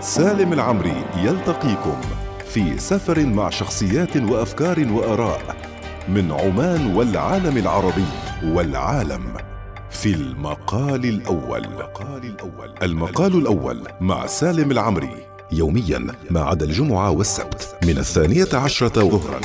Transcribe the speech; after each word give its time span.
سالم 0.00 0.52
العمري 0.52 1.04
يلتقيكم 1.16 2.00
في 2.48 2.78
سفر 2.78 3.24
مع 3.24 3.50
شخصيات 3.50 4.16
وأفكار 4.16 4.86
وآراء 4.92 5.56
من 6.08 6.32
عمان 6.32 6.94
والعالم 6.94 7.56
العربي 7.56 8.04
والعالم 8.44 9.22
في 9.90 10.14
المقال 10.14 11.04
الأول. 11.04 11.66
المقال 12.82 13.34
الأول 13.38 13.88
مع 14.00 14.26
سالم 14.26 14.70
العمري 14.70 15.26
يوميا 15.52 16.06
ما 16.30 16.40
عدا 16.40 16.66
الجمعة 16.66 17.10
والسبت 17.10 17.76
من 17.84 17.98
الثانية 17.98 18.48
عشرة 18.54 19.08
ظهرا. 19.08 19.40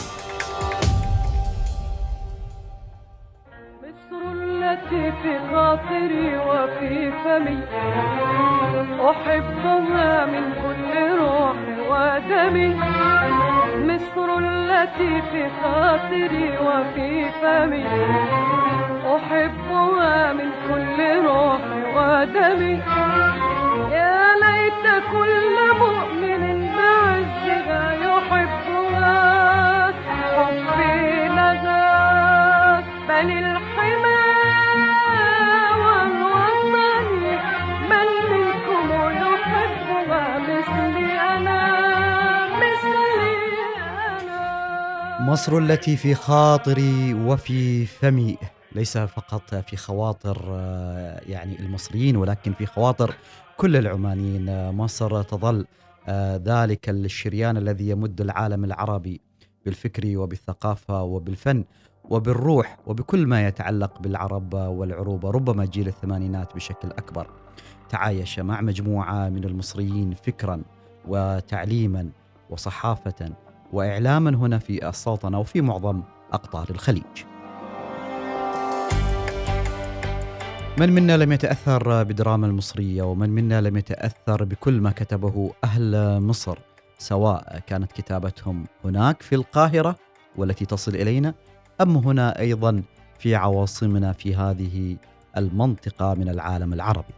مصر 45.40 45.58
التي 45.58 45.98
في 45.98 46.16
خاطري 46.16 47.14
وفي 47.14 47.86
فمي 47.86 48.38
ليس 48.72 48.98
فقط 48.98 49.56
في 49.56 49.78
خواطر 49.78 50.46
آه، 50.50 51.22
يعني 51.28 51.60
المصريين 51.60 52.16
ولكن 52.18 52.54
في 52.54 52.66
خواطر 52.66 53.16
كل 53.58 53.76
العمانيين. 53.76 54.72
مصر 54.72 55.24
تظل 55.24 55.66
آه، 56.08 56.42
ذلك 56.46 56.90
الشريان 56.90 57.58
الذي 57.58 57.90
يمد 57.90 58.22
العالم 58.22 58.66
العربي 58.66 59.22
بالفكر 59.66 60.18
وبالثقافة 60.18 61.04
وبالفن 61.04 61.64
وبالروح 62.04 62.78
وبكل 62.86 63.28
ما 63.28 63.48
يتعلق 63.48 64.00
بالعرب 64.00 64.54
والعروبة 64.54 65.32
ربما 65.32 65.66
جيل 65.66 65.88
الثمانينات 65.88 66.56
بشكل 66.56 66.88
أكبر. 66.88 67.28
تعايش 67.90 68.40
مع 68.40 68.62
مجموعة 68.62 69.30
من 69.30 69.44
المصريين 69.44 70.14
فكرا 70.14 70.62
وتعليما 71.08 72.10
وصحافة 72.50 73.49
وإعلاما 73.74 74.30
هنا 74.30 74.60
في 74.60 74.90
السلطنة 74.90 75.40
وفي 75.40 75.62
معظم 75.62 76.02
أقطار 76.34 76.68
الخليج. 76.70 77.04
من 80.78 80.92
منا 80.92 81.18
لم 81.18 81.32
يتأثر 81.32 82.04
بدراما 82.04 82.48
المصرية 82.48 83.04
ومن 83.04 83.30
منا 83.30 83.62
لم 83.62 83.78
يتأثر 83.78 84.44
بكل 84.44 84.82
ما 84.82 84.92
كتبه 84.92 85.52
أهل 85.64 86.20
مصر 86.22 86.58
سواء 86.98 87.60
كانت 87.68 87.92
كتابتهم 87.92 88.66
هناك 88.86 89.22
في 89.22 89.36
القاهرة 89.36 89.96
والتي 90.36 90.66
تصل 90.66 90.96
إلينا 90.96 91.34
أم 91.82 91.98
هنا 91.98 92.40
أيضا 92.40 92.84
في 93.20 93.36
عواصمنا 93.36 94.14
في 94.14 94.36
هذه 94.36 94.98
المنطقة 95.38 96.14
من 96.14 96.30
العالم 96.30 96.74
العربي. 96.74 97.14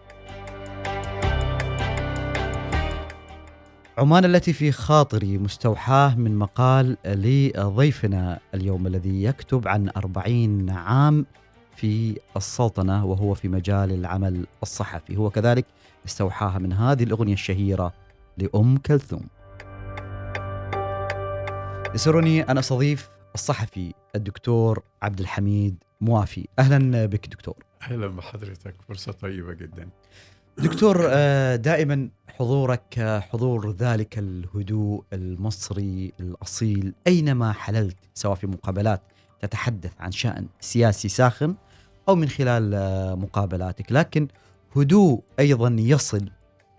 عمان 4.01 4.25
التي 4.25 4.53
في 4.53 4.71
خاطري 4.71 5.37
مستوحاة 5.37 6.15
من 6.15 6.37
مقال 6.37 6.97
لضيفنا 7.05 8.39
اليوم 8.53 8.87
الذي 8.87 9.23
يكتب 9.23 9.67
عن 9.67 9.89
أربعين 9.97 10.69
عام 10.69 11.25
في 11.75 12.17
السلطنة 12.37 13.05
وهو 13.05 13.33
في 13.33 13.47
مجال 13.47 13.91
العمل 13.91 14.45
الصحفي. 14.63 15.17
هو 15.17 15.29
كذلك 15.29 15.65
استوحاها 16.05 16.59
من 16.59 16.73
هذه 16.73 17.03
الأغنية 17.03 17.33
الشهيرة 17.33 17.93
لأم 18.37 18.77
كلثوم. 18.77 19.27
يسرني 21.95 22.41
أن 22.41 22.57
أستضيف 22.57 23.09
الصحفي 23.35 23.93
الدكتور 24.15 24.83
عبد 25.01 25.19
الحميد 25.19 25.83
موافي. 26.01 26.47
أهلا 26.59 27.05
بك 27.05 27.27
دكتور. 27.27 27.55
أهلا 27.81 28.07
بحضرتك 28.07 28.75
فرصة 28.87 29.11
طيبة 29.11 29.53
جدا. 29.53 29.89
دكتور 30.57 31.07
آه، 31.09 31.55
دائما 31.55 32.09
حضورك 32.39 32.99
حضور 33.31 33.71
ذلك 33.71 34.17
الهدوء 34.19 35.03
المصري 35.13 36.13
الأصيل 36.19 36.93
أينما 37.07 37.51
حللت 37.51 37.97
سواء 38.13 38.35
في 38.35 38.47
مقابلات 38.47 39.01
تتحدث 39.41 39.91
عن 39.99 40.11
شأن 40.11 40.47
سياسي 40.59 41.09
ساخن 41.09 41.55
أو 42.09 42.15
من 42.15 42.29
خلال 42.29 42.73
آه، 42.73 43.15
مقابلاتك. 43.15 43.91
لكن 43.91 44.27
هدوء 44.75 45.21
أيضا 45.39 45.75
يصل 45.79 46.29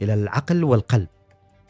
إلى 0.03 0.15
العقل 0.15 0.65
والقلب. 0.65 1.09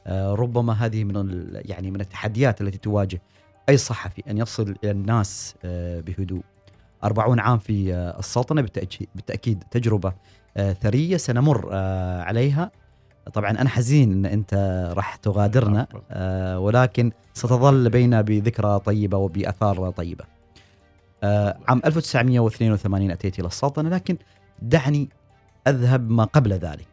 آه، 0.06 0.34
ربما 0.34 0.72
هذه 0.72 1.04
من 1.04 1.46
يعني 1.54 1.90
من 1.90 2.00
التحديات 2.00 2.60
التي 2.60 2.78
تواجه 2.78 3.22
أي 3.68 3.76
صحفي 3.76 4.22
أن 4.30 4.38
يصل 4.38 4.74
إلى 4.84 4.90
الناس 4.90 5.54
آه، 5.64 6.00
بهدوء. 6.00 6.42
أربعون 7.04 7.40
عام 7.40 7.58
في 7.58 8.12
بالتأكيد 9.14 9.64
تجربة 9.70 10.12
آه، 10.56 10.72
ثرية 10.72 11.16
سنمر 11.16 11.74
عليها. 12.22 12.70
طبعا 13.34 13.50
أنا 13.50 13.68
حزين 13.68 14.12
أن 14.12 14.26
أنت 14.26 14.54
راح 14.96 15.16
تغادرنا. 15.16 15.86
آه، 16.10 16.58
ولكن 16.58 17.12
ستظل 17.34 17.90
بيننا 17.90 18.20
بذكرى 18.20 18.78
طيبة 18.78 19.16
وبأثار 19.16 19.90
طيبة 19.90 20.24
آه، 21.22 21.58
عام 21.68 21.82
1982 21.86 23.10
أتيت 23.10 23.38
إلى 23.38 23.46
السلطنة 23.46 23.88
لكن 23.90 24.16
دعني 24.62 25.08
أذهب 25.68 26.10
ما 26.10 26.24
قبل 26.24 26.52
ذلك 26.52 26.88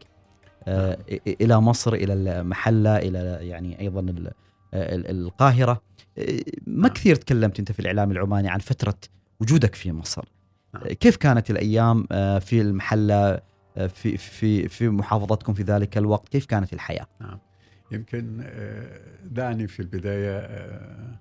آه، 0.68 0.98
إ- 1.12 1.20
إلى 1.42 1.60
مصر 1.62 1.94
إلى 1.94 2.14
المحلة 2.14 2.98
إلى 2.98 3.20
يعني 3.42 3.80
أيضا 3.80 4.00
ال- 4.02 4.32
القاهرة 4.74 5.82
آه، 6.18 6.40
ما 6.68 6.82
نعم. 6.88 6.94
كثير 6.94 7.16
تكلمت 7.16 7.60
أنت 7.60 7.72
في 7.72 7.80
الإعلام 7.80 8.12
العماني 8.12 8.50
عن 8.50 8.60
فترة 8.60 8.96
وجودك 9.40 9.76
في 9.76 9.92
مصر 9.92 10.26
نعم. 10.74 10.84
آه، 10.84 10.94
كيف 10.94 11.16
كانت 11.18 11.50
الأيام 11.50 12.08
آه، 12.12 12.40
في 12.40 12.62
المحلة 12.62 13.16
آه، 13.16 13.42
في 13.76 14.18
في 14.18 14.68
في 14.68 14.90
محافظتكم 14.90 15.54
في 15.54 15.64
ذلك 15.64 15.98
الوقت 15.98 16.30
كيف 16.30 16.46
كانت 16.46 16.74
الحياة؟ 16.74 17.08
يمكن 17.92 18.42
آه، 18.44 19.00
دعني 19.24 19.68
في 19.68 19.80
البداية 19.80 20.38
آه، 20.38 21.20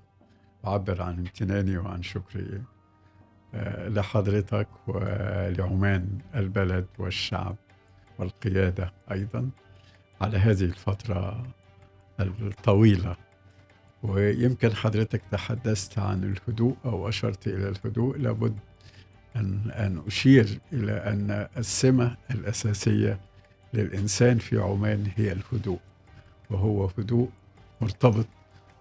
أعبر 0.66 1.03
عن 1.03 1.19
امتناني 1.19 1.78
وعن 1.78 2.03
شكري 2.03 2.62
آه، 3.54 3.88
لحضرتك 3.88 4.69
ولعمان 4.86 6.19
البلد 6.34 6.86
والشعب 6.98 7.56
والقيادة 8.19 8.92
أيضا 9.10 9.50
على 10.20 10.38
هذه 10.38 10.65
الفترة 10.65 11.47
الطويلة. 12.20 13.16
ويمكن 14.03 14.75
حضرتك 14.75 15.22
تحدثت 15.30 15.98
عن 15.98 16.25
الهدوء 16.25 16.76
أو 16.84 17.09
أشرت 17.09 17.48
إلى 17.48 17.69
الهدوء 17.69 18.19
لابد 18.19 18.59
ان 19.38 19.71
أن 19.71 20.03
أشير 20.06 20.59
إلى 20.72 20.93
أن 20.93 21.47
السمة 21.56 22.16
الأساسية 22.31 23.21
للإنسان 23.75 24.38
في 24.38 24.59
عمان 24.59 25.06
هي 25.16 25.32
الهدوء 25.32 25.78
وهو 26.50 26.91
هدوء 26.99 27.28
مرتبط 27.81 28.27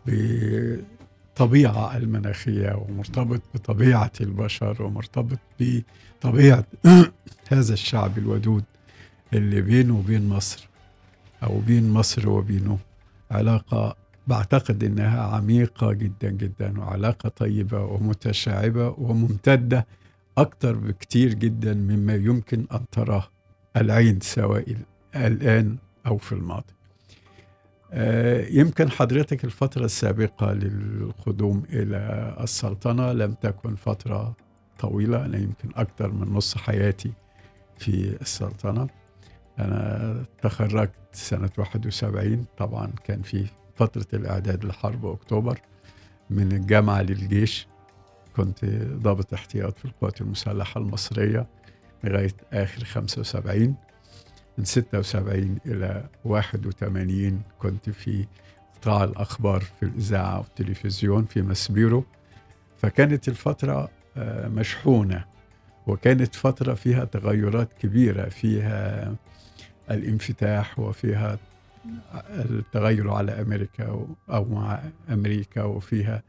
بالطبيعه 0.06 1.98
المناخية 1.98 2.76
ومرتبط 2.76 3.42
بطبيعة 3.54 4.12
البشر 4.22 4.84
ومرتبط 4.84 5.40
بطبيعة 5.60 6.66
هذا 7.52 7.74
الشعب 7.74 8.18
الودود 8.18 8.64
اللي 9.34 9.62
بينه 9.62 9.98
وبين 9.98 10.30
مصر 10.30 10.68
أو 11.44 11.60
بين 11.60 11.90
مصر 11.90 12.30
وبينه 12.30 12.78
علاقة 13.32 13.96
بعتقد 14.28 14.84
إنها 14.84 15.22
عميقة 15.22 15.94
جدا 15.94 16.30
جدا 16.30 16.80
وعلاقة 16.80 17.30
طيبة 17.30 17.82
ومتشعبة 17.82 18.96
وممتدة 18.98 19.88
أكثر 20.38 20.76
بكتير 20.76 21.34
جدا 21.34 21.74
مما 21.74 22.16
يمكن 22.16 22.66
أن 22.74 22.86
تراه 22.92 23.24
العين 23.78 24.20
سواء 24.22 24.76
الآن 25.16 25.78
أو 26.08 26.18
في 26.18 26.32
الماضي. 26.32 26.74
آه، 27.94 28.46
يمكن 28.50 28.92
حضرتك 28.92 29.44
الفترة 29.46 29.86
السابقة 29.86 30.54
للقدوم 30.54 31.64
إلى 31.70 32.36
السلطنة 32.40 33.12
لم 33.12 33.34
تكن 33.34 33.76
فترة 33.76 34.36
طويلة 34.80 35.26
أنا 35.26 35.38
يمكن 35.38 35.70
أكثر 35.76 36.12
من 36.12 36.34
نص 36.34 36.58
حياتي 36.58 37.12
في 37.78 38.18
السلطنة 38.22 38.88
أنا 39.60 40.26
تخرجت 40.42 40.92
سنة 41.12 41.50
71 41.58 42.46
طبعا 42.58 42.92
كان 43.04 43.22
في 43.22 43.46
فترة 43.76 44.06
الإعداد 44.14 44.66
لحرب 44.66 45.06
أكتوبر 45.06 45.60
من 46.30 46.52
الجامعة 46.52 47.02
للجيش 47.02 47.68
كنت 48.38 48.66
ضابط 49.02 49.34
احتياط 49.34 49.80
في 49.80 49.86
القوات 49.86 50.22
المسلحة 50.22 50.82
المصرية 50.82 51.48
لغاية 52.04 52.36
آخر 52.54 52.84
75 52.84 53.76
من 54.58 54.66
76 54.66 55.58
إلى 55.66 56.06
81 56.26 57.42
كنت 57.60 57.90
في 57.90 58.26
قطاع 58.76 59.04
الأخبار 59.04 59.62
في 59.62 59.84
الإذاعة 59.84 60.40
والتلفزيون 60.40 61.26
في 61.26 61.42
مسبيرو 61.42 62.04
فكانت 62.78 63.28
الفترة 63.28 63.90
آه، 64.18 64.48
مشحونة 64.48 65.26
وكانت 65.88 66.36
فترة 66.36 66.74
فيها 66.74 67.06
تغيرات 67.06 67.74
كبيرة 67.74 68.30
فيها 68.30 69.16
الانفتاح 69.92 70.80
وفيها 70.80 71.38
التغير 72.30 73.12
على 73.12 73.42
أمريكا 73.42 74.06
أو 74.30 74.46
مع 74.46 74.84
أمريكا 75.10 75.64
وفيها 75.64 76.24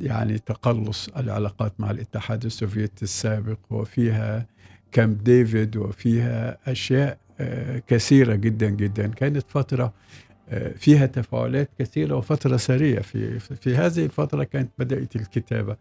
يعني 0.00 0.38
تقلص 0.38 1.08
العلاقات 1.08 1.72
مع 1.78 1.90
الاتحاد 1.90 2.44
السوفيتي 2.44 3.02
السابق 3.02 3.58
وفيها 3.70 4.46
كامب 4.92 5.24
ديفيد 5.24 5.76
وفيها 5.76 6.58
أشياء 6.66 7.18
آه، 7.40 7.82
كثيرة 7.86 8.34
جدا 8.34 8.68
جدا. 8.70 9.06
كانت 9.06 9.44
فترة 9.48 9.92
آه، 10.48 10.72
فيها 10.72 11.06
تفاعلات 11.06 11.70
كثيرة 11.78 12.14
وفترة 12.14 12.56
سرية 12.56 12.98
في, 13.00 13.38
في 13.38 13.76
هذه 13.76 14.04
الفترة 14.04 14.44
كانت 14.44 14.70
بدأت 14.78 15.16
الكتابة. 15.16 15.76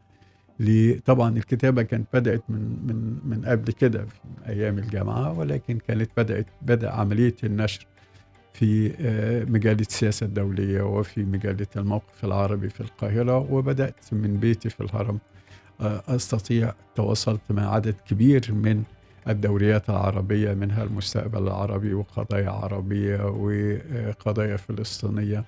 طبعا 1.06 1.38
الكتابة 1.38 1.82
كانت 1.84 2.08
بدأت 2.14 2.44
من 2.50 2.60
من 2.88 3.20
من 3.26 3.46
قبل 3.46 3.72
كده 3.72 4.06
في 4.06 4.20
أيام 4.48 4.78
الجامعة 4.78 5.40
ولكن 5.40 5.78
كانت 5.78 6.12
بدأت 6.18 6.46
بدأ 6.62 6.92
عملية 6.92 7.36
النشر. 7.44 7.88
في 8.60 8.94
آه، 9.00 9.44
مجلة 9.44 9.78
السياسة 9.82 10.26
الدولية 10.26 10.82
وفي 10.82 11.24
مجلة 11.24 11.68
الموقف 11.78 12.26
العربي 12.26 12.70
في 12.70 12.82
القاهرة 12.82 13.38
وبدأت 13.54 14.14
من 14.14 14.38
بيتي 14.38 14.70
في 14.70 14.82
الهرم. 14.82 15.20
آه، 15.82 16.04
أستطيع 16.08 16.74
تواصلت 16.96 17.42
مع 17.50 17.74
عدد 17.74 17.96
كبير 18.08 18.54
من 18.54 18.84
الدوريات 19.28 19.90
العربية 19.90 20.54
منها 20.54 20.84
المستقبل 20.84 21.44
العربي 21.44 21.94
وقضايا 21.94 22.50
عربية 22.50 23.26
وقضايا 23.26 24.58
فلسطينية 24.58 25.44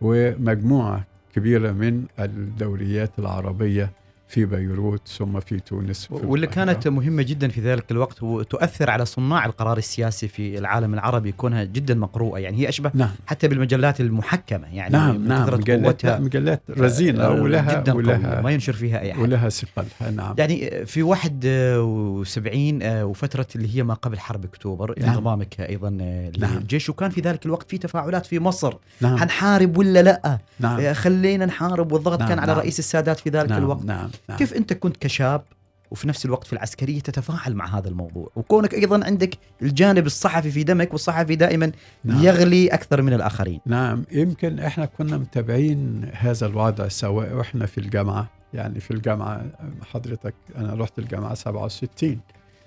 ومجموعة 0.00 1.06
كبيرة 1.34 1.72
من 1.72 2.04
الدوريات 2.18 3.18
العربية 3.18 3.92
في 4.28 4.44
بيروت 4.44 5.08
ثم 5.08 5.40
في 5.40 5.60
تونس 5.60 6.06
في 6.06 6.14
واللي 6.14 6.46
القاهرة. 6.46 6.72
كانت 6.72 6.88
مهمة 6.88 7.22
جدا 7.22 7.48
في 7.48 7.60
ذلك 7.60 7.90
الوقت 7.90 8.22
وتؤثر 8.22 8.90
على 8.90 9.04
صناع 9.04 9.46
القرار 9.46 9.78
السياسي 9.78 10.28
في 10.28 10.58
العالم 10.58 10.94
العربي 10.94 11.32
كونها 11.32 11.64
جدا 11.64 11.94
مقروءة. 11.94 12.38
يعني 12.38 12.58
هي 12.58 12.68
أشبه 12.68 12.90
نعم. 12.94 13.10
حتى 13.26 13.48
بالمجلات 13.48 14.00
المحكمة 14.00 14.74
يعني 14.74 14.92
نعم 14.92 15.28
نعم 15.28 15.54
مجلات 15.54 16.06
مجلات 16.06 16.62
رزينة 16.70 17.24
آه، 17.24 17.42
ولها 17.42 17.80
جدا 17.80 17.92
ولها 17.92 18.40
ما 18.40 18.50
ينشر 18.50 18.72
فيها 18.72 19.00
أي 19.00 19.12
أحد 19.12 19.20
ولها 19.20 19.48
ثقلها 19.48 20.10
نعم. 20.10 20.34
يعني 20.38 20.86
في 20.86 21.02
71 21.02 22.82
آه، 22.82 23.04
وفترة 23.04 23.46
اللي 23.56 23.76
هي 23.76 23.82
ما 23.82 23.94
قبل 23.94 24.18
حرب 24.18 24.44
أكتوبر 24.44 24.94
نعم. 25.00 25.10
انضمامك 25.10 25.60
أيضا 25.60 25.98
آه، 26.00 26.32
نعم. 26.38 26.58
للجيش. 26.58 26.90
وكان 26.90 27.10
في 27.10 27.20
ذلك 27.20 27.46
الوقت 27.46 27.70
في 27.70 27.78
تفاعلات 27.78 28.26
في 28.26 28.38
مصر. 28.38 28.74
نعم. 29.00 29.16
حنحارب 29.16 29.78
ولا 29.78 30.02
لا؟ 30.02 30.38
نعم. 30.60 30.94
خلينا 30.94 31.46
نحارب. 31.46 31.92
والضغط 31.92 32.18
نعم، 32.20 32.28
كان 32.28 32.38
على 32.38 32.52
نعم. 32.52 32.58
رئيس 32.60 32.78
السادات 32.78 33.20
في 33.20 33.30
ذلك 33.30 33.50
نعم 33.50 33.62
الوقت. 33.62 33.84
نعم. 33.84 34.10
نعم. 34.28 34.38
كيف 34.38 34.54
أنت 34.54 34.72
كنت 34.72 34.96
كشاب 34.96 35.42
وفي 35.90 36.08
نفس 36.08 36.24
الوقت 36.24 36.46
في 36.46 36.52
العسكرية 36.52 37.00
تتفاعل 37.00 37.54
مع 37.54 37.78
هذا 37.78 37.88
الموضوع؟ 37.88 38.30
وكونك 38.36 38.74
أيضا 38.74 39.04
عندك 39.04 39.38
الجانب 39.62 40.06
الصحفي 40.06 40.50
في 40.50 40.64
دمك 40.64 40.92
والصحفي 40.92 41.36
دائما 41.36 41.72
نعم. 42.04 42.22
يغلي 42.24 42.68
أكثر 42.68 43.02
من 43.02 43.12
الآخرين. 43.12 43.60
نعم 43.66 44.04
يمكن 44.12 44.58
إحنا 44.58 44.86
كنا 44.86 45.16
متابعين 45.18 46.10
هذا 46.14 46.46
الوضع 46.46 46.88
سواء 46.88 47.34
وإحنا 47.34 47.66
في 47.66 47.78
الجامعة 47.78 48.30
يعني 48.54 48.80
في 48.80 48.90
الجامعة 48.90 49.46
حضرتك 49.92 50.34
أنا 50.56 50.74
رحت 50.74 50.98
الجامعة 50.98 51.34
67 51.34 52.20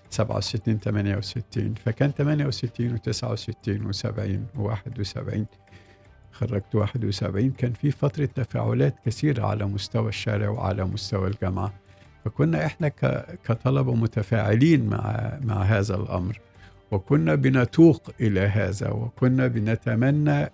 67 0.09 0.79
68 0.79 1.73
فكان 1.85 2.11
68 2.11 2.97
و69 2.97 3.93
و70 3.93 4.59
و71 4.59 5.45
خرجت 6.39 6.75
71 6.75 7.51
كان 7.51 7.73
في 7.73 7.91
فترة 7.91 8.25
تفاعلات 8.25 8.95
كثيرة 9.05 9.45
على 9.45 9.65
مستوى 9.65 10.09
الشارع 10.09 10.49
وعلى 10.49 10.85
مستوى 10.85 11.27
الجامعة. 11.27 11.73
فكنا 12.25 12.65
إحنا 12.65 12.87
ك- 12.87 13.39
كطلبة 13.45 13.93
متفاعلين 13.95 14.89
مع 14.89 15.31
مع 15.41 15.61
هذا 15.61 15.95
الأمر. 15.95 16.39
وكنا 16.91 17.35
بنتوق 17.35 18.11
إلى 18.21 18.39
هذا 18.39 18.89
وكنا 18.89 19.47
بنتمنى 19.47 20.49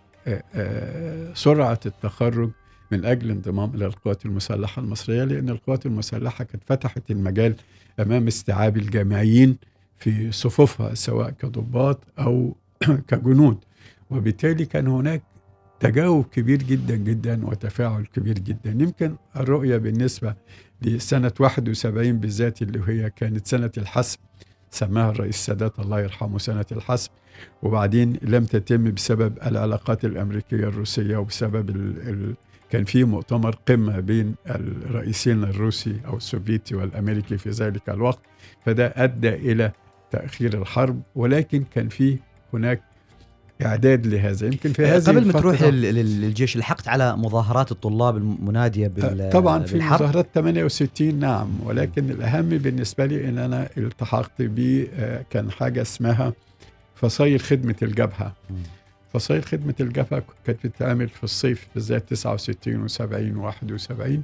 سرعة 1.34 1.80
التخرج 1.86 2.50
من 2.92 3.06
أجل 3.06 3.32
انضمام 3.32 3.76
إلى 3.76 3.86
القوات 3.86 4.26
المسلحة 4.26 4.82
المصرية 4.82 5.24
لأن 5.24 5.50
القوات 5.50 5.86
المسلحة 5.86 6.44
كانت 6.44 6.64
فتحت 6.68 7.12
المجال 7.12 7.56
أمام 8.00 8.28
استيعاب 8.28 8.78
الجامعيين 8.78 9.58
في 9.98 10.32
صفوفها 10.32 10.94
سواء 10.94 11.30
كضباط 11.30 12.00
أو 12.20 12.56
كجنود. 13.10 13.58
وبالتالي 14.10 14.66
كان 14.66 14.88
هناك 14.88 15.24
تجاوب 15.90 16.26
كبير 16.26 16.58
جدا 16.64 16.96
جدا 16.96 17.46
وتفاعل 17.46 18.06
كبير 18.06 18.40
جدا. 18.40 18.72
يمكن 18.72 19.16
الرؤية 19.36 19.78
بالنسبة 19.78 20.36
لسنة 20.82 21.32
71 21.40 22.20
بالذات 22.20 22.62
اللي 22.62 22.82
هي 22.88 23.10
كانت 23.10 23.48
سنة 23.48 23.72
الحسم 23.78 24.20
سماها 24.70 25.12
الرئيس 25.12 25.36
السادات 25.36 25.80
الله 25.80 26.02
يرحمه 26.02 26.38
سنة 26.38 26.66
الحسم 26.72 27.12
وبعدين 27.64 28.20
لم 28.22 28.46
تتم 28.46 28.92
بسبب 28.92 29.38
العلاقات 29.46 30.06
الأمريكية 30.06 30.56
الروسية 30.68 31.18
وبسبب 31.18 31.70
ال 31.70 32.10
ال 32.10 32.36
كان 32.70 32.84
في 32.86 33.04
مؤتمر 33.04 33.56
قمة 33.68 34.00
بين 34.00 34.36
الرئيسين 34.50 35.44
الروسي 35.44 35.96
أو 36.08 36.18
السوفيتي 36.18 36.76
والأمريكي 36.76 37.38
في 37.38 37.50
ذلك 37.50 37.90
الوقت. 37.90 38.20
فده 38.66 38.94
أدى 38.96 39.30
إلى 39.30 39.72
تأخير 40.12 40.62
الحرب 40.62 41.02
ولكن 41.16 41.64
كان 41.74 41.90
في 41.90 42.18
هناك 42.54 42.82
إعداد 43.66 44.08
لهذا. 44.08 44.46
يمكن 44.46 44.74
في 44.74 44.86
هذه 44.86 45.04
قبل 45.06 45.26
ما 45.26 45.34
تروح 45.34 45.62
لل- 45.62 45.82
لل- 45.82 46.22
للجيش 46.22 46.58
لحقت 46.58 46.88
على 46.88 47.18
مظاهرات 47.18 47.72
الطلاب 47.72 48.18
المناديه 48.18 48.88
بال 48.88 49.30
طبعا 49.34 49.64
في 49.64 49.74
بالحرب؟ 49.74 50.02
مظاهرات 50.02 50.28
68 50.36 51.20
نعم. 51.20 51.50
ولكن 51.66 52.10
الأهم 52.10 52.50
بالنسبة 52.50 53.06
لي 53.06 53.30
إن 53.30 53.38
أنا 53.38 53.70
التحقت 53.78 54.32
ب 54.42 54.86
آه، 54.94 55.26
كان 55.30 55.52
حاجة 55.52 55.82
اسمها 55.82 56.34
فصائل 56.96 57.40
خدمة 57.40 57.76
الجبهة. 57.82 58.34
فصائل 59.14 59.44
خدمة 59.44 59.76
الجبهة 59.80 60.24
كانت 60.46 60.68
بتتعمل 60.68 61.10
في 61.10 61.24
الصيف 61.24 61.68
بالذات 61.76 62.10
69 62.10 62.88
و70 62.90 63.52
و71 63.54 64.20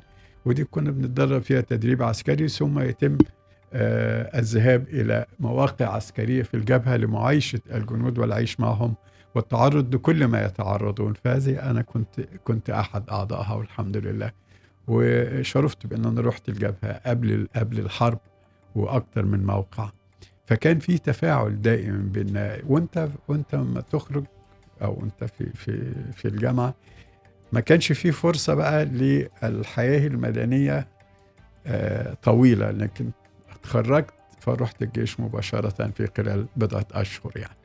ودي 0.46 0.64
كنا 0.64 0.92
بنتدرب 0.92 1.42
فيها 1.42 1.62
تدريب 1.62 2.04
عسكري 2.04 2.48
ثم 2.48 2.80
يتم 2.80 3.18
آه، 3.74 4.40
الذهاب 4.40 4.86
إلى 4.90 5.26
مواقع 5.40 5.86
عسكرية 5.96 6.44
في 6.44 6.54
الجبهة 6.54 6.98
لمعايشة 6.98 7.60
الجنود 7.74 8.18
والعيش 8.20 8.60
معهم 8.60 8.94
والتعرض 9.36 9.96
لكل 9.96 10.26
ما 10.26 10.46
يتعرضون. 10.46 11.14
فهذه 11.24 11.70
أنا 11.70 11.82
كنت 11.82 12.22
كنت 12.44 12.70
أحد 12.70 13.10
أعضائها 13.10 13.54
والحمد 13.54 13.98
لله. 13.98 14.32
وشرفت 14.88 15.88
بأن 15.88 16.06
أنا 16.06 16.22
رحت 16.22 16.50
الجبهه 16.50 17.02
قبل 17.06 17.48
قبل 17.56 17.80
الحرب 17.80 18.20
وأكثر 18.76 19.26
من 19.26 19.46
موقع. 19.46 19.90
فكان 20.46 20.80
في 20.80 20.98
تفاعل 20.98 21.62
دائم 21.62 22.10
بين 22.10 22.58
وأنت 22.68 23.10
وأنت 23.28 23.56
لما 23.56 23.82
تخرج 23.82 24.24
أو 24.82 25.04
أنت 25.04 25.24
في 25.24 25.50
في 25.50 25.94
في 26.14 26.28
الجامعة 26.28 26.74
ما 27.54 27.60
كانش 27.60 27.92
في 27.92 28.12
فرصة 28.12 28.54
بقى 28.54 28.86
للحياة 28.86 30.08
المدنية 30.08 30.88
آه، 31.68 32.14
طويلة. 32.24 32.72
لكن 32.72 33.10
اتخرجت 33.52 34.14
فرحت 34.40 34.82
الجيش 34.82 35.20
مباشرة 35.20 35.88
في 35.92 36.08
خلال 36.18 36.46
بضعة 36.56 36.86
أشهر 36.94 37.32
يعني. 37.36 37.61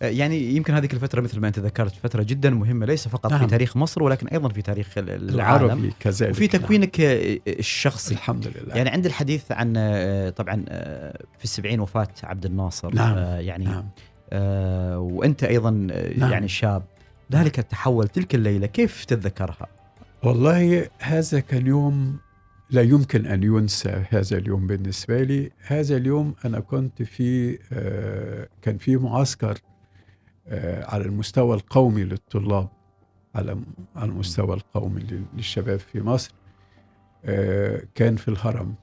يعني 0.00 0.42
يمكن 0.56 0.74
هذه 0.74 0.84
الفترة 0.92 1.20
مثل 1.20 1.40
ما 1.40 1.48
أنت 1.48 1.58
ذكرت 1.58 1.94
فترة 1.94 2.22
جدا 2.22 2.50
مهمة 2.50 2.86
ليس 2.86 3.08
فقط 3.08 3.32
في 3.32 3.38
نعم. 3.38 3.46
تاريخ 3.48 3.76
مصر 3.76 4.02
ولكن 4.02 4.26
أيضا 4.28 4.48
في 4.48 4.62
تاريخ 4.62 4.98
ال- 4.98 5.10
العالم 5.10 5.64
العربي 5.64 5.92
كذلك 6.00 6.30
وفي 6.30 6.46
تكوينك 6.48 7.00
آه، 7.00 7.38
الشخصي 7.48 8.14
الحمد 8.14 8.46
لله 8.46 8.74
يعني 8.76 8.90
عند 8.90 9.06
الحديث 9.06 9.52
عن 9.52 9.74
آه، 9.76 10.30
طبعا 10.30 10.64
آه، 10.68 11.22
في 11.38 11.44
السبعين 11.44 11.80
وفاة 11.80 12.08
عبد 12.24 12.44
الناصر 12.46 12.94
نعم. 12.94 13.14
آه، 13.18 13.38
يعني 13.38 13.64
نعم 13.64 13.84
آه، 14.32 14.98
وأنت 14.98 15.44
أيضا 15.44 15.86
آه، 15.92 16.18
نعم. 16.18 16.32
يعني 16.32 16.48
شاب 16.48 16.82
ذلك 17.32 17.58
التحول 17.58 18.08
تلك 18.08 18.34
الليلة 18.34 18.66
كيف 18.66 19.04
تتذكرها؟ 19.04 19.66
والله 20.22 20.88
هذا 20.98 21.40
كان 21.40 21.66
يوم 21.66 22.16
لا 22.70 22.82
يمكن 22.82 23.26
أن 23.26 23.42
ينسى 23.42 24.02
هذا 24.10 24.36
اليوم 24.36 24.66
بالنسبة 24.66 25.22
لي 25.22 25.50
هذا 25.66 25.96
اليوم 25.96 26.34
أنا 26.44 26.60
كنت 26.60 27.02
في 27.02 27.58
آه، 27.72 28.48
كان 28.62 28.78
في 28.78 28.96
معسكر 28.96 29.50
آه، 29.50 29.69
على 30.88 31.04
المستوى 31.04 31.56
القومي 31.56 32.04
للطلاب 32.04 32.68
على 33.34 33.56
المستوى 34.02 34.56
القومي 34.56 35.00
لل- 35.00 35.24
للشباب 35.36 35.78
في 35.78 36.00
مصر 36.00 36.34
آه، 37.24 37.82
كان 37.94 38.16
في 38.16 38.28
الهرم. 38.28 38.74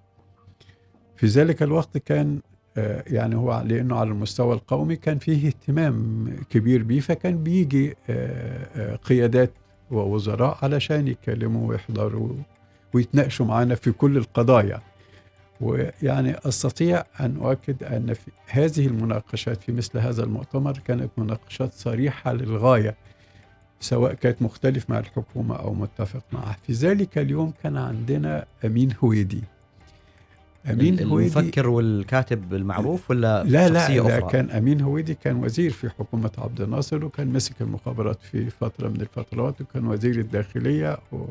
في 1.16 1.26
ذلك 1.28 1.64
الوقت 1.64 1.98
كان 1.98 2.42
آه، 2.78 3.04
يعني 3.08 3.36
هو 3.36 3.64
لأنه 3.66 3.96
على 4.00 4.10
المستوى 4.10 4.54
القومي 4.56 4.96
كان 4.96 5.18
فيه 5.20 5.48
اهتمام 5.48 6.28
كبير 6.50 6.84
بيه 6.84 7.00
فكان 7.00 7.44
بيجي 7.44 7.96
آه، 8.10 8.68
آه، 8.76 8.96
قيادات 8.96 9.52
ووزراء 9.92 10.58
علشان 10.62 11.08
يتكلموا 11.08 11.70
ويحضروا 11.70 12.30
ويتناقشوا 12.94 13.46
معانا 13.46 13.76
في 13.76 13.92
كل 13.92 14.18
القضايا. 14.18 14.82
ويعني 15.62 16.36
أستطيع 16.38 17.04
أن 17.20 17.38
أؤكد 17.38 17.84
أن 17.84 18.14
في 18.14 18.32
هذه 18.48 18.88
المناقشات 18.88 19.64
في 19.64 19.72
مثل 19.72 20.00
هذا 20.00 20.24
المؤتمر 20.24 20.78
كانت 20.78 21.10
مناقشات 21.18 21.74
صريحة 21.74 22.34
للغاية 22.34 22.96
سواء 23.80 24.14
كانت 24.14 24.42
مختلف 24.42 24.90
مع 24.90 25.00
الحكومة 25.00 25.56
أو 25.56 25.74
متفق 25.74 26.24
معها. 26.32 26.58
في 26.68 26.74
ذلك 26.74 27.18
اليوم 27.18 27.54
كان 27.64 27.78
عندنا 27.78 28.46
أمين 28.66 28.90
هويدي. 29.04 29.44
أمين 30.70 31.04
هويدي 31.04 31.40
المفكر 31.40 31.70
والكاتب 31.70 32.54
المعروف 32.54 33.10
ولا 33.10 33.44
لا 33.44 33.70
لا, 33.70 33.80
شخصية 33.80 34.02
لا 34.02 34.18
أخرى؟ 34.18 34.32
كان 34.32 34.50
أمين 34.50 34.82
هويدي 34.82 35.14
كان 35.14 35.44
وزير 35.44 35.72
في 35.72 35.90
حكومة 35.90 36.32
عبد 36.38 36.62
الناصر 36.62 37.06
وكان 37.06 37.28
مسك 37.28 37.62
المخابرات 37.62 38.22
في 38.22 38.50
فترة 38.50 38.88
من 38.88 39.02
الفترات 39.02 39.62
وكان 39.62 39.88
وزير 39.88 40.20
الداخلية 40.20 40.98
و... 41.12 41.26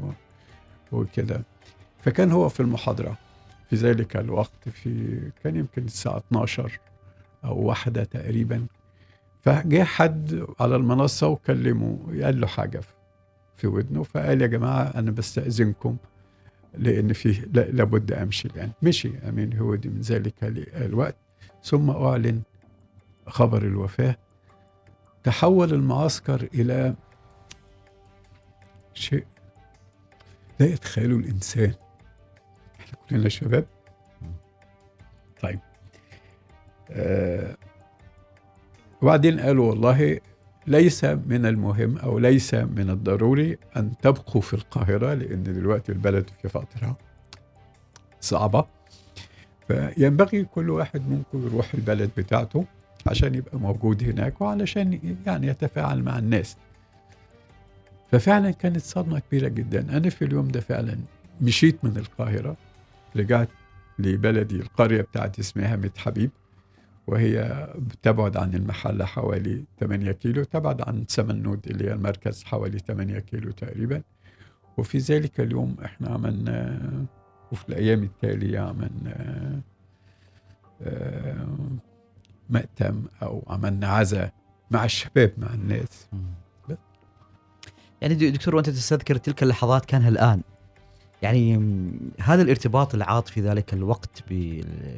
وكده. 0.93 1.43
فكان 2.05 2.33
هو 2.33 2.49
في 2.49 2.61
المحاضرة. 2.61 3.26
في 3.71 3.77
ذلك 3.77 4.17
الوقت 4.17 4.69
في 4.69 5.19
كان 5.45 5.57
يمكن 5.57 5.85
الساعة 5.85 6.17
12 6.19 6.79
أو 7.45 7.59
واحدة 7.63 8.05
تقريبا. 8.05 8.67
فجاء 9.43 9.85
حد 9.85 10.47
على 10.61 10.77
المنصة 10.77 11.27
وكلمه 11.29 11.99
قال 12.23 12.41
له 12.41 12.47
حاجة 12.47 12.81
في 13.57 13.67
ودنه 13.67 14.03
فقال 14.03 14.43
يا 14.43 14.47
جماعة 14.47 14.83
أنا 14.83 15.11
بستأذنكم 15.11 15.97
لأن 16.75 17.13
فيه 17.13 17.41
لا- 17.53 17.71
لابد 17.71 18.13
أمشي 18.13 18.49
الآن. 18.49 18.71
مشي 18.83 19.13
أمين 19.29 19.59
هودي 19.59 19.89
من 19.89 20.01
ذلك 20.01 20.35
الوقت. 20.77 21.17
ثم 21.65 21.91
أعلن 21.91 22.43
خبر 23.27 23.63
الوفاة. 23.63 24.17
تحول 25.25 25.73
المعسكر 25.75 26.49
إلى 26.55 26.95
شيء 28.95 29.25
لا 30.61 30.67
يتخيله 30.67 31.17
الإنسان. 31.17 31.65
إحنا 31.71 31.86
كلنا 33.11 33.29
شباب 33.29 33.65
طيب. 35.43 35.59
آه 36.91 37.57
وبعدين 39.03 39.41
قالوا 39.41 39.69
والله 39.71 40.21
ليس 40.67 41.05
من 41.05 41.47
المهم 41.47 41.99
أو 41.99 42.19
ليس 42.19 42.55
من 42.55 42.91
الضروري 42.91 43.59
أن 43.77 43.93
تبقوا 44.03 44.41
في 44.43 44.55
القاهرة 44.55 45.15
لأن 45.15 45.43
دلوقتي 45.43 45.93
البلد 45.93 46.31
في 46.43 46.49
فتره 46.49 46.97
صعبة. 48.21 48.65
فينبغي 49.69 50.45
كل 50.45 50.71
واحد 50.71 51.09
منكم 51.09 51.47
يروح 51.47 51.75
البلد 51.75 52.11
بتاعته 52.17 52.65
عشان 53.07 53.35
يبقى 53.35 53.59
موجود 53.59 54.03
هناك 54.05 54.41
وعلشان 54.41 55.17
يعني 55.27 55.47
يتفاعل 55.47 56.03
مع 56.03 56.19
الناس. 56.19 56.57
ففعلا 58.13 58.51
كانت 58.51 58.81
صدمة 58.83 59.19
كبيرة 59.19 59.49
جدا. 59.49 59.97
أنا 59.97 60.11
في 60.11 60.25
اليوم 60.25 60.49
ده 60.49 60.61
فعلا 60.61 60.99
مشيت 61.41 61.85
من 61.85 61.97
القاهرة. 61.97 62.57
رجعت 63.17 63.49
لبلدي 63.99 64.57
القرية 64.57 65.03
بتاعتي 65.03 65.41
اسمها 65.41 65.77
ميت 65.77 65.99
حبيب 65.99 66.31
وهي 67.07 67.67
تبعد 68.03 68.37
عن 68.37 68.55
المحلة 68.55 69.05
حوالي 69.05 69.65
8 69.81 70.13
كيلو 70.13 70.45
تبعد 70.45 70.89
عن 70.89 71.05
سمنود 71.09 71.67
اللي 71.67 71.85
هي 71.89 71.93
المركز 71.93 72.45
حوالي 72.45 72.79
8 72.79 73.19
كيلو 73.19 73.51
تقريبا. 73.51 74.03
وفي 74.77 74.99
ذلك 74.99 75.41
اليوم 75.41 75.77
إحنا 75.85 76.09
عملنا 76.09 76.81
وفي 77.53 77.69
الأيام 77.69 78.03
التالية 78.03 78.61
عملنا 78.61 79.61
آه، 80.83 81.47
مأتم 82.51 83.03
أو 83.23 83.45
عملنا 83.47 83.89
عزاء 83.89 84.33
مع 84.71 84.85
الشباب 84.85 85.33
مع 85.39 85.55
الناس. 85.55 86.09
يعني 88.01 88.15
دكتور 88.15 88.55
وأنت 88.55 88.71
تستذكر 88.71 89.17
تلك 89.17 89.43
اللحظات 89.43 89.85
كانها 89.85 90.09
الان 90.09 90.43
يعني 91.23 91.61
هذا 92.21 92.43
الارتباط 92.43 92.95
العاطفي 92.95 93.41
ذلك 93.41 93.75
الوقت 93.75 94.25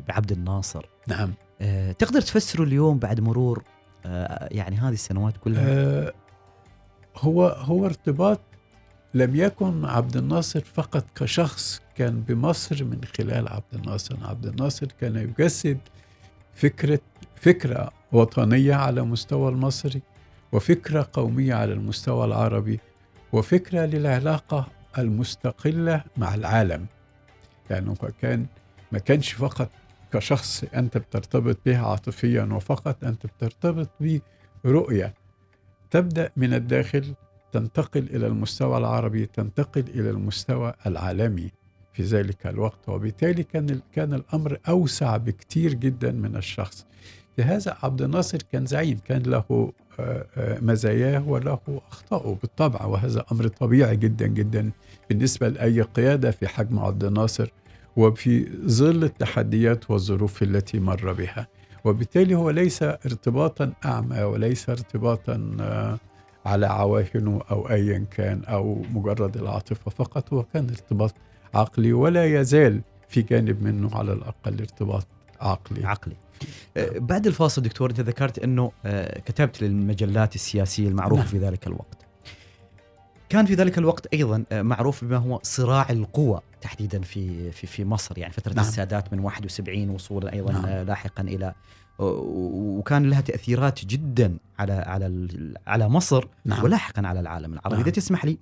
بعبد 0.09 0.33
الناصر. 0.33 0.87
نعم. 1.09 1.33
آه، 1.61 1.93
تقدر 1.93 2.21
تفسره 2.21 2.63
اليوم 2.63 2.99
بعد 2.99 3.21
مرور 3.21 3.63
آه، 4.07 4.49
يعني 4.51 4.77
هذه 4.77 4.93
السنوات 4.93 5.37
كلها؟ 5.37 5.65
آه، 5.69 6.13
هو 7.17 7.47
هو 7.47 7.87
ارتباط 7.87 8.41
لم 9.15 9.37
يكن 9.37 9.85
عبد 9.85 10.17
الناصر 10.17 10.61
فقط 10.61 11.05
كشخص 11.17 11.81
كان 11.97 12.21
بمصر 12.21 12.85
من 12.85 13.01
خلال 13.19 13.49
عبد 13.49 13.75
الناصر. 13.75 14.17
عبد 14.23 14.47
الناصر 14.47 14.87
كان 15.01 15.17
يجسد 15.17 15.79
فكرة 16.55 17.01
فكرة 17.37 17.91
وطنية 18.13 18.75
على 18.75 19.03
مستوى 19.03 19.49
المصري 19.51 20.03
وفكرة 20.53 21.09
قومية 21.13 21.55
على 21.55 21.73
المستوى 21.73 22.25
العربي 22.25 22.81
وفكرة 23.33 23.85
للعلاقة 23.85 24.67
المستقلة 24.99 26.05
مع 26.17 26.35
العالم 26.35 26.87
لأنه 27.71 27.95
كان 28.23 28.47
ما 28.93 28.99
كانش 28.99 29.33
فقط 29.33 29.71
كشخص 30.13 30.65
أنت 30.75 30.99
بترتبط 30.99 31.59
به 31.67 31.79
عاطفيا 31.79 32.43
وفقط 32.43 33.05
أنت 33.05 33.27
بترتبط 33.27 33.91
به 34.01 34.21
رؤية 34.67 35.15
تبدأ 35.91 36.31
من 36.37 36.55
الداخل 36.55 37.15
تنتقل 37.53 38.03
إلى 38.03 38.27
المستوى 38.27 38.79
العربي 38.79 39.27
تنتقل 39.27 39.85
إلى 39.95 40.11
المستوى 40.11 40.75
العالمي 40.87 41.51
في 41.93 42.03
ذلك 42.03 42.47
الوقت. 42.47 42.89
وبالتالي 42.89 43.43
كان 43.43 43.81
كان 43.93 44.15
الأمر 44.15 44.59
أوسع 44.69 45.17
بكتير 45.17 45.75
جدا 45.75 46.13
من 46.13 46.37
الشخص. 46.37 46.87
لهذا 47.39 47.77
عبد 47.83 48.03
الناصر 48.03 48.39
كان 48.53 48.67
زعيم 48.67 48.99
كان 48.99 49.23
له 49.23 49.73
مزاياه 50.39 51.29
وله 51.29 51.59
أخطاؤه 51.91 52.35
بالطبع 52.43 52.85
وهذا 52.85 53.25
أمر 53.33 53.49
طبيعي 53.49 53.97
جدا 53.97 54.27
جدا 54.27 54.71
بالنسبة 55.09 55.49
لأي 55.49 55.83
قيادة 55.83 56.31
في 56.31 56.49
حجم 56.49 56.79
عبد 56.79 57.05
الناصر 57.05 57.49
وفي 57.97 58.47
ظل 58.67 59.05
التحديات 59.05 59.91
والظروف 59.91 60.43
التي 60.43 60.81
مر 60.81 61.13
بها. 61.13 61.47
وبالتالي 61.85 62.35
هو 62.35 62.51
ليس 62.51 62.83
ارتباطا 62.83 63.73
أعمى 63.85 64.23
وليس 64.23 64.71
ارتباطا 64.71 65.57
آه، 65.61 65.99
على 66.47 66.67
عواهنه 66.67 67.43
أو 67.51 67.71
أيا 67.71 68.05
كان 68.11 68.45
أو 68.45 68.83
مجرد 68.95 69.37
العاطفة 69.37 69.91
فقط 69.91 70.33
هو 70.33 70.43
كان 70.43 70.69
ارتباط 70.69 71.15
عقلي 71.55 71.93
ولا 71.93 72.41
يزال 72.41 72.81
في 73.09 73.23
جانب 73.23 73.63
منه 73.63 73.97
على 73.97 74.13
الأقل 74.13 74.59
ارتباط 74.61 75.07
عقلي. 75.41 75.87
عقلي. 75.87 76.17
بعد 76.97 77.27
الفاصل 77.27 77.63
دكتور 77.63 77.91
أنت 77.91 78.01
ذكرت 78.01 78.39
أنه 78.39 78.73
آه، 78.85 79.21
كتبت 79.21 79.63
للمجلات 79.63 80.35
السياسية 80.35 80.89
المعروفة 80.89 81.23
نعم. 81.23 81.31
في 81.31 81.39
ذلك 81.39 81.67
الوقت 81.67 82.07
كان 83.29 83.47
في 83.47 83.55
ذلك 83.55 83.79
الوقت 83.79 84.07
أيضا 84.15 84.45
آه، 84.53 84.63
معروف 84.63 85.05
بما 85.05 85.17
هو 85.17 85.41
صراع 85.43 85.91
القوى 85.91 86.41
تحديدا 86.61 87.01
في 87.01 87.51
في 87.53 87.67
في 87.67 87.85
مصر 87.85 88.19
يعني 88.19 88.33
فترة 88.33 88.53
نعم. 88.53 88.65
السادات 88.65 89.13
من 89.13 89.21
71 89.21 89.91
وصولا 89.91 90.33
أيضا 90.33 90.53
نعم. 90.53 90.67
آه، 90.67 90.83
لاحقا 90.83 91.23
إلى 91.23 91.55
وكان 92.01 93.11
لها 93.11 93.21
تأثيرات 93.21 93.85
جدا 93.85 94.39
على 94.59 94.73
على 94.73 95.29
على 95.67 95.89
مصر 95.89 96.25
نعم. 96.45 96.65
ولاحقا 96.65 97.07
على 97.07 97.21
العالم 97.21 97.53
العربي 97.53 97.75
نعم. 97.75 97.83
إذا 97.83 97.91
تسمح 97.91 98.25
لي 98.25 98.39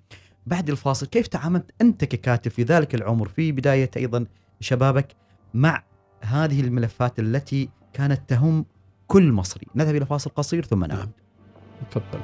بعد 0.47 0.71
الفاصل 0.71 1.07
كيف 1.07 1.27
تعاملت 1.27 1.71
أنت 1.81 2.05
ككاتب 2.05 2.51
في 2.51 2.63
ذلك 2.63 2.95
العمر 2.95 3.29
في 3.29 3.53
بداية 3.53 3.91
أيضا 3.97 4.27
شبابك 4.61 5.07
مع 5.55 5.83
هذه 6.21 6.61
الملفات 6.61 7.19
التي 7.19 7.69
كانت 7.97 8.21
تهم 8.29 8.65
كل 9.07 9.33
مصري. 9.33 9.67
نذهب 9.75 9.95
إلى 9.97 10.07
فاصل 10.07 10.31
قصير 10.31 10.65
ثم 10.65 10.85
نعود. 10.85 11.01
نعم. 11.01 11.09
تفضل. 11.91 12.21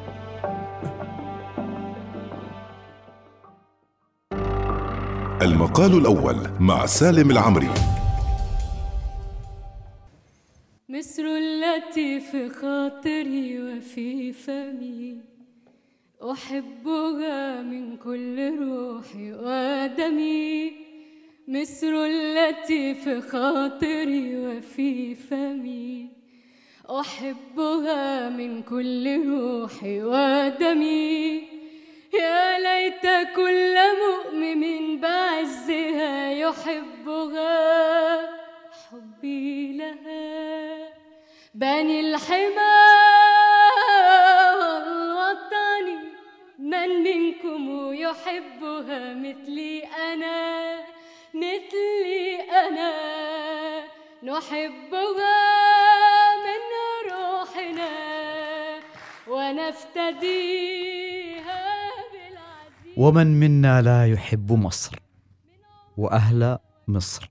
المقال 5.43 5.99
الأول 5.99 6.37
مع 6.61 6.87
سالم 6.87 7.31
العمري. 7.31 7.71
مصر 10.89 11.23
التي 11.23 12.21
في 12.21 12.49
خاطري 12.49 13.63
وفي 13.63 14.33
فمي. 14.33 15.21
أحبها 16.33 17.63
من 17.63 17.97
كل 17.97 18.59
روحي 18.61 19.33
ودمي 19.33 20.73
مصر 21.49 22.05
التي 22.05 22.95
في 22.95 23.21
خاطري 23.21 24.37
وفي 24.37 25.15
فمي. 25.15 26.09
أحبها 26.91 28.29
من 28.29 28.63
كل 28.63 29.29
روحي 29.29 30.03
ودمي. 30.03 31.49
يا 32.15 32.59
ليت 32.59 33.29
كل 33.37 33.77
مؤمن 34.03 35.01
بعزها 35.01 36.31
يحبها. 36.31 38.21
حبي 38.71 39.77
لها. 39.77 40.89
بني 41.55 42.01
الحمى 42.01 42.79
والوطن 44.61 45.87
من 46.59 46.89
منكم 47.03 47.93
يحبها 47.93 49.15
مثلي 49.15 49.85
أنا؟ 49.85 50.92
مثلي 51.35 52.41
أنا 52.69 52.93
نحبها 54.23 55.39
من 56.45 56.61
روحنا 57.13 57.93
ونفتديها 59.29 60.83
بالعزيز. 62.13 62.97
ومن 62.97 63.41
منا 63.41 63.83
لا 63.83 64.07
يحب 64.07 64.53
مصر 64.53 64.99
وأهل 65.97 66.59
مصر؟ 66.89 67.31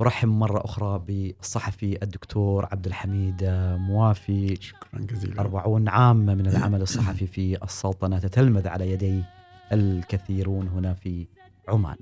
ارحب 0.00 0.28
مرة 0.28 0.64
أخرى 0.64 0.98
بالصحفي 1.06 2.02
الدكتور 2.02 2.68
عبد 2.72 2.86
الحميد 2.86 3.44
موافي 3.78 4.56
شكرا 4.60 5.00
جزيلا. 5.00 5.40
40 5.40 5.88
عام 5.88 6.16
من 6.16 6.46
العمل 6.46 6.82
الصحفي 6.88 7.26
في 7.26 7.64
السلطنة 7.64 8.18
تتلمذ 8.18 8.68
على 8.68 8.90
يدي 8.90 9.22
الكثيرون 9.72 10.68
هنا 10.68 10.94
في 10.94 11.26
عمان. 11.68 11.96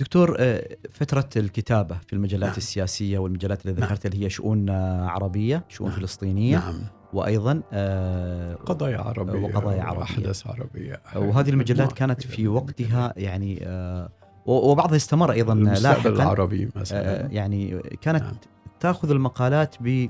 دكتور 0.00 0.36
آه، 0.38 0.76
فترة 0.92 1.28
الكتابة 1.36 1.98
في 2.06 2.12
المجلات 2.12 2.48
نعم. 2.48 2.56
السياسية 2.56 3.18
والمجلات 3.18 3.66
اللي 3.66 3.80
نعم. 3.80 3.84
ذكرت 3.84 4.06
اللي 4.06 4.24
هي 4.24 4.30
شؤون 4.30 4.68
آه، 4.68 5.06
عربية، 5.06 5.64
شؤون 5.68 5.90
نعم. 5.90 6.00
فلسطينية 6.00 6.58
نعم 6.58 6.80
وأيضا 7.12 7.62
آه، 7.72 8.54
قضايا 8.54 8.98
عربية 8.98 9.38
وقضايا 9.38 9.82
عربية. 9.82 9.98
وأحداث 9.98 10.46
عربية 10.46 11.02
وهذه 11.16 11.50
المجلات 11.50 11.78
مجموعة 11.92 11.94
كانت 11.94 12.26
في 12.26 12.48
وقتها 12.48 13.14
يعني 13.16 13.66
وبعضها 14.46 14.96
استمر 14.96 15.32
أيضا 15.32 15.54
لاحقا 15.54 16.10
العربي 16.10 16.68
مثلا 16.76 17.26
يعني 17.32 17.82
كانت 18.00 18.22
نعم. 18.22 18.36
تأخذ 18.80 19.10
المقالات 19.10 19.74
ب 19.80 20.08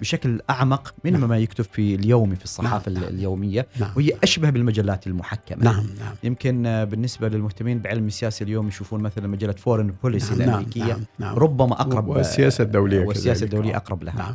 بشكل 0.00 0.40
أعمق 0.50 0.94
من 1.04 1.12
نعم. 1.12 1.28
ما 1.28 1.38
يكتب 1.38 1.64
في 1.64 1.94
اليومي 1.94 2.36
في 2.36 2.44
الصحافة 2.44 2.92
نعم، 2.92 3.02
نعم. 3.02 3.12
اليومية 3.12 3.66
نعم. 3.80 3.90
وهي 3.96 4.12
أشبه 4.22 4.50
بالمجلات 4.50 5.06
المحكمة. 5.06 5.64
نعم 5.64 5.86
نعم. 5.98 6.14
يمكن 6.24 6.62
بالنسبة 6.90 7.28
للمهتمين 7.28 7.78
بعلم 7.78 8.06
السياسة 8.06 8.44
اليوم 8.44 8.68
يشوفون 8.68 9.00
مثلا 9.00 9.28
مجلة 9.28 9.52
Foreign 9.52 9.94
Policy 10.02 10.34
نعم، 10.34 10.48
الأمريكية 10.48 10.84
نعم 10.84 11.04
نعم. 11.18 11.34
ربما 11.34 11.80
أقرب 11.80 12.08
والسياسة 12.08 12.64
الدولية 12.64 13.04
والسياسة. 13.06 13.44
الدولية. 13.44 13.76
أقرب 13.76 14.02
لها. 14.02 14.14
نعم. 14.14 14.34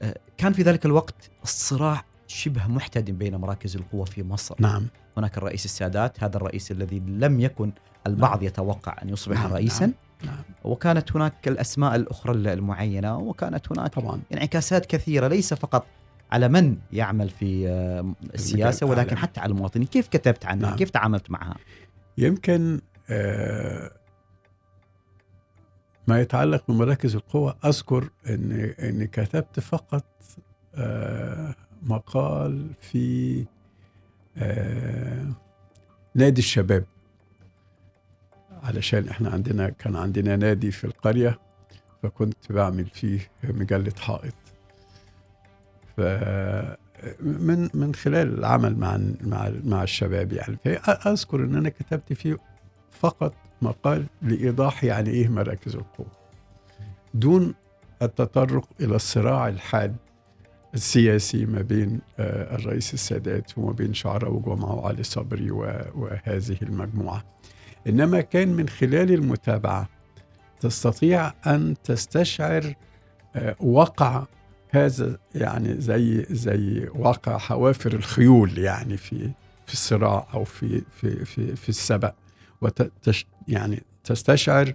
آه، 0.00 0.16
كان 0.38 0.52
في 0.52 0.62
ذلك 0.62 0.86
الوقت 0.86 1.30
الصراع 1.42 2.04
شبه 2.26 2.66
محتدم 2.66 3.16
بين 3.16 3.36
مراكز 3.36 3.76
القوى 3.76 4.06
في 4.06 4.22
مصر. 4.22 4.54
نعم. 4.58 4.86
هناك 5.16 5.38
الرئيس 5.38 5.64
السادات 5.64 6.24
هذا 6.24 6.36
الرئيس 6.36 6.70
الذي 6.70 7.02
لم 7.06 7.40
يكن 7.40 7.72
البعض 8.06 8.42
يتوقع 8.42 8.96
أن 9.02 9.08
يصبح 9.08 9.42
نعم، 9.42 9.52
رئيسا. 9.52 9.86
نعم، 9.86 9.94
نعم. 10.24 10.42
وكانت 10.64 11.16
هناك 11.16 11.48
الأسماء 11.48 11.96
الأخرى 11.96 12.32
المعينة 12.52 13.18
وكانت 13.18 13.72
هناك 13.72 13.94
طبعا. 13.94 14.20
انعكاسات 14.32 14.86
كثيرة 14.86 15.28
ليس 15.28 15.54
فقط 15.54 15.86
على 16.32 16.48
من 16.48 16.76
يعمل 16.92 17.30
في 17.30 17.68
آه، 17.68 18.14
السياسة 18.34 18.84
المجال 18.84 19.04
ولكن. 19.04 19.16
حتى 19.16 19.40
على 19.40 19.52
المواطنين. 19.52 19.86
كيف 19.86 20.08
كتبت 20.08 20.46
عنها؟ 20.46 20.68
نعم. 20.68 20.78
كيف 20.78 20.90
تعاملت 20.90 21.30
معها؟ 21.30 21.56
يمكن 22.18 22.80
آه، 23.10 23.90
ما 26.06 26.20
يتعلق 26.20 26.64
بمراكز 26.68 27.14
القوى 27.14 27.54
أذكر 27.64 28.10
ان 28.28 28.74
إني 28.80 29.06
كتبت 29.06 29.60
فقط 29.60 30.04
آه، 30.74 31.54
مقال 31.82 32.70
في 32.80 33.44
آه، 34.36 35.26
نادي 36.14 36.40
الشباب. 36.40 36.84
علشان 38.62 39.08
إحنا 39.08 39.30
عندنا 39.30 39.68
كان 39.68 39.96
عندنا 39.96 40.36
نادي 40.36 40.70
في 40.70 40.84
القرية 40.84 41.38
فكنت 42.02 42.52
بعمل 42.52 42.86
فيه 42.86 43.20
مجلة 43.44 43.92
حائط. 43.98 44.34
ف 45.96 46.00
من 47.20 47.68
من 47.74 47.94
خلال 47.94 48.38
العمل 48.38 48.76
مع 48.76 49.00
مع 49.24 49.52
مع 49.64 49.82
الشباب 49.82 50.32
يعني. 50.32 50.56
فاذكر 50.64 51.44
إن 51.44 51.54
أنا 51.54 51.68
كتبت 51.68 52.12
فيه 52.12 52.38
فقط 52.90 53.34
مقال 53.62 54.06
لإيضاح 54.22 54.84
يعني 54.84 55.10
إيه 55.10 55.28
مراكز 55.28 55.74
القوة. 55.76 56.06
دون 57.14 57.54
التطرق 58.02 58.68
إلى 58.80 58.96
الصراع 58.96 59.48
الحاد 59.48 59.96
السياسي 60.74 61.46
ما 61.46 61.62
بين 61.62 62.00
الرئيس 62.18 62.94
السادات 62.94 63.58
وما 63.58 63.72
بين 63.72 63.94
شعراء 63.94 64.32
وجمعه 64.32 64.74
وعلي 64.74 65.02
صبري 65.02 65.50
وهذه 65.50 66.56
المجموعة. 66.62 67.24
إنما 67.86 68.20
كان 68.20 68.48
من 68.48 68.68
خلال 68.68 69.12
المتابعة. 69.12 69.88
تستطيع 70.60 71.32
أن 71.46 71.74
تستشعر 71.84 72.74
آه، 73.36 73.56
وقع 73.60 74.26
هذا 74.70 75.18
يعني 75.34 75.80
زي 75.80 76.26
زي 76.30 76.88
واقع 76.94 77.38
حوافر 77.38 77.92
الخيول 77.92 78.58
يعني 78.58 78.96
في 78.96 79.30
في 79.66 79.72
الصراع 79.72 80.28
أو 80.34 80.44
في 80.44 80.82
في 81.00 81.24
في 81.24 81.56
في 81.56 81.68
السبق 81.68 82.14
وتش 82.60 83.26
يعني 83.48 83.82
تستشعر 84.04 84.74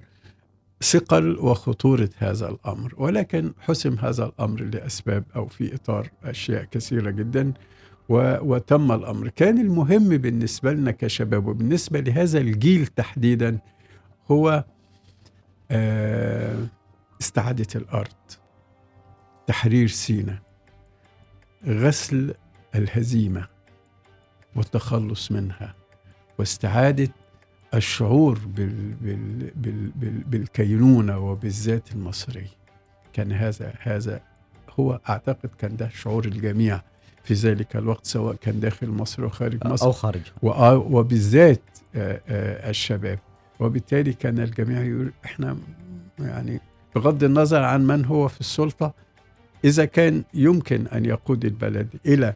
ثقل 0.84 1.38
وخطورة 1.40 2.10
هذا 2.18 2.50
الأمر. 2.50 2.94
ولكن 2.98 3.54
حسم 3.60 3.96
هذا 4.00 4.26
الأمر 4.26 4.62
لأسباب 4.62 5.24
أو 5.36 5.48
في 5.48 5.76
إطار 5.76 6.10
أشياء 6.24 6.64
كثيرة 6.64 7.12
جدا. 7.12 7.54
وتم 8.10 8.92
الأمر. 8.92 9.30
كان 9.30 9.58
المهم 9.58 10.10
بالنسبة 10.10 10.74
لنا 10.74 10.92
كشباب 10.92 11.48
وبالنسبة 11.48 12.00
لهذا 12.00 12.40
الجيل 12.40 12.88
تحديدا 12.88 13.60
هو 14.32 14.64
آه، 15.72 16.66
استعادة 17.22 17.68
الأرض 17.76 18.14
تحرير 19.48 19.88
سيناء 19.88 20.38
غسل 21.68 22.34
الهزيمة 22.76 23.48
والتخلص 24.56 25.32
منها 25.32 25.76
واستعادة 26.40 27.10
الشعور 27.74 28.40
بال 28.40 28.94
بال 28.94 29.52
بال 29.56 29.92
بال 29.96 30.24
بالكينونة 30.24 31.18
وبالذات 31.20 31.92
المصري. 31.92 32.48
كان 33.14 33.32
هذا 33.32 33.74
هذا 33.82 34.22
هو 34.80 35.00
أعتقد 35.10 35.50
كان 35.58 35.76
ده 35.78 35.90
شعور 35.90 36.26
الجميع. 36.26 36.82
في 37.26 37.34
ذلك 37.34 37.76
الوقت 37.76 38.06
سواء 38.06 38.36
كان 38.36 38.60
داخل 38.60 38.88
مصر 38.90 39.26
وخارج 39.26 39.68
مصر 39.68 39.86
أو 39.86 39.92
خارج. 39.92 40.22
وآ- 40.46 40.92
وبالذات 40.92 41.62
آه، 41.96 42.22
آه، 42.28 42.70
الشباب. 42.70 43.20
وبالتالي 43.60 44.14
كان 44.14 44.40
الجميع 44.40 44.82
يقول 44.84 45.12
إحنا 45.26 45.58
يعني 46.20 46.60
بغض 46.96 47.24
النظر 47.24 47.64
عن 47.64 47.88
من 47.88 48.06
هو 48.06 48.28
في 48.28 48.40
السلطة 48.40 48.94
إذا 49.66 49.86
كان 49.86 50.24
يمكن 50.34 50.88
أن 50.88 51.06
يقود 51.06 51.46
البلد 51.46 51.88
إلى 52.06 52.34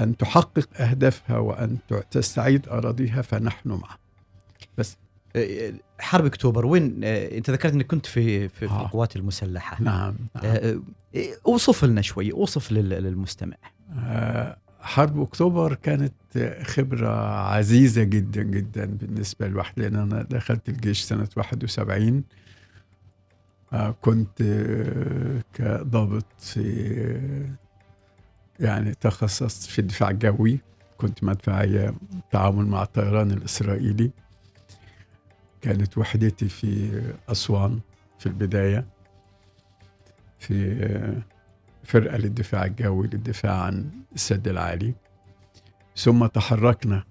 أن 0.00 0.16
تحقق 0.16 0.68
أهدافها 0.82 1.38
وأن 1.38 1.76
تستعيد 2.10 2.68
أراضيها 2.68 3.22
فنحن 3.22 3.68
معه. 3.68 3.98
آه، 5.36 5.72
حرب 5.98 6.26
أكتوبر 6.26 6.66
وين 6.66 7.00
آه، 7.04 7.36
أنت 7.38 7.50
ذكرت 7.50 7.72
إنك 7.72 7.86
كنت 7.86 8.06
في 8.06 8.48
في, 8.48 8.66
آه. 8.66 8.82
القوات 8.82 9.16
المسلحة. 9.16 9.82
نعم, 9.82 10.14
نعم. 10.34 10.44
آه، 10.44 10.80
آه، 11.16 11.28
أوصف 11.46 11.84
لنا 11.84 12.02
شوي 12.02 12.32
أوصف 12.32 12.72
لل- 12.72 12.88
للمستمع. 12.88 13.56
آه، 13.64 13.77
حرب 14.80 15.20
أكتوبر 15.20 15.74
كانت 15.74 16.12
خبرة 16.62 17.08
عزيزة 17.40 18.02
جدا 18.02 18.42
جدا 18.42 18.84
بالنسبة 18.84 19.48
لواحد 19.48 19.80
لأن 19.80 19.96
أنا 19.96 20.22
دخلت 20.22 20.68
الجيش 20.68 21.02
سنة 21.02 21.28
71 21.36 22.24
آه، 23.72 23.94
كنت 24.00 24.40
آه، 24.40 25.42
كضابط 25.54 26.24
في 26.38 26.62
يعني 28.60 28.94
تخصصت 28.94 29.70
في 29.70 29.78
الدفاع 29.78 30.10
الجوي 30.10 30.58
كنت 30.98 31.24
مدفعية 31.24 31.94
تعامل 32.30 32.66
مع 32.66 32.82
الطيران 32.82 33.30
الإسرائيلي. 33.30 34.10
كانت 35.60 35.98
وحدتي 35.98 36.48
في 36.48 37.02
أسوان 37.28 37.80
في 38.18 38.26
البداية 38.26 38.84
في 40.38 40.72
آه، 40.82 41.37
فرقة 41.88 42.16
للدفاع 42.16 42.64
الجوي 42.64 43.06
للدفاع 43.06 43.62
عن 43.62 43.90
السد 44.14 44.48
العالي. 44.48 44.94
ثم 45.96 46.26
تحركنا 46.26 47.04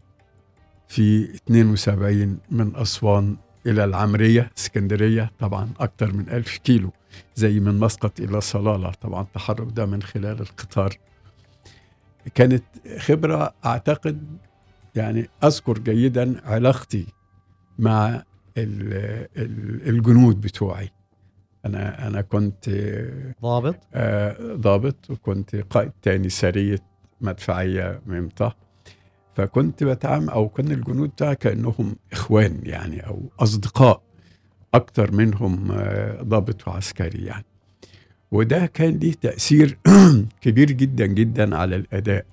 في 0.87 1.23
72 1.35 2.39
من 2.51 2.75
أسوان 2.75 3.37
إلى 3.65 3.83
العمرية 3.83 4.51
اسكندرية 4.57 5.31
طبعا 5.39 5.69
أكثر 5.79 6.13
من 6.13 6.29
ألف 6.29 6.57
كيلو 6.57 6.91
زي 7.35 7.59
من 7.59 7.79
مسقط 7.79 8.19
إلى 8.19 8.41
صلالة. 8.41 8.91
طبعا 8.91 9.21
التحرك 9.21 9.67
ده 9.71 9.85
من 9.85 10.01
خلال 10.01 10.41
القطار. 10.41 10.97
كانت 12.35 12.63
خبرة 12.99 13.53
أعتقد 13.65 14.37
يعني 14.95 15.29
أذكر 15.43 15.79
جيدا 15.79 16.41
علاقتي 16.45 17.07
مع 17.79 18.07
ال- 18.57 19.27
ال- 19.37 19.89
الجنود 19.89 20.41
بتوعي. 20.41 20.89
أنا 21.67 22.08
أنا 22.08 22.21
كنت 22.21 22.69
ضابط؟ 23.41 23.75
آه، 23.93 24.38
ضابط 24.56 25.10
وكنت 25.10 25.56
قائد 25.56 25.91
تاني 26.01 26.30
سرية 26.30 26.80
مدفعية 27.21 28.01
ممطة 28.06 28.56
فكنت 29.36 29.84
بتعامل 29.84 30.30
أو 30.30 30.49
كان 30.49 30.71
الجنود 30.71 31.10
بتاعي 31.10 31.36
كأنهم 31.36 31.95
إخوان 32.12 32.60
يعني 32.63 33.08
أو 33.08 33.21
أصدقاء 33.39 34.01
أكتر 34.73 35.12
منهم 35.12 35.71
آه، 35.71 36.21
ضابط 36.21 36.67
وعسكري 36.67 37.25
يعني. 37.25 37.45
وده 38.32 38.65
كان 38.65 38.97
ليه 38.97 39.13
تأثير 39.21 39.77
كبير 40.41 40.71
جدا 40.71 41.06
جدا 41.06 41.56
على 41.58 41.75
الأداء 41.75 42.25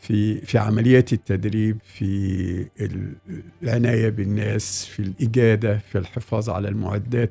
في 0.00 0.40
في 0.40 0.58
عمليات 0.58 1.12
التدريب 1.12 1.78
في 1.84 2.66
ال- 2.80 3.14
العناية 3.62 4.08
بالناس 4.08 4.84
في 4.86 5.00
الإجادة 5.00 5.78
في 5.78 5.98
الحفاظ 5.98 6.50
على 6.50 6.68
المعدات. 6.68 7.30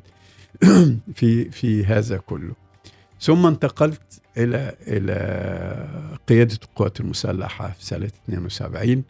في 1.15 1.49
في 1.51 1.85
هذا 1.85 2.17
كله. 2.17 2.53
ثم 3.21 3.45
انتقلت 3.45 4.21
إلى 4.37 4.75
إلى 4.87 6.17
قيادة 6.27 6.57
القوات 6.63 6.99
المسلحة 6.99 7.69
في 7.69 7.85
سنة 7.85 8.05
72 8.29 9.03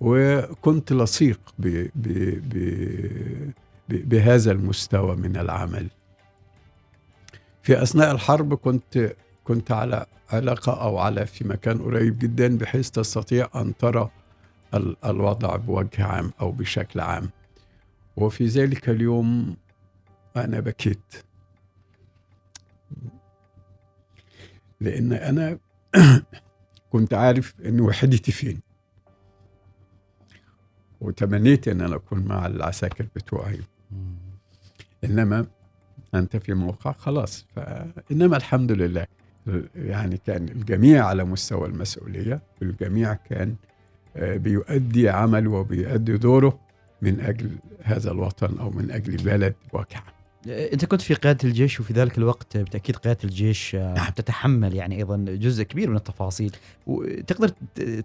وكنت 0.00 0.92
لصيق 0.92 1.40
ب 1.58 1.86
ب 1.94 2.08
ب 2.48 4.08
بهذا 4.08 4.52
المستوى 4.52 5.16
من 5.16 5.36
العمل. 5.36 5.86
في 7.62 7.82
أثناء 7.82 8.12
الحرب 8.12 8.54
كنت 8.54 9.12
كنت 9.44 9.70
على 9.72 10.06
علاقه 10.30 10.82
أو 10.82 10.98
على 10.98 11.26
في 11.26 11.44
مكان 11.48 11.78
قريب 11.78 12.18
جدا 12.18 12.58
بحيث 12.58 12.90
تستطيع 12.90 13.48
أن 13.54 13.76
ترى 13.76 14.10
ال- 14.74 14.96
الوضع 15.04 15.56
بوجه 15.56 16.04
عام 16.04 16.32
أو 16.40 16.52
بشكل 16.52 17.00
عام. 17.00 17.30
وفي 18.16 18.46
ذلك 18.46 18.88
اليوم 18.88 19.56
أنا 20.36 20.60
بكيت. 20.60 21.14
لأن 24.80 25.12
أنا 25.12 25.58
كنت 26.92 27.14
عارف 27.14 27.54
إن 27.66 27.80
وحدتي 27.80 28.32
فين. 28.32 28.60
وتمنيت 31.00 31.68
إن 31.68 31.80
أنا 31.80 31.96
أكون 31.96 32.24
مع 32.24 32.46
العساكر 32.46 33.06
بتوعي. 33.16 33.60
مم. 33.90 34.14
إنما 35.04 35.46
أنت 36.14 36.36
في 36.36 36.54
موقع 36.54 36.92
خلاص. 36.92 37.46
فانما 37.56 38.36
الحمد 38.36 38.72
لله. 38.72 39.06
يعني 39.74 40.16
كان 40.16 40.48
الجميع 40.48 41.06
على 41.06 41.24
مستوى 41.24 41.68
المسؤولية. 41.68 42.42
والجميع 42.60 43.14
كان 43.14 43.56
آه، 44.16 44.36
بيؤدي 44.36 45.08
عمله 45.08 45.50
وبيؤدي 45.50 46.16
دوره 46.16 46.60
من 47.02 47.20
أجل 47.20 47.58
هذا 47.82 48.10
الوطن 48.10 48.58
أو 48.58 48.70
من 48.70 48.90
أجل 48.90 49.16
بلد 49.16 49.54
وكعب 49.72 50.19
أنت 50.48 50.84
كنت 50.84 51.00
في 51.00 51.14
قيادة 51.14 51.48
الجيش 51.48 51.80
وفي 51.80 51.92
ذلك 51.92 52.18
الوقت 52.18 52.56
بالتاكيد 52.56 52.96
قيادة 52.96 53.18
الجيش 53.24 53.74
آه، 53.74 53.94
نعم. 53.94 54.10
تتحمل 54.10 54.74
يعني 54.74 54.96
أيضا 54.96 55.16
جزء 55.28 55.62
كبير 55.62 55.90
من 55.90 55.96
التفاصيل. 55.96 56.56
وتقدر 56.86 57.48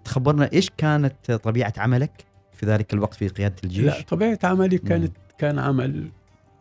تخبرنا 0.04 0.50
إيش 0.52 0.70
كانت 0.76 1.32
طبيعة 1.32 1.72
عملك 1.76 2.24
في 2.52 2.66
ذلك 2.66 2.94
الوقت 2.94 3.14
في 3.14 3.28
قيادة 3.28 3.56
الجيش؟ 3.64 3.84
لا 3.84 4.00
طبيعة 4.00 4.38
عملي 4.44 4.78
كانت 4.78 5.12
كان 5.38 5.58
عمل 5.58 6.08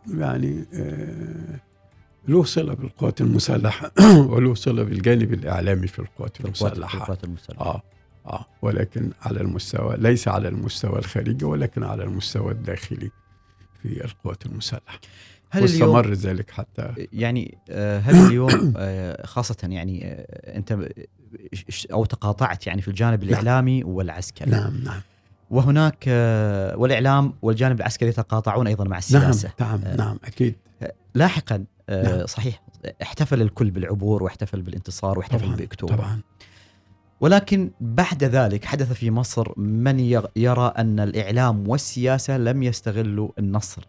يعني 0.08 0.66
آه، 0.74 1.60
له 2.28 2.44
صلة 2.44 2.74
بالقوات 2.74 3.22
المسلحة 3.22 3.92
وله 4.32 4.54
صلة 4.54 4.84
بالجانب 4.84 5.34
الإعلامي 5.34 5.88
في 5.88 6.00
القوات 6.00 6.42
المسلحة. 6.42 6.98
القوات 6.98 7.24
المسلحة. 7.24 7.66
آه 7.66 7.82
آه 8.26 8.46
ولكن 8.62 9.12
على 9.22 9.42
المستوى 9.42 9.96
ليس 9.98 10.28
على 10.28 10.48
المستوى 10.48 11.00
الخارجي 11.00 11.46
ولكن 11.46 11.84
على 11.84 12.04
المستوى 12.04 12.52
الداخلي 12.52 13.12
في 13.82 14.06
القوات 14.06 14.46
المسلحة. 14.46 15.00
هل 15.58 15.63
اليوم 15.63 15.96
واستمر 15.96 16.13
ذلك 16.13 16.52
حتى 16.52 16.94
يعني 17.13 17.58
آه، 17.70 18.00
هل 18.00 18.26
اليوم 18.28 18.74
آه، 18.78 19.26
خاصة 19.26 19.56
يعني 19.63 20.06
آه، 20.06 20.89
ش- 21.54 21.88
أو 21.91 22.06
تقاطعت 22.06 22.68
يعني 22.68 22.82
في 22.82 22.88
الجانب 22.88 23.24
الإعلامي 23.24 23.84
والعسكري. 23.84 24.52
نعم 24.52 24.84
نعم. 24.84 25.02
وهناك 25.50 26.04
والإعلام 26.78 27.34
والجانب 27.41 27.80
العسكري 27.80 28.10
يتقاطعون 28.10 28.68
أيضا 28.68 28.84
مع 28.84 28.89
نعم 28.89 28.98
السياسة. 29.30 29.50
نعم 29.60 29.82
آه. 29.86 29.96
نعم 29.96 30.20
أكيد. 30.24 30.56
لاحقا 31.15 31.65
نعم. 31.89 32.26
صحيح 32.26 32.63
احتفل 33.02 33.41
الكل 33.41 33.72
بالعبور 33.72 34.24
واحتفل 34.24 34.62
بالانتصار 34.62 35.18
واحتفل 35.18 35.46
طبعا 35.46 35.56
باكتوبر 35.56 35.96
طبعا. 35.96 36.22
ولكن 37.22 37.72
بعد 37.82 38.24
ذلك 38.24 38.65
حدث 38.65 38.94
في 38.94 39.12
مصر 39.12 39.60
من 39.60 40.00
ير- 40.00 40.28
يرى 40.36 40.74
أن 40.78 41.00
الإعلام 41.00 41.68
والسياسة 41.70 42.38
لم 42.38 42.63
يستغلوا 42.63 43.30
النصر. 43.39 43.88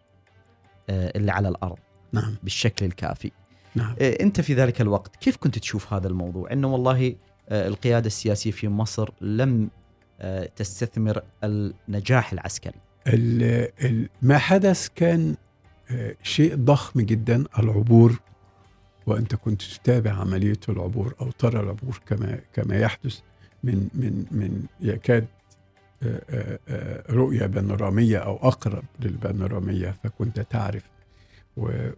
اللي 0.89 1.31
على 1.31 1.47
الأرض 1.49 1.77
نعم 2.11 2.35
بالشكل 2.43 2.85
الكافي. 2.85 3.31
نعم 3.75 3.95
آه، 4.01 4.17
أنت 4.21 4.41
في 4.41 4.53
ذلك 4.53 4.81
الوقت 4.81 5.15
كيف 5.15 5.37
كنت 5.37 5.57
تشوف 5.59 5.93
هذا 5.93 6.07
الموضوع؟ 6.07 6.51
إنه 6.51 6.67
والله 6.73 7.15
آه، 7.49 7.67
القيادة 7.67 8.07
السياسية 8.07 8.51
في 8.51 8.67
مصر 8.67 9.09
لم 9.21 9.69
آه، 10.21 10.49
تستثمر 10.55 11.21
النجاح 11.43 12.33
العسكري. 12.33 12.73
ال- 13.07 13.69
ال- 13.85 14.09
ما 14.21 14.37
حدث 14.37 14.87
كان 14.95 15.35
آه، 15.91 16.15
شيء 16.23 16.55
ضخم 16.55 17.01
جدا 17.01 17.43
العبور 17.59 18.19
وانت 19.07 19.35
كنت 19.35 19.61
تتابع 19.61 20.11
عملية 20.11 20.59
العبور 20.69 21.13
أو 21.21 21.31
ترى 21.31 21.59
العبور 21.59 22.01
كما 22.07 22.39
كما 22.53 22.77
يحدث 22.79 23.19
من 23.63 23.87
من 23.93 24.25
من 24.31 24.63
يكاد 24.81 25.25
رؤيه 27.09 27.45
بانورامية 27.45 28.17
أو 28.17 28.35
أقرب 28.47 28.83
للبانورامية 28.99 29.95
فكنت 30.03 30.39
تعرف 30.39 30.83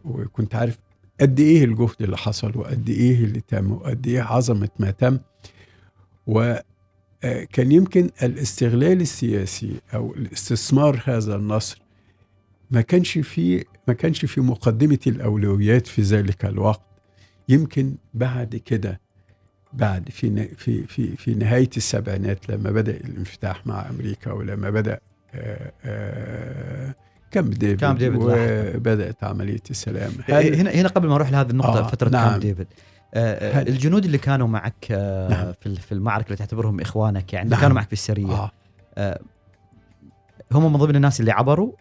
وكنت 0.05 0.55
عارف 0.55 0.79
قد 1.21 1.39
إيه 1.39 1.63
الجهد 1.63 1.95
اللي 2.01 2.17
حصل 2.17 2.57
وقد 2.57 2.89
إيه 2.89 3.23
اللي 3.23 3.41
تم 3.41 3.71
وقد 3.71 4.07
إيه 4.07 4.21
عظمة 4.21 4.69
ما 4.79 4.91
تم. 4.91 5.19
وكان 6.27 7.71
يمكن 7.71 8.09
الاستغلال 8.23 9.01
السياسي 9.01 9.81
أو 9.93 10.13
الاستثمار 10.13 11.01
هذا 11.05 11.35
النصر 11.35 11.81
ما 12.71 12.81
كانش 12.81 13.17
في 13.17 13.65
ما 13.87 13.93
كانش 13.93 14.25
في 14.25 14.41
مقدمة 14.41 14.99
الأولويات 15.07 15.87
في 15.87 16.01
ذلك 16.01 16.45
الوقت. 16.45 16.81
يمكن 17.49 17.95
بعد 18.13 18.55
كده 18.55 19.01
بعد 19.73 20.09
في 20.09 20.47
في 20.55 20.83
في 20.83 21.15
في 21.17 21.33
نهاية 21.35 21.69
السبعينات 21.77 22.49
لما 22.49 22.71
بدأ 22.71 22.91
الانفتاح 22.91 23.67
مع 23.67 23.89
أمريكا 23.89 24.31
ولما 24.31 24.69
بدأ 24.69 24.99
آه، 25.35 25.71
آه، 25.85 26.95
كامب 27.31 27.49
ديفيد 27.49 27.79
كامب 27.79 27.97
ديفيد. 27.97 28.19
وبدات 28.21 29.23
عملية 29.23 29.59
السلام 29.69 30.11
هل 30.25 30.55
هنا 30.55 30.71
هنا 30.71 30.87
قبل 30.89 31.07
ما 31.07 31.15
أروح 31.15 31.31
لهذه 31.31 31.49
النقطة 31.49 31.79
آه، 31.79 31.87
فترة 31.87 32.09
نعم. 32.09 32.29
كامب 32.29 32.39
ديفيد 32.41 32.67
آه، 33.13 33.51
هل- 33.53 33.67
الجنود 33.67 34.05
اللي 34.05 34.17
كانوا 34.17 34.47
معك 34.47 34.87
آه، 34.91 35.29
نعم. 35.29 35.53
في 35.61 35.75
في 35.75 35.91
المعركة 35.91 36.25
اللي 36.25 36.37
تعتبرهم 36.37 36.79
إخوانك 36.79 37.33
يعني 37.33 37.49
نعم. 37.49 37.61
كانوا 37.61 37.75
معك 37.75 37.87
في 37.87 37.93
السريه 37.93 38.31
آه 38.31 38.51
آه، 38.97 39.19
هم 40.51 40.73
من 40.73 40.79
ضمن 40.79 40.95
الناس 40.95 41.19
اللي 41.19 41.31
عبروا 41.31 41.71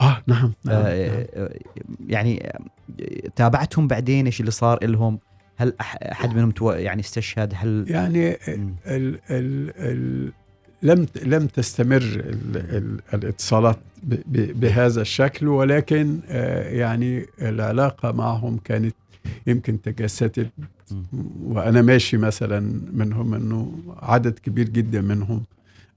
آه 0.00 0.22
نعم 0.26 0.38
نعم, 0.46 0.52
نعم. 0.64 0.84
آه، 0.86 1.26
آه، 1.34 1.58
يعني 2.06 2.46
آه، 2.46 3.28
تابعتهم 3.36 3.86
بعدين 3.88 4.26
إيش 4.26 4.40
اللي 4.40 4.50
صار 4.50 4.84
لهم 4.86 5.18
هل 5.60 5.74
أحد 6.12 6.34
منهم 6.36 6.50
تو- 6.50 6.70
يعني 6.72 7.00
استشهد 7.00 7.52
هل 7.56 7.84
يعني. 7.88 8.30
ال 8.30 9.18
ال 9.30 9.70
ال 9.78 10.32
لم 10.82 11.06
لم 11.22 11.46
تستمر 11.46 11.96
ال 11.96 12.56
ال 12.56 13.00
الاتصالات 13.14 13.78
ب 14.02 14.14
ب 14.26 14.60
بهذا 14.60 15.00
الشكل 15.02 15.48
ولكن 15.48 16.18
آه 16.28 16.68
يعني 16.70 17.26
العلاقة 17.42 18.12
معهم 18.12 18.58
كانت 18.64 18.94
يمكن 19.46 19.82
تجسدت. 19.82 20.50
وأنا 21.42 21.82
ماشي 21.82 22.16
مثلا 22.16 22.80
منهم 22.92 23.34
إنه 23.34 23.72
عدد 24.02 24.38
كبير 24.38 24.68
جدا 24.68 25.00
منهم 25.00 25.42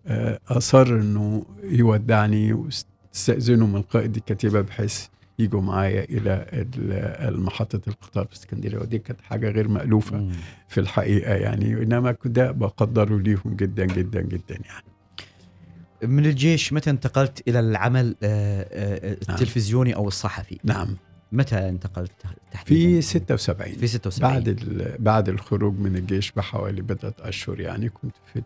آه 0.08 0.39
أصر 0.49 0.88
إنه 0.88 1.45
يودعني 1.63 2.54
واستاذنوا 2.54 3.67
من 3.67 3.82
قائد 3.82 4.15
الكتيبة 4.15 4.62
بحيث 4.62 5.06
يجوا 5.39 5.62
معايا 5.62 6.04
إلى 6.04 6.46
ال- 6.54 7.41
محطه 7.41 7.82
القطار 7.88 8.26
في 8.26 8.34
اسكندرية 8.34 8.78
ودي 8.78 9.00
كانت 9.00 9.22
حاجة 9.22 9.50
غير 9.50 9.67
مألوفة 9.67 10.17
مم. 10.17 10.32
في 10.67 10.80
الحقيقة 10.80 11.34
يعني. 11.34 11.74
إنما 11.84 12.15
ده 12.26 12.52
بقدره 12.52 13.17
ليهم 13.19 13.41
جدا 13.46 13.86
جدا 13.86 14.22
جدا 14.22 14.56
يعني. 14.65 14.86
من 16.13 16.26
الجيش 16.26 16.74
متى 16.74 16.89
انتقلت 16.89 17.43
إلى 17.48 17.60
العمل 17.60 18.15
آه، 18.24 18.67
آه، 18.72 19.17
نعم. 19.28 19.36
التلفزيوني 19.36 19.96
أو 19.96 20.08
الصحفي؟ 20.08 20.60
نعم. 20.63 20.98
متى 21.32 21.69
انتقلت 21.69 22.12
تحديدا؟ 22.52 22.91
في 22.91 23.02
76 23.02 23.74
في 23.76 23.88
76 23.88 24.30
بعد 24.32 24.60
بعد 25.00 25.30
الخروج 25.30 25.80
من 25.80 25.96
الجيش 25.96 26.32
بحوالي 26.32 26.82
بضعة 26.82 27.13
أشهر 27.19 27.60
يعني 27.60 27.89
كنت 27.89 28.15
في 28.34 28.41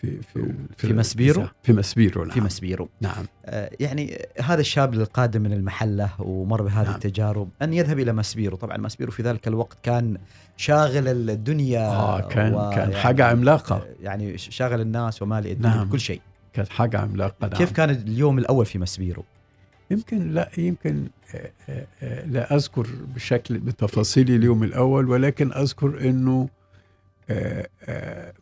في 0.00 0.18
في 0.22 0.52
في 0.76 0.92
مسبيرو؟ 0.92 1.46
في 1.62 1.72
مسبيرو 1.72 2.24
نعم 2.24 2.30
في 2.34 2.40
مسبيرو 2.40 2.88
نعم 3.00 3.24
آه، 3.46 3.70
يعني 3.80 4.18
هذا 4.42 4.60
الشاب 4.60 4.94
القادم 4.94 5.42
من 5.42 5.52
المحلة 5.52 6.10
ومر 6.18 6.62
بهذه 6.62 6.84
نعم. 6.86 6.94
التجارب 6.94 7.48
أن 7.62 7.72
يذهب 7.72 7.98
إلى 7.98 8.12
مسبيرو 8.12 8.56
طبعا 8.56 8.76
مسبيرو 8.76 9.10
في 9.10 9.22
ذلك 9.22 9.48
الوقت 9.48 9.76
كان 9.82 10.18
شاغل 10.56 11.08
الدنيا 11.30 11.86
آه 11.88 12.20
كان 12.20 12.54
و- 12.54 12.70
كان 12.70 12.78
يعني- 12.78 12.96
حاجة 12.96 13.24
عملاقة 13.26 13.86
يعني 14.02 14.38
شاغل 14.38 14.80
الناس 14.80 15.22
ومالئ 15.22 15.52
الدنيا 15.52 15.74
نعم. 15.76 15.88
كل 15.88 16.00
شيء 16.00 16.20
كانت 16.52 16.68
حاجة 16.68 16.98
عملاقة 17.00 17.34
نعم. 17.48 17.50
كيف 17.50 17.72
كان 17.72 17.90
اليوم 17.90 18.38
الأول 18.38 18.66
في 18.66 18.78
مسبيرو 18.78 19.24
يمكن 19.90 20.30
لا 20.34 20.50
يمكن 20.58 21.06
آه، 21.34 21.50
آه، 21.68 21.86
آه، 22.02 22.26
لا 22.26 22.54
أذكر 22.56 22.86
بشكل 23.14 23.58
بتفاصيل 23.58 24.30
اليوم 24.30 24.62
الأول 24.62 25.08
ولكن 25.08 25.52
أذكر 25.52 26.00
إنه 26.00 26.32
آه، 26.40 26.46
آه، 26.46 26.55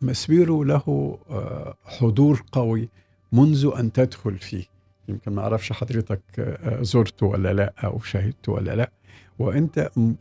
مسبيرو 0.03 0.63
له 0.65 1.19
آه، 1.31 1.75
حضور 1.85 2.45
قوي 2.53 2.89
منذ 3.33 3.71
أن 3.79 3.93
تدخل 3.93 4.39
فيه. 4.39 4.65
يمكن 5.09 5.33
ما 5.33 5.43
أعرفش 5.43 5.73
حضرتك 5.73 6.23
آه، 6.39 6.83
زرته 6.83 7.27
ولا 7.27 7.53
لا 7.53 7.73
أو 7.85 8.01
شاهدته 8.01 8.53
ولا 8.53 8.77
لا. 8.77 8.91
وأنت 9.39 9.91
م- 9.97 10.13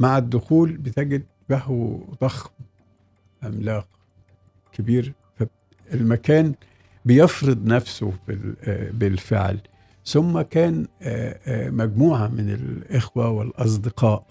مع 0.00 0.18
الدخول 0.18 0.72
بتجد 0.76 1.22
له 1.50 2.00
ضخم 2.22 2.50
عملاق 3.42 3.88
كبير. 4.72 5.12
فالمكان 5.90 6.54
بيفرض 7.04 7.66
نفسه 7.66 8.12
آه، 8.64 8.90
بالفعل. 8.90 9.58
ثم 10.06 10.40
كان 10.40 10.86
مجموعة 11.50 12.28
من 12.28 12.50
الإخوة 12.50 13.28
والأصدقاء 13.30 14.26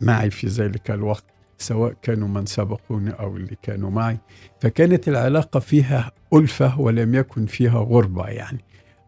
معي 0.00 0.30
في 0.30 0.46
ذلك 0.46 0.90
الوقت. 0.90 1.24
سواء 1.62 1.94
كانوا 2.02 2.28
من 2.28 2.46
سبقوني 2.46 3.10
أو 3.10 3.36
اللي 3.36 3.56
كانوا 3.62 3.90
معي. 3.90 4.18
فكانت 4.60 5.08
العلاقة 5.08 5.60
فيها 5.60 6.12
ألفة 6.34 6.80
ولم 6.80 7.14
يكن 7.14 7.46
فيها 7.46 7.78
غربة 7.78 8.26
يعني. 8.28 8.58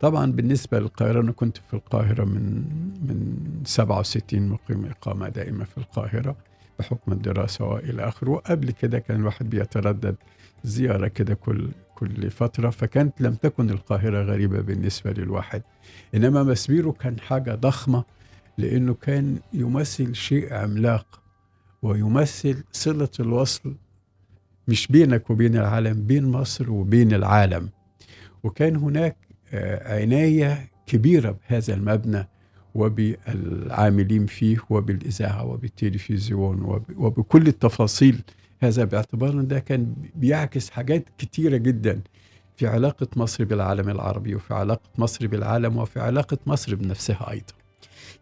طبعا 0.01 0.33
بالنسبة 0.33 0.79
للقاهرة 0.79 1.21
أنا 1.21 1.33
كنت 1.33 1.57
في 1.57 1.75
القاهرة 1.75 2.25
من 2.25 2.65
من 3.09 3.37
67 3.65 4.49
مقيم 4.49 4.85
إقامة 4.85 5.29
دائمة 5.29 5.65
في 5.65 5.79
القاهرة 5.79 6.37
بحكم 6.79 7.13
الدراسة 7.13 7.65
وإلى 7.65 8.09
آخره. 8.09 8.31
وقبل 8.31 8.71
كده 8.71 8.99
كان 8.99 9.21
الواحد 9.21 9.51
بيتردد 9.51 10.17
زيارة 10.65 11.09
كده 11.09 11.35
كل 11.35 11.69
كل 11.95 12.31
فترة 12.31 12.71
فكانت 12.71 13.21
لم 13.21 13.35
تكن 13.35 13.71
القاهرة 13.71 14.23
غريبة 14.23 14.61
بالنسبة 14.61 15.13
للواحد. 15.13 15.63
إنما 16.15 16.43
مسبيرو 16.43 16.93
كان 16.93 17.21
حاجة 17.21 17.55
ضخمة 17.55 18.05
لأنه 18.59 18.95
كان 18.95 19.39
يمثل 19.53 20.15
شيء 20.15 20.55
عملاق. 20.55 21.24
ويمثل 21.85 22.65
صلة 22.73 23.09
الوصل 23.21 23.75
مش 24.69 24.87
بينك 24.87 25.31
وبين 25.31 25.57
العالم 25.57 26.07
بين 26.07 26.25
مصر 26.25 26.71
وبين 26.71 27.13
العالم. 27.15 27.71
وكان 28.45 28.77
هناك 28.77 29.17
آه، 29.53 30.01
عناية 30.03 30.71
كبيرة 30.87 31.31
بهذا 31.51 31.75
المبنى 31.75 32.29
وبالعاملين 32.75 34.27
فيه 34.27 34.57
وبالإذاعة 34.71 35.45
وبالتلفزيون 35.45 36.63
وب- 36.63 36.97
وبكل 36.97 37.47
التفاصيل 37.47 38.23
هذا. 38.63 38.85
باعتبار 38.85 39.31
أن 39.33 39.47
ده 39.49 39.59
كان 39.59 39.95
بيعكس 40.15 40.71
حاجات 40.71 41.05
كتيرة 41.19 41.57
جدا 41.57 42.01
في 42.57 42.67
علاقة 42.67 43.07
مصر 43.17 43.45
بالعالم 43.45 43.89
العربي 43.89 44.35
وفي 44.35 44.55
علاقة 44.55 44.91
مصر 44.99 45.27
بالعالم 45.27 45.77
وفي 45.77 46.01
علاقة 46.01 46.39
مصر 46.47 46.75
بنفسها 46.75 47.31
أيضا. 47.31 47.55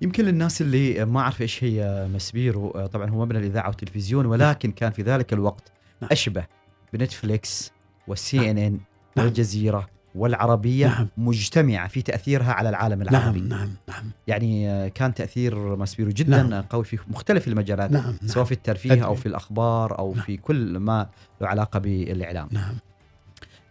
يمكن 0.03 0.25
للناس 0.25 0.63
اللي 0.63 1.05
ما 1.05 1.21
اعرف 1.21 1.43
إيش 1.43 1.65
هي 1.65 2.09
مسبيرو 2.15 2.71
آه، 2.71 2.87
طبعا 2.87 3.11
هو 3.11 3.25
مبنى 3.25 3.39
الاذاعه 3.39 3.69
والتلفزيون 3.69 4.27
ولكن 4.27 4.73
كان 4.73 4.93
في 4.93 5.03
ذلك 5.03 5.33
الوقت 5.33 5.73
نعم. 6.03 6.09
أشبه 6.13 6.45
بنتفليكس 6.93 7.73
والسي 8.09 8.51
إن 8.51 8.59
إن 8.59 8.81
نعم. 9.17 9.27
والجزيرة 9.27 9.89
والعربية 10.15 10.87
نعم. 10.87 11.09
مجتمعة 11.17 11.89
في 11.89 12.03
تأثيرها 12.03 12.53
على 12.53 12.69
العالم 12.69 13.03
العربي 13.03 13.41
نعم 13.41 13.49
نعم 13.49 13.75
نعم 13.89 14.11
يعني 14.27 14.71
آه، 14.71 14.89
كان 14.89 15.15
تأثير 15.15 15.77
مسبيرو 15.77 16.11
جدا 16.11 16.43
نعم. 16.43 16.63
قوي 16.63 16.85
في 16.85 16.99
مختلف 17.09 17.49
المجالات 17.49 17.91
نعم 17.91 18.17
سواء 18.27 18.37
نعم 18.37 18.45
في 18.45 18.53
الترفيه 18.53 19.05
أو 19.05 19.11
أدري. 19.13 19.23
في 19.23 19.27
الأخبار 19.27 19.99
أو 19.99 20.15
نعم. 20.15 20.25
في 20.25 20.37
كل 20.37 20.79
ما 20.79 21.09
له 21.41 21.49
علاقة 21.49 21.79
بالإعلام 21.79 22.49
نعم 22.53 22.75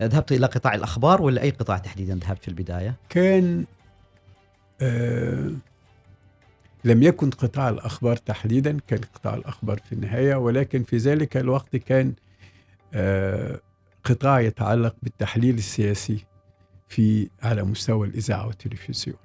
ذهبت 0.02 0.32
إلى 0.32 0.46
قطاع 0.46 0.76
الأخبار 0.76 1.22
ولا 1.22 1.42
أي 1.42 1.50
قطاع 1.50 1.78
تحديدا 1.78 2.16
ذهبت 2.16 2.42
في 2.42 2.48
البداية 2.48 2.96
كان 3.10 3.66
آه 4.82 5.52
لم 6.86 7.04
يكن 7.04 7.30
قطاع 7.30 7.70
الأخبار 7.70 8.18
تحديدا 8.18 8.78
كان 8.88 9.00
قطاع 9.14 9.34
الأخبار 9.34 9.80
في 9.90 9.94
النهاية 9.94 10.36
ولكن 10.36 10.84
في 10.84 10.98
ذلك 10.98 11.38
الوقت 11.38 11.76
كان 11.76 12.14
آه 12.94 13.60
قطاع 14.04 14.40
يتعلق 14.40 14.96
بالتحليل 15.04 15.58
السياسي 15.58 16.26
في 16.90 17.30
على 17.44 17.64
مستوى 17.64 18.08
الإذاعة 18.08 18.48
والتلفزيون. 18.48 19.18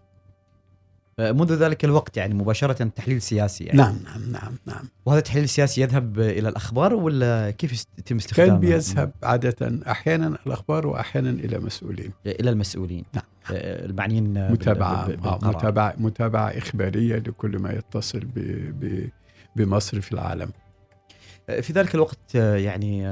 منذ 1.18 1.52
ذلك 1.54 1.84
الوقت 1.84 2.16
يعني 2.16 2.34
مباشرة 2.34 2.84
تحليل 2.84 3.22
سياسي 3.22 3.64
يعني. 3.64 3.78
نعم 3.78 3.98
نعم 4.04 4.32
نعم 4.32 4.56
نعم. 4.66 4.88
وهذا 5.06 5.18
التحليل 5.18 5.44
السياسي 5.44 5.80
يذهب 5.80 6.20
إلى 6.20 6.48
الأخبار 6.48 6.94
ولا 6.94 7.50
كيف 7.50 7.86
يتم 7.98 8.16
استخدامه؟ 8.16 8.50
كان 8.50 8.60
بيذهب 8.60 9.12
عادة 9.22 9.80
أحيانا 9.90 10.38
الأخبار 10.46 10.86
وأحيانا 10.86 11.30
إلى 11.30 11.58
مسؤولين. 11.58 12.10
إلى 12.26 12.50
المسؤولين. 12.50 13.04
نعم. 13.14 13.24
المعنيين 13.50 14.52
متابعة 14.52 15.08
آه،. 15.24 15.38
متابعة 15.42 15.94
متابعة 15.98 16.48
إخبارية 16.48 17.16
لكل 17.16 17.58
ما 17.58 17.72
يتصل 17.72 18.20
ب 18.20 18.38
ب 18.80 19.10
بمصر 19.56 20.00
في 20.00 20.12
العالم 20.12 20.50
آه، 21.48 21.60
في 21.60 21.72
ذلك 21.72 21.94
الوقت 21.94 22.36
آه، 22.36 22.56
يعني 22.56 23.06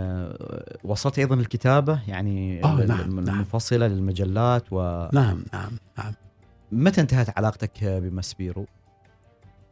وصلت 0.85 1.19
أيضا 1.19 1.35
الكتابة 1.35 2.01
يعني 2.09 2.65
آه، 2.65 2.85
نعم، 2.85 3.01
الم- 3.01 3.21
نعم. 3.21 3.35
المنفصله 3.35 3.87
للمجلات 3.87 4.65
ومتى 4.71 5.17
نعم 5.17 5.45
نعم 5.53 5.71
نعم 5.99 6.15
انتهت 6.99 7.39
علاقتك 7.39 7.85
بمسبيرو؟ 7.85 8.67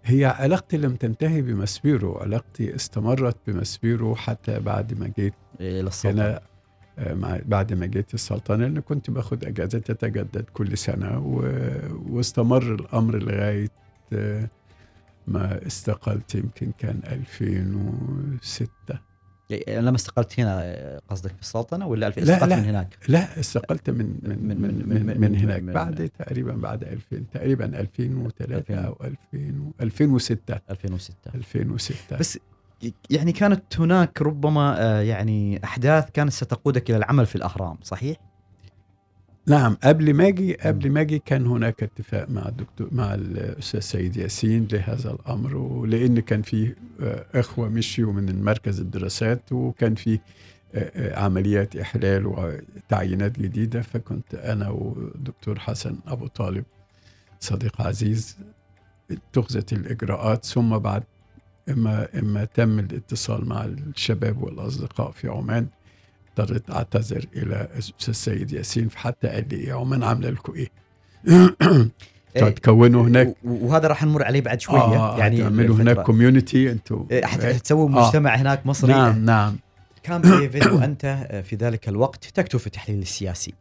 هي 0.05 0.25
علاقتي 0.25 0.77
لم 0.77 0.97
تنتهي 0.97 1.43
بمسبيرو 1.43 2.15
علاقتي 2.15 2.75
استمرت 2.75 3.37
بمسبيرو 3.47 4.15
حتى 4.15 4.61
بعد 4.61 4.99
ما 5.01 5.13
جيت 5.19 5.35
إلى 5.61 5.89
السلطنه 5.89 6.52
بعد 7.47 7.73
ما 7.73 7.87
جيت 7.87 8.15
السلطنة 8.15 8.57
لأن 8.57 8.81
كنت 8.81 9.11
باخد 9.11 9.45
أجازة 9.45 9.79
تتجدد 9.79 10.45
كل 10.55 10.79
سنة 10.79 11.19
و... 11.19 11.43
واستمر 12.11 12.75
الأمر 12.75 13.17
لغاية 13.19 13.69
آه، 14.13 14.49
ما 15.27 15.67
استقلت 15.67 16.35
يمكن 16.35 16.73
كان 16.79 17.01
2006 17.07 18.69
يعني 19.51 19.81
لما 19.87 19.97
استقلت 19.97 20.41
هنا 20.41 20.61
آه، 20.63 21.01
قصدك 21.09 21.31
في 21.35 21.41
السلطنة 21.41 21.87
ولا 21.87 22.01
لا، 22.09 22.23
استقلت 22.23 22.51
لا. 22.51 22.57
من 22.57 22.65
هناك؟ 22.65 22.97
لا 23.09 23.41
استقلت 23.41 23.91
من 23.91 23.97
من 24.23 24.39
من- 24.49 24.61
من 24.61 24.89
من- 24.89 25.07
من, 25.07 25.21
من- 25.21 25.37
هناك 25.37 25.63
من- 25.63 25.73
بعد 25.73 26.11
تقريبا 26.19 26.53
بعد 26.53 26.85
2000 26.85 27.25
تقريبا 27.33 27.65
2003 27.81 28.55
2000. 28.59 28.75
أو 28.75 28.97
2000 29.05 29.61
و- 29.61 29.73
2006 29.83 30.61
2006 30.71 31.15
2006 31.35 32.17
بس 32.17 32.39
يعني 33.11 33.33
كانت 33.33 33.81
هناك 33.81 34.23
ربما 34.23 34.83
آه، 34.83 35.01
يعني 35.01 35.65
أحداث 35.65 36.11
كانت 36.11 36.33
ستقودك 36.33 36.91
إلى 36.91 36.97
العمل 36.99 37.27
في 37.27 37.37
الأهرام 37.37 37.77
صحيح؟ 37.83 38.17
نعم 39.47 39.77
قبل 39.85 40.15
ما 40.15 40.29
أجي 40.29 40.55
قبل 40.55 40.91
ما 40.91 41.01
أجي 41.01 41.19
كان 41.19 41.47
هناك 41.47 41.83
اتفاق 41.83 42.31
مع 42.31 42.49
الدكتور 42.49 42.89
مع 42.93 43.15
الأستاذ 43.15 43.81
سيد 43.81 44.17
ياسين 44.17 44.69
لهذا 44.73 45.11
الأمر 45.11 45.57
ولأن 45.57 46.21
كان 46.21 46.43
في 46.43 46.75
آه، 47.01 47.27
إخوة 47.35 47.69
مشيوا 47.69 48.13
من 48.13 48.45
مركز 48.45 48.81
الدراسات 48.81 49.53
وكان 49.53 49.95
في 49.95 50.19
آه، 50.75 51.19
عمليات 51.19 51.77
إحلال 51.77 52.27
وتعيينات 52.27 53.39
جديدة 53.39 53.83
فكنت 53.83 54.35
أنا 54.35 54.69
والدكتور 54.69 55.59
حسن 55.59 55.97
أبو 56.07 56.27
طالب 56.27 56.65
صديق 57.41 57.81
عزيز 57.81 58.37
اتخذت 59.11 59.73
الإجراءات 59.73 60.45
ثم 60.45 60.79
بعد 60.79 61.03
إما 61.69 62.09
إما 62.19 62.45
تم 62.45 62.79
الاتصال 62.79 63.49
مع 63.49 63.65
الشباب 63.65 64.43
والأصدقاء 64.43 65.11
في 65.11 65.29
عمان. 65.29 65.67
اضطريت 66.39 66.71
أعتذر 66.71 67.25
إلى 67.37 67.69
الاستاذ 67.75 68.15
سيد 68.15 68.53
ياسين 68.53 68.89
فحتى 68.89 69.29
قال 69.29 69.49
لي 69.49 69.57
إيه 69.57 69.73
عمان 69.73 70.03
عاملة 70.03 70.31
لكم 70.31 70.53
إيه؟ 70.55 70.71
تكونوا 72.51 73.03
هناك. 73.03 73.35
وهذا 73.45 73.89
راح 73.89 74.05
نمر 74.05 74.25
عليه 74.25 74.41
بعد 74.41 74.61
شوية. 74.61 74.81
آه 74.81 75.19
يعني 75.19 75.39
تعملوا. 75.43 75.77
هناك 75.77 76.03
community 76.03 76.73
أنتم 76.73 77.07
إيه، 77.11 77.25
حتى 77.25 77.53
تسوي 77.59 77.89
مجتمع 77.89 78.35
هناك 78.35 78.67
مصري. 78.67 78.93
نعم 78.93 79.25
نعم. 79.25 79.57
كامب 80.03 80.21
ديفيد 80.21 80.67
وأنت 80.77 81.05
آه، 81.31 81.41
في 81.41 81.57
ذلك 81.57 81.89
الوقت 81.89 82.25
تكتب 82.25 82.59
في 82.59 82.67
التحليل 82.67 83.03
السياسي. 83.03 83.55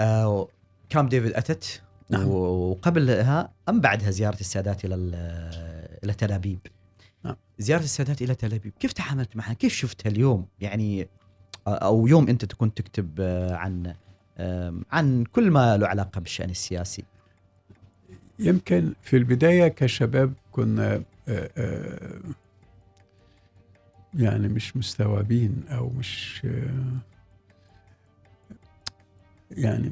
آه، 0.00 0.48
كامب 0.90 1.08
ديفيد 1.08 1.32
أتت؟ 1.32 1.80
نعم. 2.10 2.28
وقبلها 2.28 3.48
أم 3.68 3.80
بعدها 3.80 4.10
زيارة 4.10 4.40
السادات 4.40 4.84
إلى 4.84 4.94
ال- 4.94 5.50
إلى 6.04 6.12
تل 6.12 6.32
ابيب. 6.32 6.58
زيارة 7.60 7.82
السادات 7.82 8.22
إلى 8.22 8.34
تل 8.34 8.54
أبيب. 8.54 8.72
كيف 8.80 8.92
تعاملت 8.92 9.36
معها؟ 9.36 9.52
كيف 9.52 9.72
شفتها 9.72 10.10
اليوم؟ 10.10 10.46
يعني 10.60 11.08
آه، 11.66 11.74
أو 11.74 12.06
يوم 12.06 12.28
أنت 12.28 12.44
تكون 12.44 12.74
تكتب 12.74 13.20
آه، 13.20 13.54
عن 13.54 13.94
عن 14.92 15.24
كل 15.24 15.50
ما 15.50 15.76
له 15.76 15.86
علاقة 15.86 16.20
بالشأن 16.20 16.50
السياسي. 16.50 17.04
يمكن 18.38 18.92
في 19.02 19.16
البداية 19.16 19.68
كشباب 19.68 20.32
كنا 20.52 21.02
آه، 21.28 22.20
يعني 24.14 24.48
مش 24.48 24.76
مستوعبين 24.76 25.64
أو 25.68 25.90
مش 25.98 26.42
يعني 29.50 29.90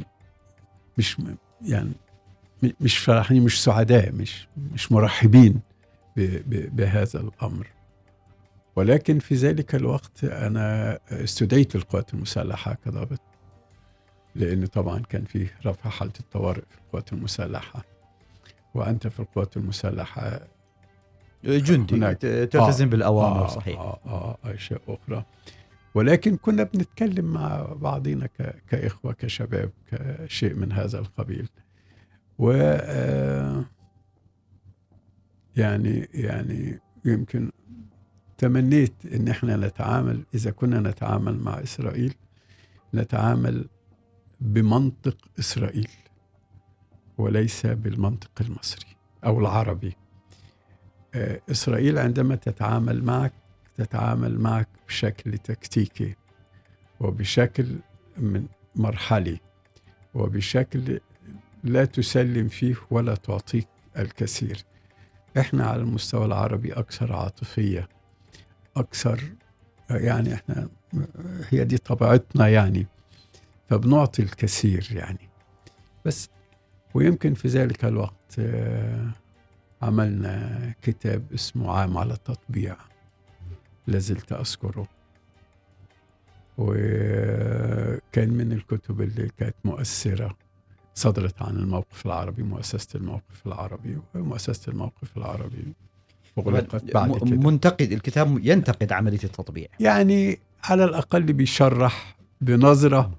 مش 0.98 1.16
يعني 1.62 1.92
مش 2.80 2.98
فرحانين 2.98 3.42
مش 3.42 3.64
سعداء 3.64 4.12
مش 4.12 4.48
مش 4.72 4.92
مرحبين. 4.92 5.60
بهذا 6.48 7.20
الأمر. 7.20 7.66
ولكن 8.76 9.18
في 9.18 9.34
ذلك 9.34 9.74
الوقت 9.74 10.24
أنا 10.24 10.98
استدعيت 11.10 11.76
القوات 11.76 12.14
المسلحة 12.14 12.74
كضابط 12.84 13.20
لأن 14.34 14.66
طبعا 14.66 14.98
كان 14.98 15.24
فيه 15.24 15.54
رفع 15.66 15.90
حالة 15.90 16.12
الطوارئ 16.20 16.62
في 16.70 16.78
القوات 16.86 17.12
المسلحة. 17.12 17.84
وأنت 18.74 19.06
في 19.06 19.20
القوات 19.20 19.56
المسلحة 19.56 20.40
جندي 21.44 22.14
تلتزم 22.14 22.84
آه، 22.86 22.90
بالأوامر 22.90 23.44
آه 23.44 23.48
صحيح. 23.48 23.78
آه 23.80 23.98
آه 24.06 24.38
أشياء 24.44 24.80
أخرى. 24.88 25.24
ولكن 25.94 26.36
كنا 26.36 26.62
بنتكلم 26.62 27.24
مع 27.32 27.62
بعضنا 27.72 28.26
ك- 28.26 28.62
كإخوة 28.70 29.12
كشباب 29.12 29.70
كشيء 29.90 30.54
من 30.54 30.72
هذا 30.72 30.98
القبيل. 30.98 31.48
و 32.38 32.50
آه، 32.54 33.64
يعني 35.58 36.08
يعني 36.14 36.80
يمكن 37.04 37.50
تمنيت 38.38 38.92
إن 39.14 39.28
إحنا 39.28 39.56
نتعامل 39.56 40.24
إذا 40.34 40.50
كنا 40.50 40.80
نتعامل 40.80 41.38
مع 41.38 41.62
إسرائيل 41.62 42.14
نتعامل 42.94 43.68
بمنطق 44.40 45.16
إسرائيل 45.38 45.88
وليس 47.18 47.66
بالمنطق 47.66 48.30
المصري 48.40 48.86
أو 49.24 49.40
العربي. 49.40 49.96
آه، 51.14 51.40
إسرائيل 51.50 51.98
عندما 51.98 52.34
تتعامل 52.34 53.04
معك 53.04 53.32
تتعامل 53.76 54.38
معك 54.38 54.68
بشكل 54.88 55.38
تكتيكي 55.38 56.14
وبشكل 57.00 57.66
من 58.18 58.46
مرحلي 58.76 59.40
وبشكل 60.14 61.00
لا 61.64 61.84
تسلم 61.84 62.48
فيه 62.48 62.74
ولا 62.90 63.14
تعطيك 63.14 63.68
الكثير. 63.98 64.64
إحنا 65.40 65.66
على 65.66 65.82
المستوى 65.82 66.24
العربي 66.26 66.72
أكثر 66.72 67.12
عاطفية 67.12 67.88
أكثر 68.76 69.20
يعني 69.90 70.34
إحنا 70.34 70.68
هي 71.50 71.64
دي 71.64 71.78
طبيعتنا 71.78 72.48
يعني 72.48 72.86
فبنعطي 73.68 74.22
الكثير 74.22 74.88
يعني. 74.92 75.28
بس 76.04 76.28
ويمكن 76.94 77.34
في 77.34 77.48
ذلك 77.48 77.84
الوقت 77.84 78.40
عملنا 79.82 80.74
كتاب 80.82 81.32
اسمه 81.34 81.72
عام 81.72 81.98
على 81.98 82.14
التطبيع 82.14 82.76
لازلت 83.86 84.32
أذكره. 84.32 84.88
وكان 86.58 88.28
من 88.30 88.52
الكتب 88.52 89.00
اللي 89.00 89.28
كانت 89.38 89.54
مؤثرة. 89.64 90.36
صدرت 90.98 91.42
عن 91.42 91.56
الموقف 91.56 92.06
العربي 92.06 92.42
مؤسسة 92.42 92.88
الموقف 92.94 93.46
العربي 93.46 93.98
ومؤسسة 94.14 94.72
الموقف 94.72 95.16
العربي 95.16 95.64
أغلقت 96.38 96.84
بعد 96.94 97.18
كده 97.18 97.36
منتقد 97.36 97.92
الكتاب 97.92 98.38
ينتقد 98.46 98.92
عملية 98.92 99.18
التطبيع 99.24 99.66
يعني 99.80 100.38
على 100.64 100.84
الأقل 100.84 101.22
بيشرح 101.32 102.16
بنظرة 102.40 103.10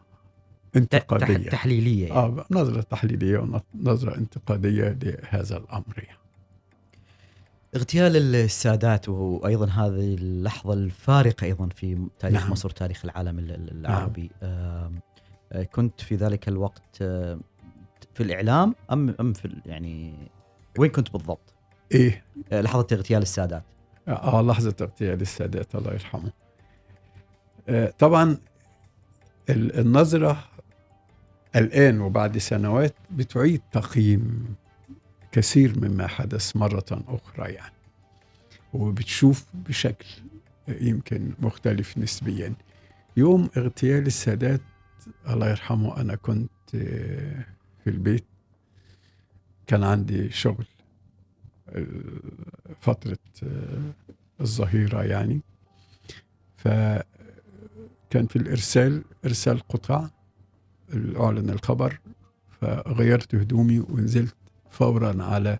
انتقادية 0.75 1.37
تح- 1.37 1.51
تحليلية 1.51 2.07
يعني. 2.07 2.19
آه 2.19 2.45
نظرة 2.51 2.81
تحليلية 2.81 3.59
ونظرة 3.75 4.15
انتقادية 4.17 4.97
لهذا 5.03 5.57
الأمر 5.57 5.93
يعني. 5.97 6.19
اغتيال 7.75 8.35
السادات 8.35 9.09
وأيضا 9.09 9.65
هذه 9.65 10.13
اللحظة 10.15 10.73
الفارقة 10.73 11.45
أيضا 11.45 11.69
في 11.75 12.07
تاريخ 12.19 12.41
نعم. 12.43 12.51
مصر 12.51 12.69
تاريخ 12.69 13.05
العالم 13.05 13.39
ال- 13.39 13.51
ال- 13.51 13.71
العربي 13.79 14.31
آم، 14.43 14.99
آه، 15.51 15.63
كنت 15.63 16.01
في 16.01 16.15
ذلك 16.15 16.47
الوقت 16.47 17.03
في 18.19 18.25
الإعلام 18.25 18.75
ام 18.91 19.15
أم 19.19 19.33
في 19.33 19.61
يعني 19.65 20.13
وين 20.79 20.91
كنت 20.91 21.11
بالضبط؟ 21.13 21.53
إيه. 21.91 22.23
آه، 22.51 22.61
لحظة 22.61 22.87
اغتيال 22.91 23.21
السادات. 23.21 23.63
آه 24.07 24.41
لحظة 24.41 24.75
اغتيال 24.81 25.21
السادات 25.21 25.75
الله 25.75 25.93
يرحمه. 25.93 26.31
آه 27.69 27.93
طبعا 27.99 28.37
ال- 29.49 29.79
النظرة 29.79 30.43
الآن 31.55 32.01
وبعد 32.01 32.37
سنوات 32.37 32.95
بتعيد 33.11 33.61
تقييم 33.71 34.55
كثير 35.31 35.79
مما 35.79 36.07
حدث 36.07 36.55
مرة 36.55 36.85
أخرى 37.07 37.51
يعني. 37.53 37.73
وبتشوف 38.73 39.45
بشكل 39.53 40.07
يمكن 40.67 41.33
مختلف 41.39 41.97
نسبيا. 41.97 42.53
يوم 43.17 43.49
اغتيال 43.57 44.07
السادات 44.07 44.61
الله 45.29 45.49
يرحمه 45.49 46.01
أنا 46.01 46.15
كنت 46.15 46.49
آه، 46.75 47.45
في 47.89 47.95
البيت. 47.95 48.25
كان 49.67 49.83
عندي 49.83 50.29
شغل 50.29 50.65
آه، 51.69 51.85
فترة 52.81 53.17
آه، 53.43 53.93
الظهيرة 54.41 55.03
يعني. 55.03 55.41
فكان 56.57 57.05
في 58.29 58.35
الإرسال 58.35 59.03
إرسال 59.25 59.59
قطع 59.59 60.07
أعلن 60.93 61.49
الخبر 61.49 61.99
فغيرت 62.61 63.35
هدومي 63.35 63.79
ونزلت 63.79 64.35
فورا 64.69 65.23
على 65.23 65.59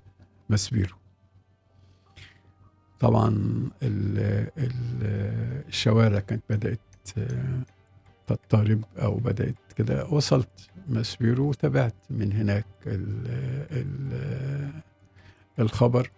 مسبيرو 0.49 0.95
طبعا 2.99 3.29
ال 3.83 4.19
ال 4.57 4.73
الشوارع 5.67 6.19
كانت 6.19 6.43
بدأت 6.49 6.79
آه، 7.17 7.63
تضطرب 8.35 8.81
أو 9.01 9.15
بدأت 9.15 9.55
كده. 9.75 10.05
وصلت 10.05 10.49
مسبيرو 10.89 11.49
وتابعت 11.49 11.93
من 12.09 12.33
هناك 12.33 12.65
ال 12.87 13.15
ال 13.71 14.71
الخبر 15.59 16.11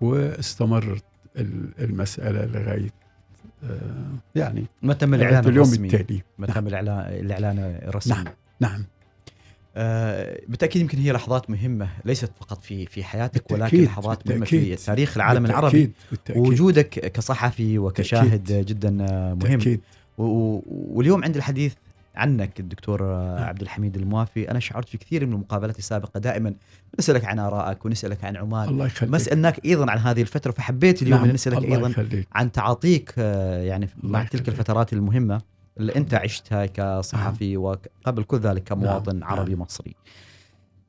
واستمرت 0.00 1.04
ال- 1.36 1.70
المسألة 1.80 2.44
لغاية 2.44 2.90
آه، 3.64 4.14
يعني 4.34 4.64
ما 4.82 4.94
تم 4.94 5.14
الإعلان 5.14 5.44
اليوم 5.48 5.56
الرسمي؟ 5.66 5.88
التالي. 5.88 6.22
ما 6.38 6.46
تم 6.46 6.66
الاعلان 6.66 6.98
الإعلان 6.98 7.58
الرسمي؟ 7.58 8.14
نعم. 8.14 8.24
نعم. 8.60 8.84
آه، 9.76 10.40
بالتأكيد 10.48 10.82
يمكن 10.82 10.98
هي 10.98 11.12
لحظات 11.12 11.50
مهمة 11.50 11.88
ليست 12.04 12.30
فقط 12.40 12.62
في 12.62 12.86
في 12.86 13.04
حياتك 13.04 13.50
ولكن 13.50 13.62
بالتأكيد، 13.62 13.84
لحظات 13.84 14.28
مهمة 14.28 14.44
في 14.44 14.56
بالتأكيد. 14.56 14.78
تاريخ 14.86 15.16
العالم 15.16 15.42
بالتأكيد، 15.42 15.58
العربي 15.64 15.92
بالتأكيد. 16.10 16.42
وجودك 16.42 16.88
كصحفي 16.88 17.78
وكشاهد 17.78 18.30
بالتأكيد. 18.30 18.66
جدا 18.66 18.90
مهم. 18.90 19.34
بالتأكيد. 19.34 19.80
واليوم 20.18 21.24
عند 21.24 21.36
الحديث 21.36 21.74
عنك 22.14 22.60
الدكتور 22.60 23.02
آه، 23.02 23.36
نعم. 23.38 23.48
عبد 23.48 23.60
الحميد 23.60 23.96
الموافي 23.96 24.50
أنا 24.50 24.60
شعرت 24.60 24.88
في 24.88 24.98
كثير 24.98 25.26
من 25.26 25.32
المقابلات 25.32 25.78
السابقة 25.78 26.20
دائما 26.20 26.54
نسألك 26.98 27.24
عن 27.24 27.38
آرائك 27.38 27.84
ونسألك 27.84 28.24
عن 28.24 28.36
عمان 28.36 28.68
الله 28.68 28.86
يخليك 28.86 29.12
ما 29.12 29.18
سالناك 29.18 29.64
أيضا 29.64 29.90
عن 29.90 29.98
هذه 29.98 30.20
الفترة 30.20 30.52
فحبيت 30.52 31.02
اليوم 31.02 31.24
نعم، 31.24 31.34
نسألك 31.34 31.64
أيضا 31.64 31.88
يخليك 31.88 32.28
عن 32.32 32.52
تعاطيك 32.52 33.14
آه، 33.18 33.62
يعني 33.62 33.88
مع 34.02 34.22
تلك 34.22 34.34
يخليك. 34.34 34.48
الفترات 34.48 34.92
المهمة 34.92 35.40
اللي 35.78 35.96
أنت 35.96 36.14
عشتها 36.14 36.66
كصحفي 36.66 37.56
وقبل 37.56 38.22
كل 38.22 38.38
ذلك 38.38 38.64
كمواطن 38.64 39.16
نعم، 39.16 39.30
عربي 39.30 39.52
نعم. 39.52 39.60
مصري. 39.60 39.94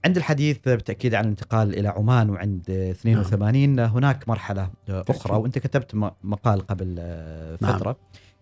عند 0.06 0.18
الحديث 0.18 0.58
بالتأكيد 0.66 1.16
عن 1.16 1.24
الانتقال 1.24 1.80
إلى 1.80 1.88
عمان 1.88 2.30
وعند 2.30 2.70
82 2.70 3.80
هناك 3.80 4.30
مرحلة 4.30 4.62
أخرى 4.90 5.04
بالتأكيد. 5.04 5.32
وأنت 5.32 5.60
كتبت 5.60 5.96
مقال 6.24 6.68
قبل 6.68 6.96
آه، 7.00 7.58
نعم. 7.62 7.94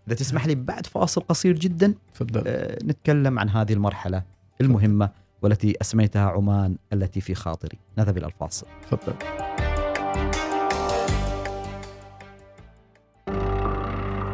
إذا 0.08 0.16
تسمح 0.16 0.48
لي 0.48 0.56
بعد 0.56 0.86
فاصل 0.86 1.22
قصير 1.22 1.56
جدا 1.56 1.94
تفضل. 2.14 2.44
آه، 2.48 2.78
نتكلم 2.84 3.40
عن 3.40 3.50
هذه 3.50 3.74
المرحلة 3.74 4.24
المهمة 4.62 5.10
والتي 5.42 5.76
أسميتها 5.82 6.30
عمان 6.30 6.76
التي 6.94 7.22
في 7.22 7.36
خاطري. 7.36 7.78
نذهب 7.98 8.18
إلى 8.18 8.26
الفاصل. 8.26 8.68
تفضل. 8.92 9.14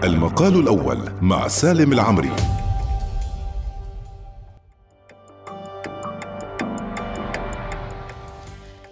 المقال 0.03 0.59
الأول 0.59 1.11
مع 1.21 1.47
سالم 1.47 1.93
العمري. 1.93 2.56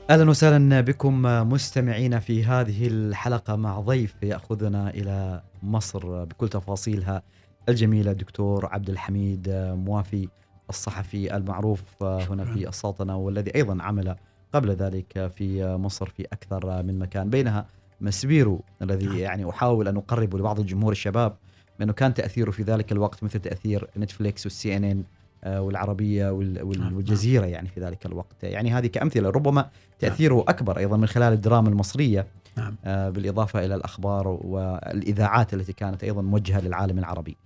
أهلا 0.09 0.29
وسهلا 0.29 0.81
بكم 0.81 1.21
مستمعينا 1.21 2.19
في 2.19 2.43
هذه 2.45 2.87
الحلقة 2.87 3.55
مع 3.55 3.79
ضيف 3.79 4.15
يأخذنا 4.23 4.89
إلى 4.89 5.41
مصر 5.63 6.23
بكل 6.23 6.49
تفاصيلها 6.49 7.21
الجميلة 7.69 8.11
الدكتور 8.11 8.65
عبد 8.65 8.89
الحميد 8.89 9.49
موافي 9.87 10.29
الصحفي 10.69 11.35
المعروف 11.35 11.83
هنا 12.01 12.45
في 12.45 12.69
السلطنه 12.69 13.17
والذي 13.17 13.55
أيضا 13.55 13.83
عمل 13.83 14.15
قبل 14.53 14.71
ذلك 14.71 15.31
في 15.37 15.75
مصر 15.75 16.09
في 16.09 16.25
أكثر 16.33 16.83
من 16.83 16.99
مكان. 16.99 17.29
بينها 17.29 17.65
مسبيرو 18.01 18.61
الذي 18.81 19.19
يعني 19.19 19.49
أحاول 19.49 19.87
أن 19.87 19.97
اقربه 19.97 20.39
لبعض 20.39 20.59
الجمهور 20.59 20.91
الشباب 20.91 21.35
لأنه 21.79 21.93
كان 21.93 22.13
تأثيره 22.13 22.51
في 22.51 22.63
ذلك 22.63 22.91
الوقت 22.91 23.23
مثل 23.23 23.39
تأثير 23.39 23.87
نتفليكس 23.97 24.45
والسي 24.45 24.77
ان 24.77 24.83
ان 24.83 25.03
والعربية 25.45 26.29
وال- 26.31 26.63
وال- 26.63 26.79
نعم. 26.79 26.95
والجزيرة 26.95 27.45
يعني 27.45 27.69
في 27.69 27.79
ذلك 27.81 28.05
الوقت 28.05 28.43
يعني 28.43 28.71
هذه 28.71 28.87
كأمثلة 28.87 29.29
ربما 29.29 29.69
تأثيره 29.99 30.45
أكبر 30.47 30.77
أيضا 30.77 30.97
من 30.97 31.07
خلال 31.07 31.33
الدراما 31.33 31.69
المصرية 31.69 32.27
نعم. 32.57 32.75
آه، 32.85 33.09
بالإضافة 33.09 33.65
إلى 33.65 33.75
الأخبار 33.75 34.27
والإذاعات 34.27 35.53
التي 35.53 35.73
كانت 35.73 36.03
أيضا 36.03 36.21
موجهة 36.21 36.61
للعالم 36.61 36.99
العربي. 36.99 37.37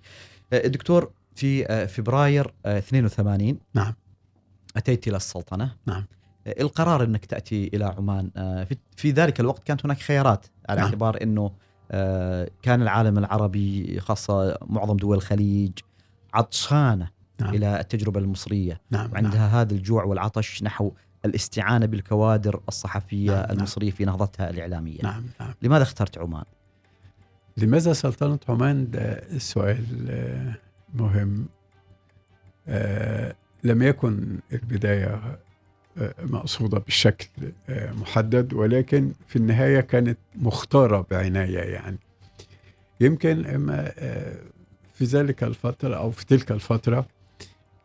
آه، 0.53 0.65
الدكتور 0.65 1.11
في 1.35 1.65
آه، 1.67 1.85
فبراير 1.85 2.53
آه، 2.65 2.77
82 2.77 3.59
نعم. 3.73 3.93
أتيت 4.77 5.07
إلى 5.07 5.17
السلطنة 5.17 5.75
نعم. 5.85 6.05
آه، 6.47 6.55
القرار 6.61 7.03
إنك 7.03 7.25
تأتي 7.25 7.69
إلى 7.73 7.85
عمان 7.85 8.31
آه، 8.37 8.67
في- 8.95 9.11
ذلك 9.11 9.39
الوقت 9.39 9.63
كانت 9.63 9.85
هناك 9.85 9.97
خيارات 9.99 10.45
على 10.69 10.77
نعم. 10.79 10.85
اعتبار 10.89 11.17
إنه 11.23 11.51
آه، 11.91 12.49
كان 12.61 12.81
العالم 12.81 13.17
العربي 13.17 13.99
خاصة 13.99 14.57
معظم 14.67 14.97
دول 14.97 15.17
الخليج 15.17 15.71
عطشانة 16.33 17.07
نعم. 17.39 17.53
إلى 17.53 17.79
التجربة 17.79 18.19
المصرية 18.19 18.81
نعم 18.91 19.01
نعم 19.01 19.11
وعندها 19.11 19.61
هذا 19.61 19.73
الجوع 19.73 20.03
والعطش 20.03 20.63
نحو 20.63 20.91
الاستعانة 21.25 21.85
بالكوادر 21.85 22.61
الصحفية 22.67 23.31
نعم، 23.31 23.41
نعم. 23.41 23.57
المصرية 23.57 23.91
في 23.91 24.05
نهضتها 24.05 24.49
الإعلامية. 24.49 24.99
نعم 25.03 25.23
نعم 25.39 25.53
لماذا 25.61 25.83
اخترت 25.83 26.17
عمان؟ 26.17 26.43
لماذا 27.57 27.93
سلطنة 27.93 28.39
عمان 28.49 28.91
ده 28.91 29.37
سؤال 29.37 29.85
آه، 30.09 30.53
مهم 30.93 31.45
آه، 32.67 33.35
لم 33.63 33.81
يكن 33.81 34.39
البداية 34.53 35.39
آه، 35.97 36.13
مقصودة 36.23 36.79
بشكل 36.79 37.27
محدد 37.69 38.53
ولكن 38.53 39.11
في 39.27 39.35
النهاية 39.35 39.79
كانت 39.79 40.17
مختارة 40.35 41.05
بعناية 41.11 41.59
يعني 41.59 41.97
يمكن 43.01 43.45
إما 43.45 43.91
في 44.93 45.05
ذلك 45.05 45.43
الفترة 45.43 45.95
أو 45.95 46.11
في 46.11 46.25
تلك 46.25 46.51
الفترة 46.51 47.05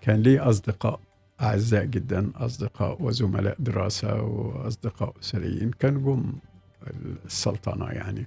كان 0.04 0.22
لي 0.22 0.38
أصدقاء 0.38 1.00
أعزاء 1.40 1.84
جدا 1.84 2.30
أصدقاء 2.36 3.02
وزملاء 3.02 3.56
دراسة 3.58 4.22
وأصدقاء 4.22 5.14
أسريين. 5.22 5.70
كانوا 5.70 6.02
جم 6.02 6.32
السلطنة 7.26 7.86
يعني 7.86 8.26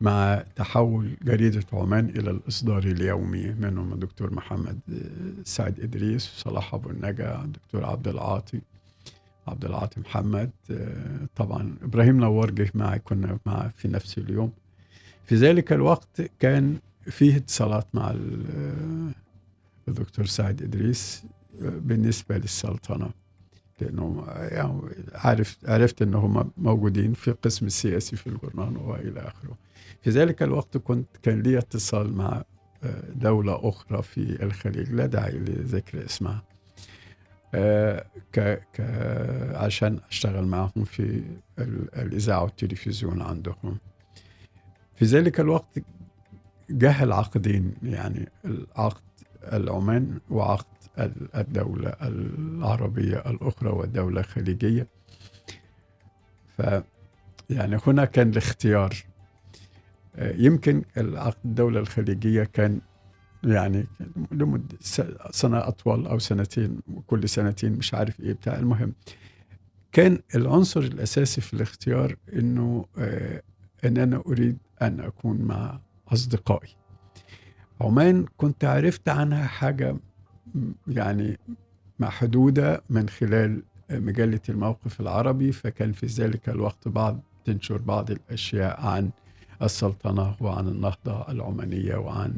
مع 0.00 0.44
تحول 0.56 1.16
جريدة 1.22 1.64
عمان 1.72 2.08
إلى 2.08 2.30
الإصدار 2.30 2.78
اليومي 2.78 3.52
منهم 3.52 3.92
الدكتور 3.92 4.34
محمد 4.34 4.78
آه، 4.92 5.42
سعد 5.44 5.80
إدريس 5.80 6.34
وصلاح 6.36 6.74
أبو 6.74 6.90
النجا 6.90 7.42
الدكتور 7.42 7.84
عبد 7.84 8.08
العاطي 8.08 8.60
عبد 9.48 9.64
العاطي 9.64 10.00
محمد 10.00 10.50
آه، 10.70 11.28
طبعا 11.36 11.74
إبراهيم 11.82 12.20
نوار 12.20 12.50
جه 12.50 12.70
معي 12.74 12.98
كنا 12.98 13.38
معه 13.46 13.72
في 13.76 13.88
نفس 13.88 14.18
اليوم. 14.18 14.52
في 15.24 15.34
ذلك 15.34 15.72
الوقت 15.72 16.22
كان 16.38 16.78
فيه 17.04 17.36
اتصالات 17.36 17.86
مع 17.94 18.14
الدكتور 19.90 20.26
سعد 20.26 20.62
إدريس 20.62 21.22
آه، 21.62 21.68
بالنسبة 21.68 22.38
للسلطنة 22.38 23.10
لأنه 23.80 24.24
يعني 24.28 24.80
عارف 25.14 25.58
عرفت 25.64 26.02
انهم 26.02 26.50
موجودين 26.56 27.12
في 27.12 27.28
القسم 27.28 27.66
السياسي 27.66 28.16
في 28.16 28.26
الجرنان 28.26 28.76
وإلى 28.76 29.20
آخره. 29.20 29.56
في 30.02 30.10
ذلك 30.10 30.42
الوقت 30.42 30.76
كنت 30.76 31.06
كان 31.22 31.42
لي 31.42 31.58
اتصال 31.58 32.16
مع 32.16 32.44
آه، 32.84 33.10
دولة 33.14 33.68
أخرى 33.68 34.02
في 34.02 34.42
الخليج 34.42 34.92
لا 34.92 35.06
داعي 35.06 35.32
لذكر 35.38 36.04
اسمها. 36.04 36.42
آه، 37.54 38.06
ك 38.32 38.40
ك 38.74 38.80
عشان 39.54 40.00
أشتغل 40.10 40.44
معهم 40.46 40.84
في 40.84 41.02
ال- 41.58 41.94
الإذاعة 41.94 42.42
والتلفزيون 42.42 43.22
عندهم. 43.22 43.78
في 44.94 45.04
ذلك 45.04 45.40
الوقت 45.40 45.78
جه 46.70 47.02
العقدين 47.02 47.74
يعني 47.82 48.28
العقد 48.44 49.00
العمان 49.52 50.18
وعقد 50.30 50.66
ال- 50.98 51.36
الدولة 51.36 51.88
العربية 52.02 53.16
الأخرى 53.30 53.70
والدولة 53.70 54.20
الخليجية. 54.20 54.86
ف 56.58 56.62
يعني 57.50 57.78
هنا 57.86 58.04
كان 58.04 58.30
الاختيار. 58.30 58.94
آه، 60.16 60.32
يمكن 60.36 60.82
العقد 60.96 61.36
الدولة 61.44 61.80
الخليجية 61.80 62.44
كان 62.44 62.80
يعني 63.44 63.86
لمدة 64.32 64.76
سنة 65.30 65.68
أطول 65.68 66.06
أو 66.06 66.18
سنتين 66.18 66.80
كل 67.06 67.28
سنتين 67.28 67.72
مش 67.72 67.94
عارف 67.94 68.20
إيه 68.20 68.32
بتاع. 68.32 68.54
المهم 68.58 68.92
كان 69.92 70.18
العنصر 70.34 70.80
الأساسي 70.80 71.40
في 71.40 71.54
الاختيار 71.54 72.16
إنه 72.32 72.84
آه، 72.98 73.42
إن 73.84 73.98
أنا 73.98 74.22
أريد 74.26 74.58
أن 74.82 75.00
أكون 75.00 75.36
مع 75.38 75.80
أصدقائي. 76.12 76.68
عمان 77.80 78.26
كنت 78.36 78.64
عرفت 78.64 79.08
عنها 79.08 79.46
حاجة 79.46 79.96
يعني 80.88 81.38
محدودة 81.98 82.82
من 82.90 83.08
خلال 83.08 83.62
مجلة 83.90 84.40
الموقف 84.48 85.00
العربي 85.00 85.52
فكان 85.52 85.92
في 85.92 86.06
ذلك 86.06 86.48
الوقت 86.48 86.88
بعض 86.88 87.20
تنشر 87.44 87.76
بعض 87.76 88.10
الأشياء 88.10 88.86
عن 88.86 89.10
السلطنة 89.62 90.34
وعن 90.40 90.68
النهضة 90.68 91.28
العمانية 91.28 91.96
وعن 91.96 92.34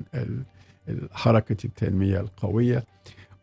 حركة 1.12 1.56
التنمية 1.66 2.20
القوية. 2.20 2.84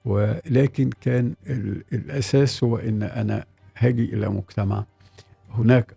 ولكن 0.05 0.89
كان 1.01 1.33
ال- 1.47 1.83
الأساس 1.93 2.63
هو 2.63 2.77
أن 2.77 3.03
أنا 3.03 3.45
هاجي 3.77 4.03
إلى 4.13 4.29
مجتمع 4.29 4.85
هناك 5.51 5.93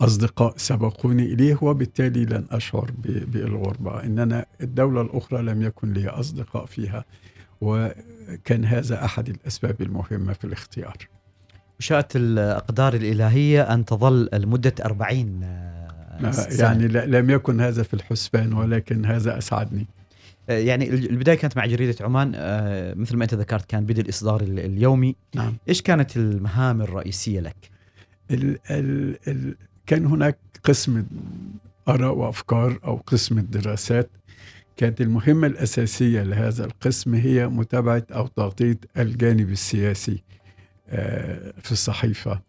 أصدقاء 0.00 0.54
سبقوني 0.56 1.22
إليه 1.32 1.58
وبالتالي 1.62 2.24
لن 2.24 2.44
أشعر 2.50 2.90
بالغربة. 3.04 4.02
إن 4.04 4.18
أنا 4.18 4.46
الدولة 4.60 5.00
الأخرى 5.00 5.42
لم 5.42 5.62
يكن 5.62 5.92
لي 5.92 6.08
أصدقاء 6.08 6.66
فيها 6.66 7.04
وكان 7.60 8.64
هذا 8.64 9.04
أحد 9.04 9.28
الأسباب 9.28 9.82
المهمة 9.82 10.32
في 10.32 10.44
الاختيار. 10.44 10.96
شاءت 11.78 12.16
الأقدار 12.16 12.94
الإلهية 12.94 13.62
أن 13.74 13.84
تظل 13.84 14.28
لمدة 14.32 14.74
40 14.84 15.40
آه، 15.44 16.30
سنة. 16.30 16.64
يعني 16.68 16.88
لم 16.88 17.30
يكن 17.30 17.60
هذا 17.60 17.82
في 17.82 17.94
الحسبان 17.94 18.52
ولكن 18.52 19.06
هذا 19.06 19.38
أسعدني. 19.38 19.86
آه، 20.48 20.58
يعني 20.58 20.90
ال- 20.90 21.10
البداية 21.10 21.36
كانت 21.36 21.56
مع 21.56 21.66
جريدة 21.66 22.04
عمان. 22.04 22.32
آه، 22.34 22.94
مثل 22.94 23.16
ما 23.16 23.24
أنت 23.24 23.34
ذكرت 23.34 23.64
كان 23.70 23.86
بدء 23.86 24.00
الإصدار 24.02 24.40
ال- 24.40 24.58
اليومي. 24.60 25.16
نعم. 25.34 25.56
إيش 25.68 25.82
كانت 25.82 26.16
المهام 26.16 26.82
الرئيسية 26.82 27.40
لك؟ 27.40 27.56
ال 28.30 28.58
ال 28.70 29.16
ال 29.28 29.56
كان 29.86 30.06
هناك 30.06 30.38
قسم 30.64 31.06
آراء 31.88 32.14
وأفكار 32.14 32.78
أو 32.84 32.96
قسم 32.96 33.38
الدراسات. 33.38 34.10
كانت 34.76 35.00
المهمة 35.00 35.46
الأساسية 35.46 36.22
لهذا 36.22 36.64
القسم 36.64 37.14
هي 37.14 37.48
متابعة 37.48 38.06
أو 38.10 38.26
تغطية 38.26 38.78
الجانب 38.98 39.50
السياسي 39.50 40.22
آه، 40.88 41.52
في 41.62 41.72
الصحيفة. 41.72 42.40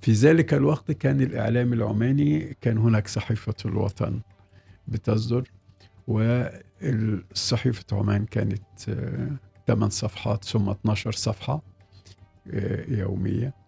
في 0.00 0.12
ذلك 0.12 0.54
الوقت 0.54 0.92
كان 0.92 1.20
الإعلام 1.20 1.72
العماني 1.72 2.56
كان 2.60 2.78
هناك 2.78 3.08
صحيفة 3.08 3.54
الوطن 3.64 4.20
بتصدر 4.88 5.50
والصحيفة 6.82 7.84
عمان 7.92 8.24
كانت 8.24 8.62
آه، 8.88 9.30
8 9.66 9.88
صفحات 9.90 10.44
ثم 10.44 10.68
12 10.70 11.12
صفحة 11.12 11.62
آه، 12.52 12.84
يومية. 12.88 13.46
آه، 13.46 13.61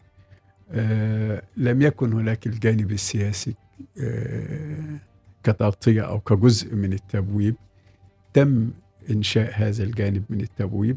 لم 1.56 1.82
يكن 1.82 2.12
هناك 2.12 2.46
الجانب 2.46 2.92
السياسي 2.92 3.54
آه، 4.00 4.98
كتغطية 5.44 6.02
أو 6.02 6.20
كجزء 6.20 6.74
من 6.74 6.92
التبويب. 6.92 7.54
تم 8.34 8.70
إنشاء 9.10 9.52
هذا 9.54 9.84
الجانب 9.84 10.24
من 10.30 10.40
التبويب 10.40 10.96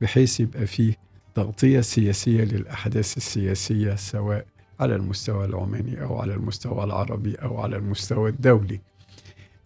بحيث 0.00 0.40
يبقى 0.40 0.66
فيه 0.66 0.94
تغطية 1.34 1.80
سياسية 1.80 2.44
للأحداث 2.44 3.16
السياسية 3.16 3.94
سواء 3.94 4.46
على 4.80 4.96
المستوى 4.96 5.44
العماني 5.44 6.02
أو 6.02 6.18
على 6.18 6.34
المستوى 6.34 6.84
العربي 6.84 7.34
أو 7.34 7.60
على 7.60 7.76
المستوى 7.76 8.30
الدولي. 8.30 8.80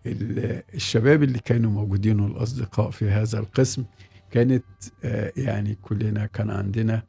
ال- 0.06 0.62
الشباب 0.74 1.22
اللي 1.22 1.38
كانوا 1.38 1.70
موجودين 1.70 2.20
والأصدقاء 2.20 2.90
في 2.90 3.10
هذا 3.10 3.38
القسم 3.38 3.84
كانت 4.30 4.64
آه، 5.04 5.32
يعني 5.36 5.78
كلنا 5.82 6.26
كان 6.26 6.50
عندنا 6.50 7.02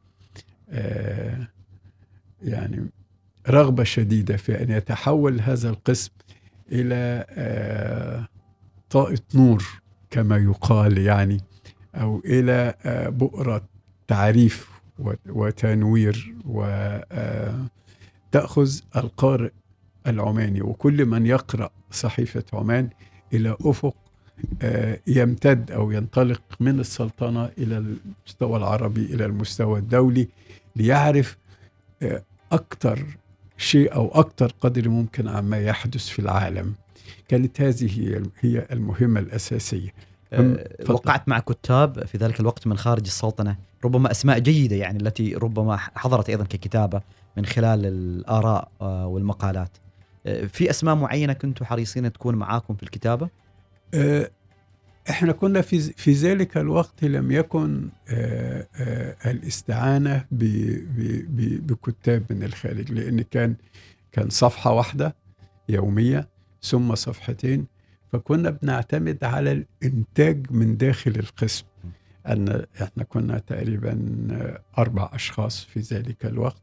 آه، 0.70 1.48
يعني 2.46 2.86
رغبة 3.50 3.84
شديدة 3.84 4.38
في 4.38 4.64
أن 4.64 4.72
يتحول 4.72 5.42
هذا 5.42 5.70
القسم 5.70 6.12
إلى 6.72 7.26
آه، 7.30 8.28
طاقة 8.90 9.20
نور 9.36 9.64
كما 10.10 10.38
يقال 10.38 10.98
يعني 10.98 11.42
أو 11.96 12.22
إلى 12.26 12.74
آه، 12.86 13.10
بؤرة 13.10 13.62
تعريف 14.08 14.70
وتنوير 15.30 16.36
وتأخذ 16.46 17.60
القارئ 18.96 19.52
العماني. 20.08 20.62
وكل 20.62 21.06
من 21.06 21.26
يقرأ 21.26 21.70
صحيفة 21.92 22.44
عمان 22.54 22.90
إلى 23.34 23.58
أفق 23.62 23.96
آه، 24.62 25.00
يمتد 25.08 25.72
أو 25.72 25.92
ينطلق 25.92 26.42
من 26.60 26.80
السلطنة 26.80 27.50
إلى 27.58 27.78
المستوى 27.78 28.58
العربي 28.58 29.06
إلى 29.06 29.26
المستوى 29.26 29.80
الدولي 29.80 30.28
ليعرف 30.76 31.38
آه، 32.02 32.24
أكثر 32.52 33.06
شيء 33.58 33.94
أو 33.96 34.08
أكثر 34.14 34.52
قدر 34.62 34.90
ممكن 34.90 35.28
عما 35.28 35.58
يحدث 35.58 36.08
في 36.08 36.20
العالم. 36.20 36.74
كانت 37.28 37.62
هذه 37.62 38.22
هي- 38.42 38.68
المهمة 38.72 39.20
الأساسية. 39.20 39.90
تفضل. 40.32 40.94
وقعت 40.94 41.30
مع 41.30 41.40
كتاب 41.40 42.06
في 42.06 42.18
ذلك 42.18 42.40
الوقت 42.40 42.68
من 42.68 42.78
خارج 42.78 43.06
السلطنة 43.06 43.56
ربما 43.86 44.12
أسماء 44.12 44.40
جيدة 44.40 44.76
يعني 44.76 45.00
التي 45.02 45.36
ربما 45.36 45.78
حضرت 45.78 46.30
أيضا 46.30 46.44
ككتابة 46.44 47.02
من 47.38 47.46
خلال 47.46 47.86
الآراء 47.86 48.70
آه، 48.82 49.08
والمقالات. 49.08 49.70
آه، 50.26 50.46
في 50.46 50.70
أسماء 50.70 50.96
معينة 50.96 51.34
كنتوا 51.34 51.66
حريصين 51.66 52.14
تكون 52.14 52.36
معاكم 52.36 52.76
في 52.76 52.84
الكتابة؟ 52.84 53.30
إحنا 55.10 55.32
كنا 55.32 55.62
في 55.62 55.80
في 55.80 56.12
ذلك 56.14 56.58
الوقت 56.58 57.04
لم 57.04 57.32
يكن 57.32 57.90
آه، 58.10 58.68
آه، 58.76 59.32
الاستعانة 59.32 60.26
ب- 60.32 60.44
ب- 61.38 61.68
بكتاب 61.68 62.24
من 62.30 62.44
الخارج 62.44 62.92
لأن 62.92 63.22
كان 63.22 63.56
كان 64.12 64.30
صفحة 64.30 64.72
واحدة 64.72 65.16
يومية 65.70 66.28
ثم 66.64 66.96
صفحتين 66.96 67.66
فكنا 68.12 68.50
بنعتمد 68.50 69.24
على 69.24 69.52
الإنتاج 69.84 70.52
من 70.52 70.78
داخل 70.78 71.12
القسم. 71.12 71.66
أن 72.28 72.66
إحنا 72.82 73.04
كنا 73.04 73.38
تقريبا 73.40 74.18
آه، 74.32 74.62
أربع 74.82 75.10
أشخاص 75.14 75.64
في 75.66 75.80
ذلك 75.80 76.26
الوقت. 76.26 76.62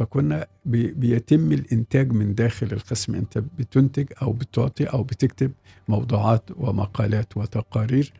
فكنا 0.00 0.46
بي- 0.64 0.92
بيتم 0.92 1.52
الإنتاج 1.52 2.12
من 2.12 2.34
داخل 2.34 2.66
القسم. 2.72 3.14
أنت 3.14 3.38
بتنتج 3.38 4.06
أو 4.22 4.32
بتعطي 4.32 4.84
أو 4.84 5.02
بتكتب 5.02 5.52
موضوعات 5.88 6.50
ومقالات 6.56 7.36
وتقارير 7.36 8.12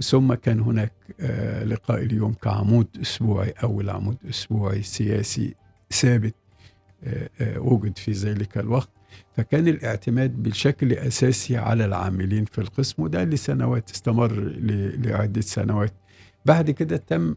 ثم 0.00 0.34
كان 0.34 0.60
هناك 0.60 0.92
آه، 1.20 1.64
لقاء 1.64 2.02
اليوم 2.02 2.32
كعمود 2.32 2.86
أسبوعي 3.02 3.50
أول 3.62 3.90
عمود 3.90 4.16
أسبوعي 4.30 4.82
سياسي 4.82 5.54
ثابت 5.90 6.34
آه، 7.04 7.28
آه، 7.40 7.58
وجد 7.60 7.98
في 7.98 8.12
ذلك 8.12 8.58
الوقت. 8.58 8.88
فكان 9.36 9.68
الاعتماد 9.68 10.42
بشكل 10.42 10.92
أساسي 10.92 11.56
على 11.56 11.84
العاملين 11.84 12.44
في 12.44 12.60
القسم 12.60 13.02
وده 13.02 13.24
لسنوات 13.24 13.90
استمر 13.90 14.32
لعدة 14.98 15.40
سنوات. 15.40 15.92
بعد 16.46 16.70
كده 16.70 16.96
تم 16.96 17.34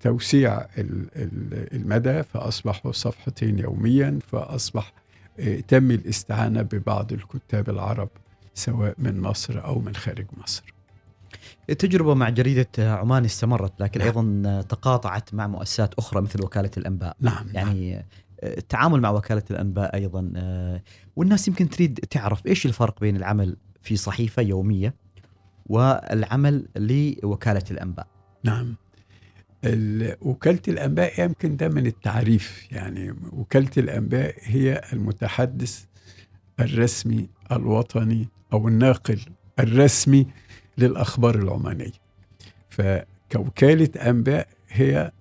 توسيع 0.00 0.58
ال- 0.60 1.08
ال- 1.16 1.74
المدى 1.76 2.22
فأصبحوا 2.22 2.92
صفحتين 2.92 3.58
يوميا 3.58 4.18
فأصبح 4.28 4.92
آه، 5.40 5.60
تم 5.60 5.90
الاستعانة 5.90 6.62
ببعض 6.62 7.12
الكتاب 7.12 7.70
العرب 7.70 8.08
سواء 8.54 8.94
من 8.98 9.20
مصر 9.20 9.64
أو 9.64 9.78
من 9.78 9.94
خارج 9.94 10.26
مصر. 10.36 10.74
التجربة 11.70 12.14
مع 12.14 12.28
جريدة 12.28 12.68
عمان 12.78 13.24
استمرت 13.24 13.72
لكن 13.80 14.00
نعم. 14.00 14.08
أيضا 14.08 14.60
تقاطعت 14.62 15.34
مع 15.34 15.46
مؤسسات 15.46 15.94
أخرى 15.94 16.20
مثل 16.22 16.44
وكالة 16.44 16.70
الأنباء. 16.76 17.16
نعم. 17.20 17.46
يعني 17.52 17.96
آه، 17.96 18.04
التعامل 18.42 19.00
مع 19.00 19.10
وكالة 19.10 19.42
الأنباء 19.50 19.94
أيضا 19.94 20.32
آه، 20.36 20.82
والناس 21.16 21.48
يمكن 21.48 21.68
تريد 21.70 21.98
تعرف 22.10 22.46
إيش 22.46 22.66
الفرق 22.66 23.00
بين 23.00 23.16
العمل 23.16 23.56
في 23.82 23.96
صحيفة 23.96 24.42
يومية 24.42 24.94
والعمل 25.66 26.68
لوكالة 27.22 27.62
الأنباء. 27.70 28.06
نعم. 28.44 28.74
ال- 29.64 30.16
وكالة 30.22 30.60
الأنباء 30.68 31.24
يمكن 31.24 31.56
ده 31.56 31.68
من 31.68 31.86
التعريف 31.86 32.66
يعني 32.72 33.14
وكالة 33.32 33.70
الأنباء 33.76 34.34
هي 34.42 34.82
المتحدث 34.92 35.84
الرسمي 36.60 37.28
الوطني 37.52 38.28
أو 38.52 38.68
الناقل 38.68 39.20
الرسمي 39.60 40.26
للأخبار 40.78 41.34
العمانية. 41.34 41.92
فكوكالة 42.70 44.10
أنباء 44.10 44.48
هي 44.68 45.12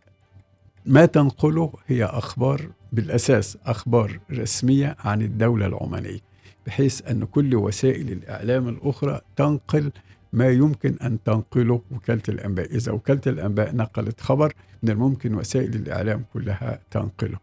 ما 0.85 1.05
تنقله 1.05 1.73
هي 1.87 2.05
أخبار 2.05 2.69
بالأساس 2.91 3.57
أخبار 3.65 4.19
رسمية 4.31 4.95
عن 4.99 5.21
الدولة 5.21 5.65
العمانية 5.65 6.19
بحيث 6.67 7.01
أن 7.09 7.23
كل 7.25 7.55
وسائل 7.55 8.11
الإعلام 8.11 8.67
الأخرى 8.67 9.21
تنقل 9.35 9.91
ما 10.33 10.49
يمكن 10.49 10.95
أن 11.01 11.17
تنقله 11.25 11.81
وكالة 11.91 12.21
الأنباء. 12.29 12.75
إذا 12.75 12.91
وكالة 12.91 13.21
الأنباء 13.27 13.75
نقلت 13.75 14.21
خبر 14.21 14.53
من 14.83 14.89
الممكن 14.89 15.35
وسائل 15.35 15.75
الإعلام 15.75 16.23
كلها 16.33 16.79
تنقله. 16.91 17.37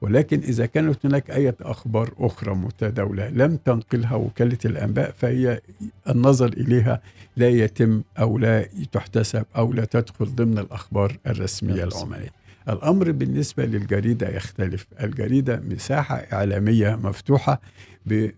ولكن 0.00 0.38
إذا 0.40 0.66
كانت 0.66 1.06
هناك 1.06 1.30
أي 1.30 1.54
أخبار 1.60 2.10
أخرى 2.18 2.54
متداولة 2.54 3.28
لم 3.28 3.56
تنقلها 3.56 4.14
وكالة 4.14 4.58
الأنباء 4.64 5.14
فهي 5.18 5.60
النظر 6.08 6.48
إليها 6.52 7.00
لا 7.36 7.48
يتم 7.48 8.02
أو 8.18 8.38
لا 8.38 8.66
تحتسب 8.92 9.44
أو 9.56 9.72
لا 9.72 9.84
تدخل 9.84 10.26
ضمن 10.26 10.58
الأخبار 10.58 11.18
الرسمية 11.26 11.82
الرسمية. 11.82 12.02
العمانية. 12.04 12.30
الأمر 12.68 13.10
بالنسبة 13.12 13.64
للجريدة 13.64 14.28
يختلف. 14.28 14.86
الجريدة 15.02 15.62
مساحة 15.68 16.16
إعلامية 16.16 16.96
مفتوحة 16.96 17.60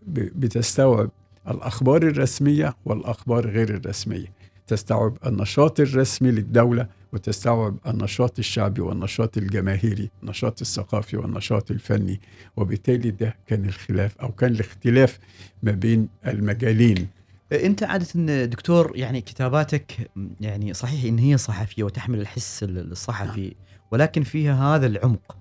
بتستوعب 0.09 1.11
الأخبار 1.49 2.03
الرسمية 2.03 2.75
والأخبار 2.85 3.51
غير 3.51 3.75
الرسمية. 3.75 4.27
تستوعب 4.67 5.19
النشاط 5.27 5.81
الرسمي 5.81 6.31
للدولة 6.31 6.87
وتستوعب 7.13 7.77
النشاط 7.87 8.39
الشعبي 8.39 8.81
والنشاط 8.81 9.37
الجماهيري 9.39 10.11
النشاط 10.23 10.61
الثقافي 10.61 11.17
والنشاط 11.17 11.71
الفني. 11.71 12.21
وبالتالي 12.57 13.11
ده 13.11 13.37
كان 13.47 13.65
الخلاف 13.65 14.19
أو 14.19 14.33
كان 14.33 14.53
الاختلاف 14.53 15.19
ما 15.63 15.73
بين 15.73 16.09
المجالين. 16.27 17.09
أنت 17.53 17.83
عادة 17.83 18.45
دكتور 18.45 18.93
يعني 18.95 19.21
كتاباتك 19.21 20.11
يعني 20.41 20.75
صحيح 20.75 21.05
إن 21.05 21.19
هي 21.19 21.39
صحفية 21.39 21.83
وتحمل 21.83 22.21
الحس 22.21 22.63
الصحفي 22.63 23.55
ولكن 23.91 24.23
فيها 24.23 24.75
هذا 24.77 24.87
العمق. 24.87 25.37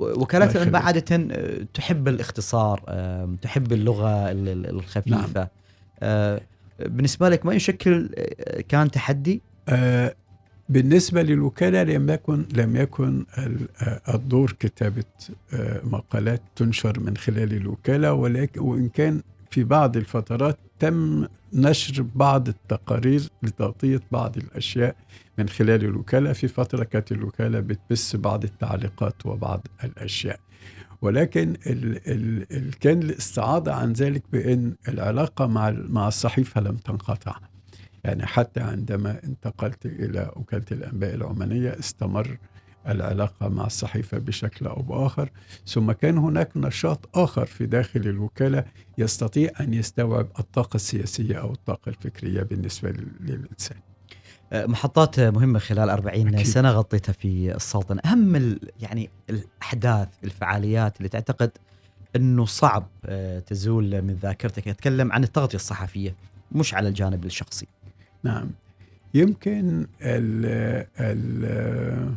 وكالات 0.00 0.56
الأنباء. 0.56 0.82
عادة 0.82 1.28
آه، 1.32 1.66
تحب 1.74 2.08
الاختصار 2.08 2.80
تحب 3.42 3.72
اللغة 3.72 4.30
ال- 4.30 4.48
ال- 4.48 4.66
الخفيفة. 4.70 5.48
آه، 6.02 6.40
بالنسبة 6.80 7.28
لك 7.28 7.46
ما 7.46 7.54
يشكل 7.54 8.10
آه، 8.16 8.60
كان 8.60 8.90
تحدي؟ 8.90 9.42
بالنسبة 10.68 11.22
للوكالة 11.22 11.82
لم 11.82 12.10
يكن 12.10 12.44
لم 12.52 12.76
يكن 12.76 13.24
ال- 13.38 13.68
الدور 14.14 14.56
كتابة 14.60 15.04
مقالات 15.84 16.42
تنشر 16.56 17.00
من 17.00 17.16
خلال 17.16 17.52
الوكالة 17.52 18.12
ولكن 18.12 18.60
وإن 18.60 18.88
كان 18.88 19.22
في 19.50 19.64
بعض 19.64 19.96
الفترات 19.96 20.58
تم 20.80 21.26
نشر 21.52 22.02
بعض 22.14 22.48
التقارير 22.48 23.22
لتغطية 23.42 24.00
بعض 24.12 24.36
الأشياء 24.36 24.96
من 25.38 25.48
خلال 25.48 25.84
الوكالة 25.84 26.32
في 26.32 26.48
فترة 26.48 26.84
كانت 26.84 27.12
الوكالة 27.12 27.60
بتبث 27.60 28.16
بعض 28.16 28.44
التعليقات 28.44 29.26
وبعض 29.26 29.66
الأشياء. 29.84 30.40
ولكن 31.02 31.54
ال 31.66 32.10
ال 32.10 32.46
ال 32.52 32.78
كان 32.78 33.02
الاستعاضة 33.02 33.72
عن 33.72 33.92
ذلك 33.92 34.22
بأن 34.32 34.74
العلاقة 34.88 35.46
مع 35.46 35.70
مع 35.70 36.08
الصحيفة 36.08 36.60
لم 36.60 36.76
تنقطع. 36.76 37.36
يعني 38.04 38.26
حتى 38.26 38.60
عندما 38.60 39.20
انتقلت 39.24 39.86
إلى 39.86 40.30
وكالة 40.36 40.64
الأنباء 40.72 41.14
العمانية 41.14 41.78
استمر 41.78 42.38
العلاقة 42.88 43.48
مع 43.48 43.66
الصحيفة 43.66 44.18
بشكل 44.18 44.66
أو 44.66 44.82
بآخر 44.82 45.30
ثم 45.66 45.92
كان 45.92 46.18
هناك 46.18 46.50
نشاط 46.56 47.08
آخر 47.18 47.46
في 47.46 47.66
داخل 47.66 48.00
الوكالة 48.00 48.64
يستطيع 48.98 49.50
أن 49.60 49.74
يستوعب 49.74 50.26
الطاقة 50.38 50.74
السياسية 50.76 51.36
أو 51.40 51.52
الطاقة 51.52 51.88
الفكرية 51.88 52.42
بالنسبة 52.42 52.90
لل- 52.90 53.08
للإنسان. 53.20 53.76
آه، 54.52 54.66
محطات 54.66 55.20
مهمة 55.20 55.58
خلال 55.58 55.90
40 55.90 56.28
أكيد. 56.34 56.46
سنة 56.46 56.70
غطيتها 56.70 57.12
في 57.12 57.54
السلطنة. 57.54 58.00
أهم 58.04 58.36
ال- 58.36 58.60
يعني 58.80 59.10
الأحداث 59.30 60.08
الفعاليات 60.24 60.96
اللي 60.96 61.08
تعتقد 61.08 61.50
أنه 62.16 62.44
صعب 62.44 62.86
آه، 63.04 63.38
تزول 63.40 64.02
من 64.02 64.14
ذاكرتك. 64.22 64.68
أتكلم 64.68 65.12
عن 65.12 65.22
التغطية 65.24 65.56
الصحفية 65.56 66.14
مش 66.52 66.74
على 66.74 66.88
الجانب 66.88 67.24
الشخصي. 67.24 67.66
نعم. 68.24 68.50
يمكن 69.14 69.86
ال 70.02 70.46
ال 71.00 72.14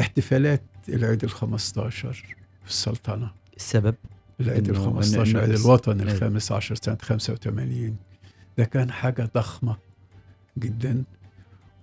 احتفالات 0.00 0.62
العيد 0.88 1.24
الخمستاشر 1.24 2.12
في 2.64 2.70
السلطنة. 2.70 3.30
السبب؟ 3.56 3.94
العيد 4.40 4.68
ال 4.68 4.76
إنه- 4.76 4.78
15 4.78 5.30
إنه 5.30 5.40
عيد 5.40 5.50
الوطن. 5.50 6.00
الخامس 6.00 6.52
عشر 6.52 6.74
سنة 6.74 6.98
85 7.02 7.96
ده 8.58 8.64
كان 8.64 8.92
حاجة 8.92 9.30
ضخمة 9.34 9.76
جدا. 10.58 11.04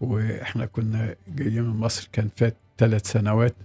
وإحنا 0.02 0.66
كنا 0.66 1.16
جايين 1.28 1.64
من 1.64 1.76
مصر 1.76 2.10
كان 2.12 2.30
فات 2.38 2.58
ثلاث 2.78 3.12
سنوات. 3.12 3.56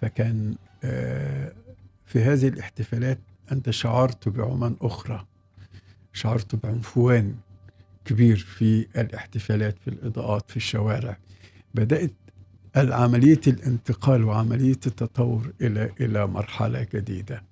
فكان 0.00 0.54
آه، 0.84 1.52
في 2.06 2.22
هذه 2.22 2.48
الاحتفالات 2.48 3.18
أنت 3.52 3.70
شعرت 3.70 4.28
بعمان 4.28 4.76
أخرى. 4.80 5.26
شعرت 6.12 6.54
بعنفوان 6.54 7.34
كبير 8.04 8.36
في 8.36 8.86
الاحتفالات 8.96 9.78
في 9.78 9.88
الإضاءات 9.88 10.50
في 10.50 10.56
الشوارع. 10.56 11.16
بدأت 11.74 12.12
عملية 12.76 13.40
الانتقال 13.46 14.24
وعملية 14.24 14.80
التطور 14.86 15.52
إلى 15.60 15.90
إلى 16.00 16.26
مرحلة 16.26 16.86
جديدة. 16.94 17.42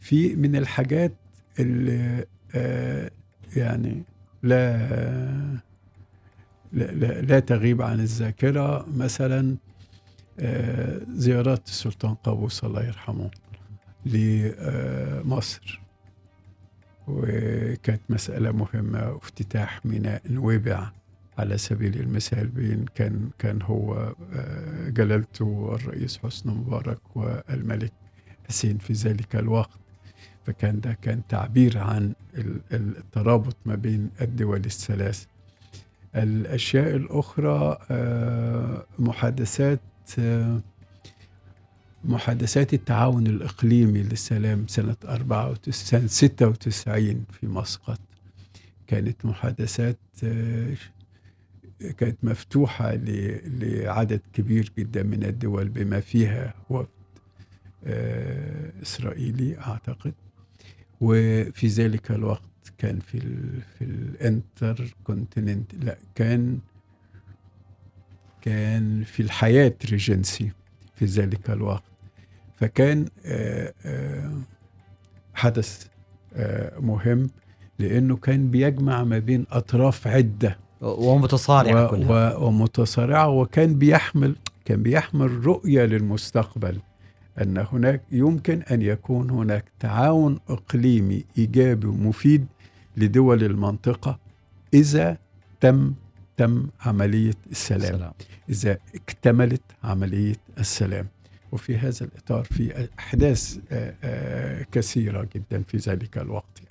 في 0.00 0.36
من 0.36 0.56
الحاجات 0.56 1.12
اللي 1.58 2.24
آه، 2.54 3.10
يعني 3.56 4.02
لا 4.42 4.86
لا, 6.72 7.20
لا, 7.20 7.40
تغيب 7.40 7.82
عن 7.82 8.00
الذاكرة 8.00 8.86
مثلا 8.96 9.56
آه، 10.40 11.00
زيارات 11.08 11.68
السلطان 11.68 12.14
قابوس 12.14 12.64
الله 12.64 12.84
يرحمه 12.84 13.30
لمصر 14.06 15.80
وكانت 17.08 18.00
مسألة 18.08 18.52
مهمة 18.52 19.10
وافتتاح 19.10 19.86
ميناء 19.86 20.22
نويبع 20.30 20.90
على 21.38 21.58
سبيل 21.58 22.00
المثال 22.00 22.46
بين 22.46 22.84
كان 22.94 23.30
كان 23.38 23.62
هو 23.62 24.14
آه، 24.32 24.88
جلالته 24.88 25.74
الرئيس 25.74 26.18
حسني 26.18 26.52
مبارك 26.54 26.98
والملك 27.16 27.92
حسين 28.48 28.78
في 28.78 28.92
ذلك 28.92 29.36
الوقت. 29.36 29.70
فكان 30.46 30.80
ده 30.80 30.92
كان 31.02 31.22
تعبير 31.28 31.78
عن 31.78 32.12
ال- 32.34 32.60
ال- 32.72 32.96
الترابط 32.96 33.56
ما 33.66 33.74
بين 33.74 34.10
الدول 34.20 34.64
الثلاث. 34.64 35.24
الأشياء 36.16 36.96
الأخرى 36.96 37.78
آه، 37.90 38.86
محادثات 38.98 39.80
آه، 40.18 40.60
محادثات 42.04 42.74
التعاون 42.74 43.26
الإقليمي 43.26 44.02
للسلام 44.02 44.66
سنة 44.66 44.96
94 45.04 45.72
سنة 45.72 46.06
96 46.06 47.24
في 47.40 47.46
مسقط. 47.46 48.00
كانت 48.86 49.26
محادثات 49.26 49.98
كانت 51.80 52.16
مفتوحة 52.22 52.94
لعدد 52.94 54.20
كبير 54.32 54.72
جدا 54.78 55.02
من 55.02 55.24
الدول 55.24 55.68
بما 55.68 56.00
فيها 56.00 56.54
وفد 56.70 56.88
آه، 57.86 58.72
إسرائيلي 58.82 59.58
أعتقد. 59.58 60.14
وفي 61.00 61.66
ذلك 61.66 62.10
الوقت 62.10 62.42
كان 62.78 62.98
في 62.98 63.18
ال 63.18 63.62
في 63.78 63.84
الانتر 63.84 64.94
كونتيننت 65.04 65.74
لا 65.74 65.98
كان 66.14 66.58
كان 68.40 69.04
في 69.04 69.22
ال 69.22 69.74
Hyatt 69.90 70.15
Regency 70.15 70.50
في 70.94 71.04
ذلك 71.04 71.50
الوقت. 71.50 71.82
فكان 72.56 73.08
آه، 73.26 73.74
آه، 73.84 74.40
حدث 75.34 75.86
مهم 76.80 77.30
لأنه 77.78 78.16
كان 78.16 78.50
بيجمع 78.50 79.04
ما 79.04 79.18
بين 79.18 79.46
أطراف 79.50 80.06
عدة 80.06 80.58
ومتصارعة 80.86 81.84
و- 81.84 81.88
كلها 81.90 82.36
و- 82.36 82.46
ومتصارعة 82.46 83.28
وكان 83.28 83.74
بيحمل 83.78 84.36
كان 84.64 84.82
بيحمل 84.82 85.46
رؤية 85.46 85.84
للمستقبل 85.84 86.78
أن 87.42 87.64
هناك 87.72 88.02
يمكن 88.12 88.62
أن 88.62 88.82
يكون 88.82 89.30
هناك 89.30 89.64
تعاون 89.80 90.38
إقليمي 90.48 91.24
إيجابي 91.38 91.86
ومفيد 91.86 92.46
لدول 92.96 93.44
المنطقة 93.44 94.18
إذا 94.74 95.18
تم 95.60 95.92
تم 96.36 96.66
عملية 96.80 97.34
السلام 97.50 97.96
سلام. 97.98 98.12
إذا 98.50 98.78
اكتملت 98.94 99.62
عملية 99.84 100.36
السلام 100.58 101.06
وفي 101.52 101.76
هذا 101.78 102.06
الإطار 102.06 102.44
في 102.44 102.88
أحداث 102.98 103.58
آه، 103.72 103.94
آه، 104.04 104.66
كثيرة 104.72 105.28
جدا 105.34 105.62
في 105.68 105.76
ذلك 105.76 106.18
الوقت. 106.18 106.62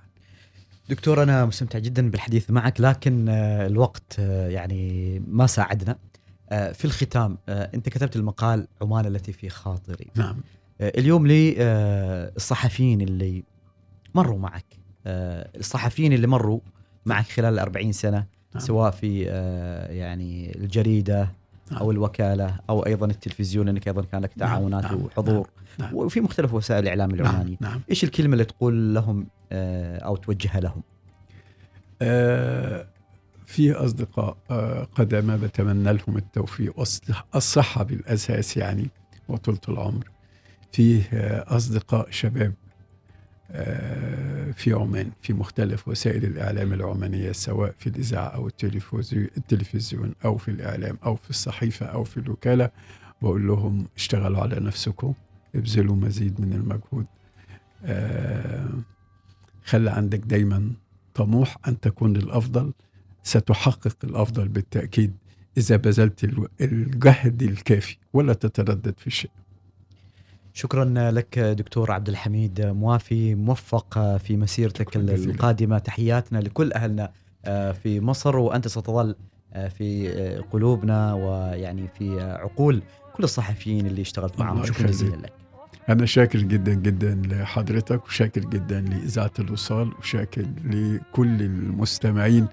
دكتور 0.89 1.23
أنا 1.23 1.45
مستمتع 1.45 1.79
جدا 1.79 2.09
بالحديث 2.09 2.51
معك 2.51 2.81
لكن 2.81 3.29
آه، 3.29 3.67
الوقت 3.67 4.15
آه، 4.19 4.49
يعني 4.49 5.19
ما 5.27 5.47
ساعدنا. 5.47 5.95
آه، 6.49 6.71
في 6.71 6.85
الختام 6.85 7.37
أنت 7.49 7.89
كتبت 7.89 8.15
المقال 8.15 8.67
عمان 8.81 9.05
التي 9.05 9.33
في 9.33 9.49
خاطري. 9.49 10.07
نعم. 10.15 10.37
اليوم 10.81 11.27
لي 11.27 11.55
الصحفيين 12.35 13.01
اللي 13.01 13.43
مروا 14.15 14.39
معك 14.39 14.65
الصحفيين 15.07 16.13
اللي 16.13 16.27
مروا 16.27 16.59
معك 17.05 17.25
خلال 17.25 17.53
الأربعين 17.53 17.91
سنة 17.91 18.25
نعم. 18.55 18.63
سواء 18.63 18.91
في 18.91 19.21
يعني 19.89 20.55
الجريدة 20.55 21.29
نعم. 21.71 21.79
أو 21.79 21.91
الوكالة 21.91 22.59
أو 22.69 22.85
أيضا 22.85 23.05
التلفزيون 23.05 23.65
لأنك 23.65 23.87
أيضا 23.87 24.01
كان 24.01 24.21
لك 24.21 24.31
نعم، 24.37 24.49
تعاونات 24.49 24.83
نعم، 24.83 25.01
وحضور 25.01 25.49
نعم. 25.79 25.95
وفي 25.95 26.21
مختلف 26.21 26.53
وسائل 26.53 26.83
الإعلام 26.83 27.11
العمانية 27.11 27.57
نعم, 27.61 27.71
نعم. 27.71 27.81
إيش 27.89 28.03
الكلمة 28.03 28.33
اللي 28.33 28.45
تقول 28.45 28.93
لهم 28.93 29.27
آه، 29.51 29.97
أو 29.97 30.15
توجهها 30.15 30.59
لهم 30.59 30.83
آه 32.01 32.87
في 33.45 33.73
أصدقاء 33.73 34.37
آه 34.51 34.83
قدامى 34.83 35.37
بتمنى 35.37 35.93
لهم 35.93 36.17
التوفيق 36.17 36.79
والصحة 36.79 37.83
بالأساس 37.83 38.57
يعني 38.57 38.89
وطولة 39.29 39.59
العمر 39.69 40.09
فيه 40.71 41.09
آه 41.13 41.55
أصدقاء 41.55 42.07
شباب 42.11 42.53
في 44.53 44.73
عمان 44.73 45.11
في 45.21 45.33
مختلف 45.33 45.87
وسائل 45.87 46.25
الإعلام 46.25 46.73
العمانية 46.73 47.31
سواء 47.31 47.75
في 47.79 47.87
الإذاعة 47.87 48.27
أو 48.27 48.47
التلفزيون, 49.37 50.13
أو 50.25 50.37
في 50.37 50.51
الإعلام 50.51 50.97
أو 51.05 51.15
في 51.15 51.29
الصحيفة 51.29 51.85
أو 51.85 52.03
في 52.03 52.17
الوكالة 52.17 52.69
بقول 53.21 53.47
لهم 53.47 53.85
اشتغلوا 53.97 54.39
على 54.41 54.59
نفسكم 54.59 55.13
ابذلوا 55.55 55.95
مزيد 55.95 56.41
من 56.41 56.53
المجهود. 56.53 57.05
آه 57.85 58.69
خلي 59.65 59.91
عندك 59.91 60.19
دايما 60.19 60.71
طموح 61.13 61.57
أن 61.67 61.79
تكون 61.79 62.15
الأفضل 62.15 62.73
ستحقق 63.23 63.97
الأفضل 64.03 64.47
بالتأكيد 64.47 65.13
إذا 65.57 65.75
بذلت 65.75 66.23
الجهد 66.61 67.43
الكافي 67.43 67.97
ولا 68.13 68.33
تتردد 68.33 68.93
في 68.97 69.09
شيء 69.09 69.31
شكرا 70.55 71.11
لك 71.11 71.39
دكتور 71.39 71.91
عبد 71.91 72.09
الحميد 72.09 72.61
موافي 72.61 73.35
موفق 73.35 74.17
في 74.17 74.37
مسيرتك. 74.37 74.95
القادمة. 74.95 75.77
تحياتنا 75.79 76.37
لكل 76.39 76.73
أهلنا 76.73 77.11
آه، 77.45 77.71
في 77.71 77.99
مصر 77.99 78.37
وأنت 78.37 78.67
ستظل 78.67 79.15
آه، 79.53 79.67
في 79.67 80.09
آه، 80.09 80.41
قلوبنا 80.41 81.13
ويعني 81.13 81.87
في 81.97 82.21
عقول 82.21 82.81
كل 83.15 83.23
الصحفيين 83.23 83.85
اللي 83.87 84.01
اشتغلت 84.01 84.39
معهم. 84.39 84.65
شكرا. 84.65 84.87
جزيلا 84.87 85.15
لك. 85.15 85.33
أنا 85.89 86.05
شاكر 86.05 86.39
جدا 86.39 86.73
جدا 86.73 87.21
لحضرتك 87.25 88.05
وشاكر 88.05 88.41
جدا 88.41 88.81
لإذاعة 88.81 89.31
الوصال 89.39 89.91
وشاكر 89.99 90.45
لكل 90.65 91.41
المستمعين. 91.41 92.47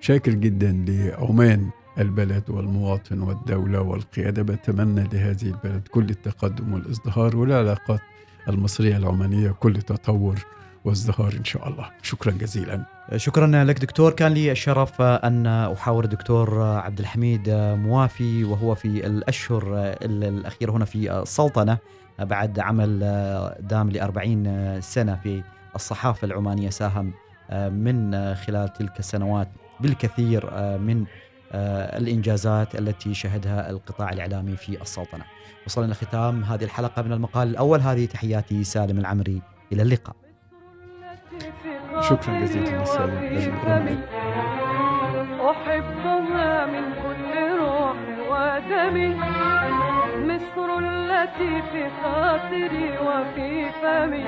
شاكر 0.00 0.32
جدا 0.32 0.84
لعمان. 0.88 1.70
البلد 1.98 2.50
والمواطن 2.50 3.20
والدولة 3.20 3.80
والقيادة 3.80 4.42
بتمنى 4.42 5.08
لهذه 5.12 5.42
البلد 5.42 5.88
كل 5.88 6.10
التقدم 6.10 6.72
والازدهار 6.72 7.36
والعلاقات 7.36 8.00
المصرية 8.48 8.96
العمانية 8.96 9.50
كل 9.50 9.82
تطور 9.82 10.46
وازدهار 10.84 11.32
إن 11.38 11.44
شاء 11.44 11.68
الله. 11.68 11.90
شكرا 12.02 12.32
جزيلا. 12.32 12.84
شكرا 13.16 13.64
لك 13.64 13.78
دكتور. 13.78 14.12
كان 14.12 14.32
لي 14.32 14.52
الشرف 14.52 15.02
أن 15.02 15.46
أحاور 15.46 16.04
الدكتور 16.04 16.62
عبد 16.62 16.98
الحميد 16.98 17.50
موافي 17.50 18.44
وهو 18.44 18.74
في 18.74 19.06
الأشهر 19.06 19.62
الأخيرة 20.02 20.72
هنا 20.72 20.84
في 20.84 21.12
السلطنة 21.22 21.78
بعد 22.18 22.58
عمل 22.58 22.98
دام 23.60 23.90
لأربعين 23.90 24.80
سنة 24.80 25.16
في 25.22 25.42
الصحافة 25.74 26.24
العمانية 26.24 26.70
ساهم 26.70 27.12
من 27.52 28.34
خلال 28.34 28.72
تلك 28.72 28.98
السنوات 28.98 29.48
بالكثير 29.80 30.50
من 30.78 31.04
الإنجازات 31.54 32.74
التي 32.74 33.14
شهدها 33.14 33.70
القطاع 33.70 34.10
الإعلامي 34.10 34.56
في 34.56 34.82
السلطنة. 34.82 35.24
وصلنا 35.66 35.92
لختام 35.92 36.44
هذه 36.44 36.64
الحلقة 36.64 37.02
من 37.02 37.12
المقال 37.12 37.48
الأول. 37.48 37.80
هذه 37.80 38.06
تحياتي 38.06 38.64
سالم 38.64 38.98
العمري. 38.98 39.42
إلى 39.72 39.82
اللقاء. 39.82 40.16
شكرا 42.00 42.40
جزيلا 42.40 42.82
لسالم 42.82 44.02
أحبها 45.50 46.66
من 46.66 46.84
كل 47.02 47.32
روح 47.60 47.96
ودمي 48.30 49.14
مصر 50.28 50.78
التي 50.78 51.62
في 51.72 51.90
خاطري 52.02 52.98
وفي 52.98 53.70
فمي. 53.82 54.26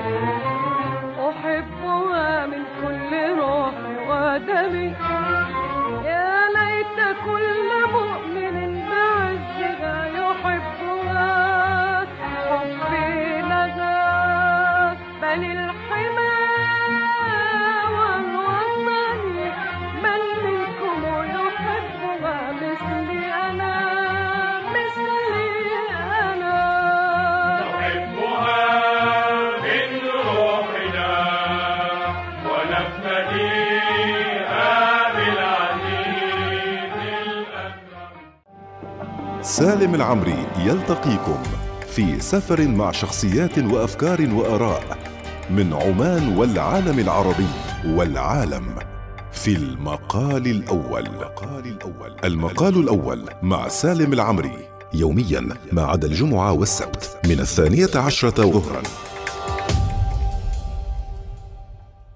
أحبها 1.29 2.45
من 2.45 2.63
كل 2.81 3.11
روح 3.39 3.73
ودمي 4.09 4.95
بل 15.21 15.58
سالم 39.59 39.95
العمري 39.95 40.45
يلتقيكم 40.65 41.37
في 41.87 42.19
سفر 42.19 42.67
مع 42.67 42.91
شخصيات 42.91 43.57
وأفكار 43.57 44.29
وآراء 44.33 44.97
من 45.49 45.73
عمان 45.73 46.37
والعالم 46.37 46.99
العربي 46.99 47.47
والعالم 47.85 48.75
في 49.31 49.55
المقال 49.55 50.47
الأول. 50.47 51.09
المقال 52.23 52.79
الأول 52.79 53.29
مع 53.41 53.67
سالم 53.67 54.13
العمري 54.13 54.67
يوميا 54.93 55.49
ما 55.71 55.85
عدا 55.85 56.07
الجمعة 56.07 56.51
والسبت 56.51 57.17
من 57.25 57.39
الثانية 57.39 57.89
عشرة 57.95 58.41
ظهرا. 58.51 58.81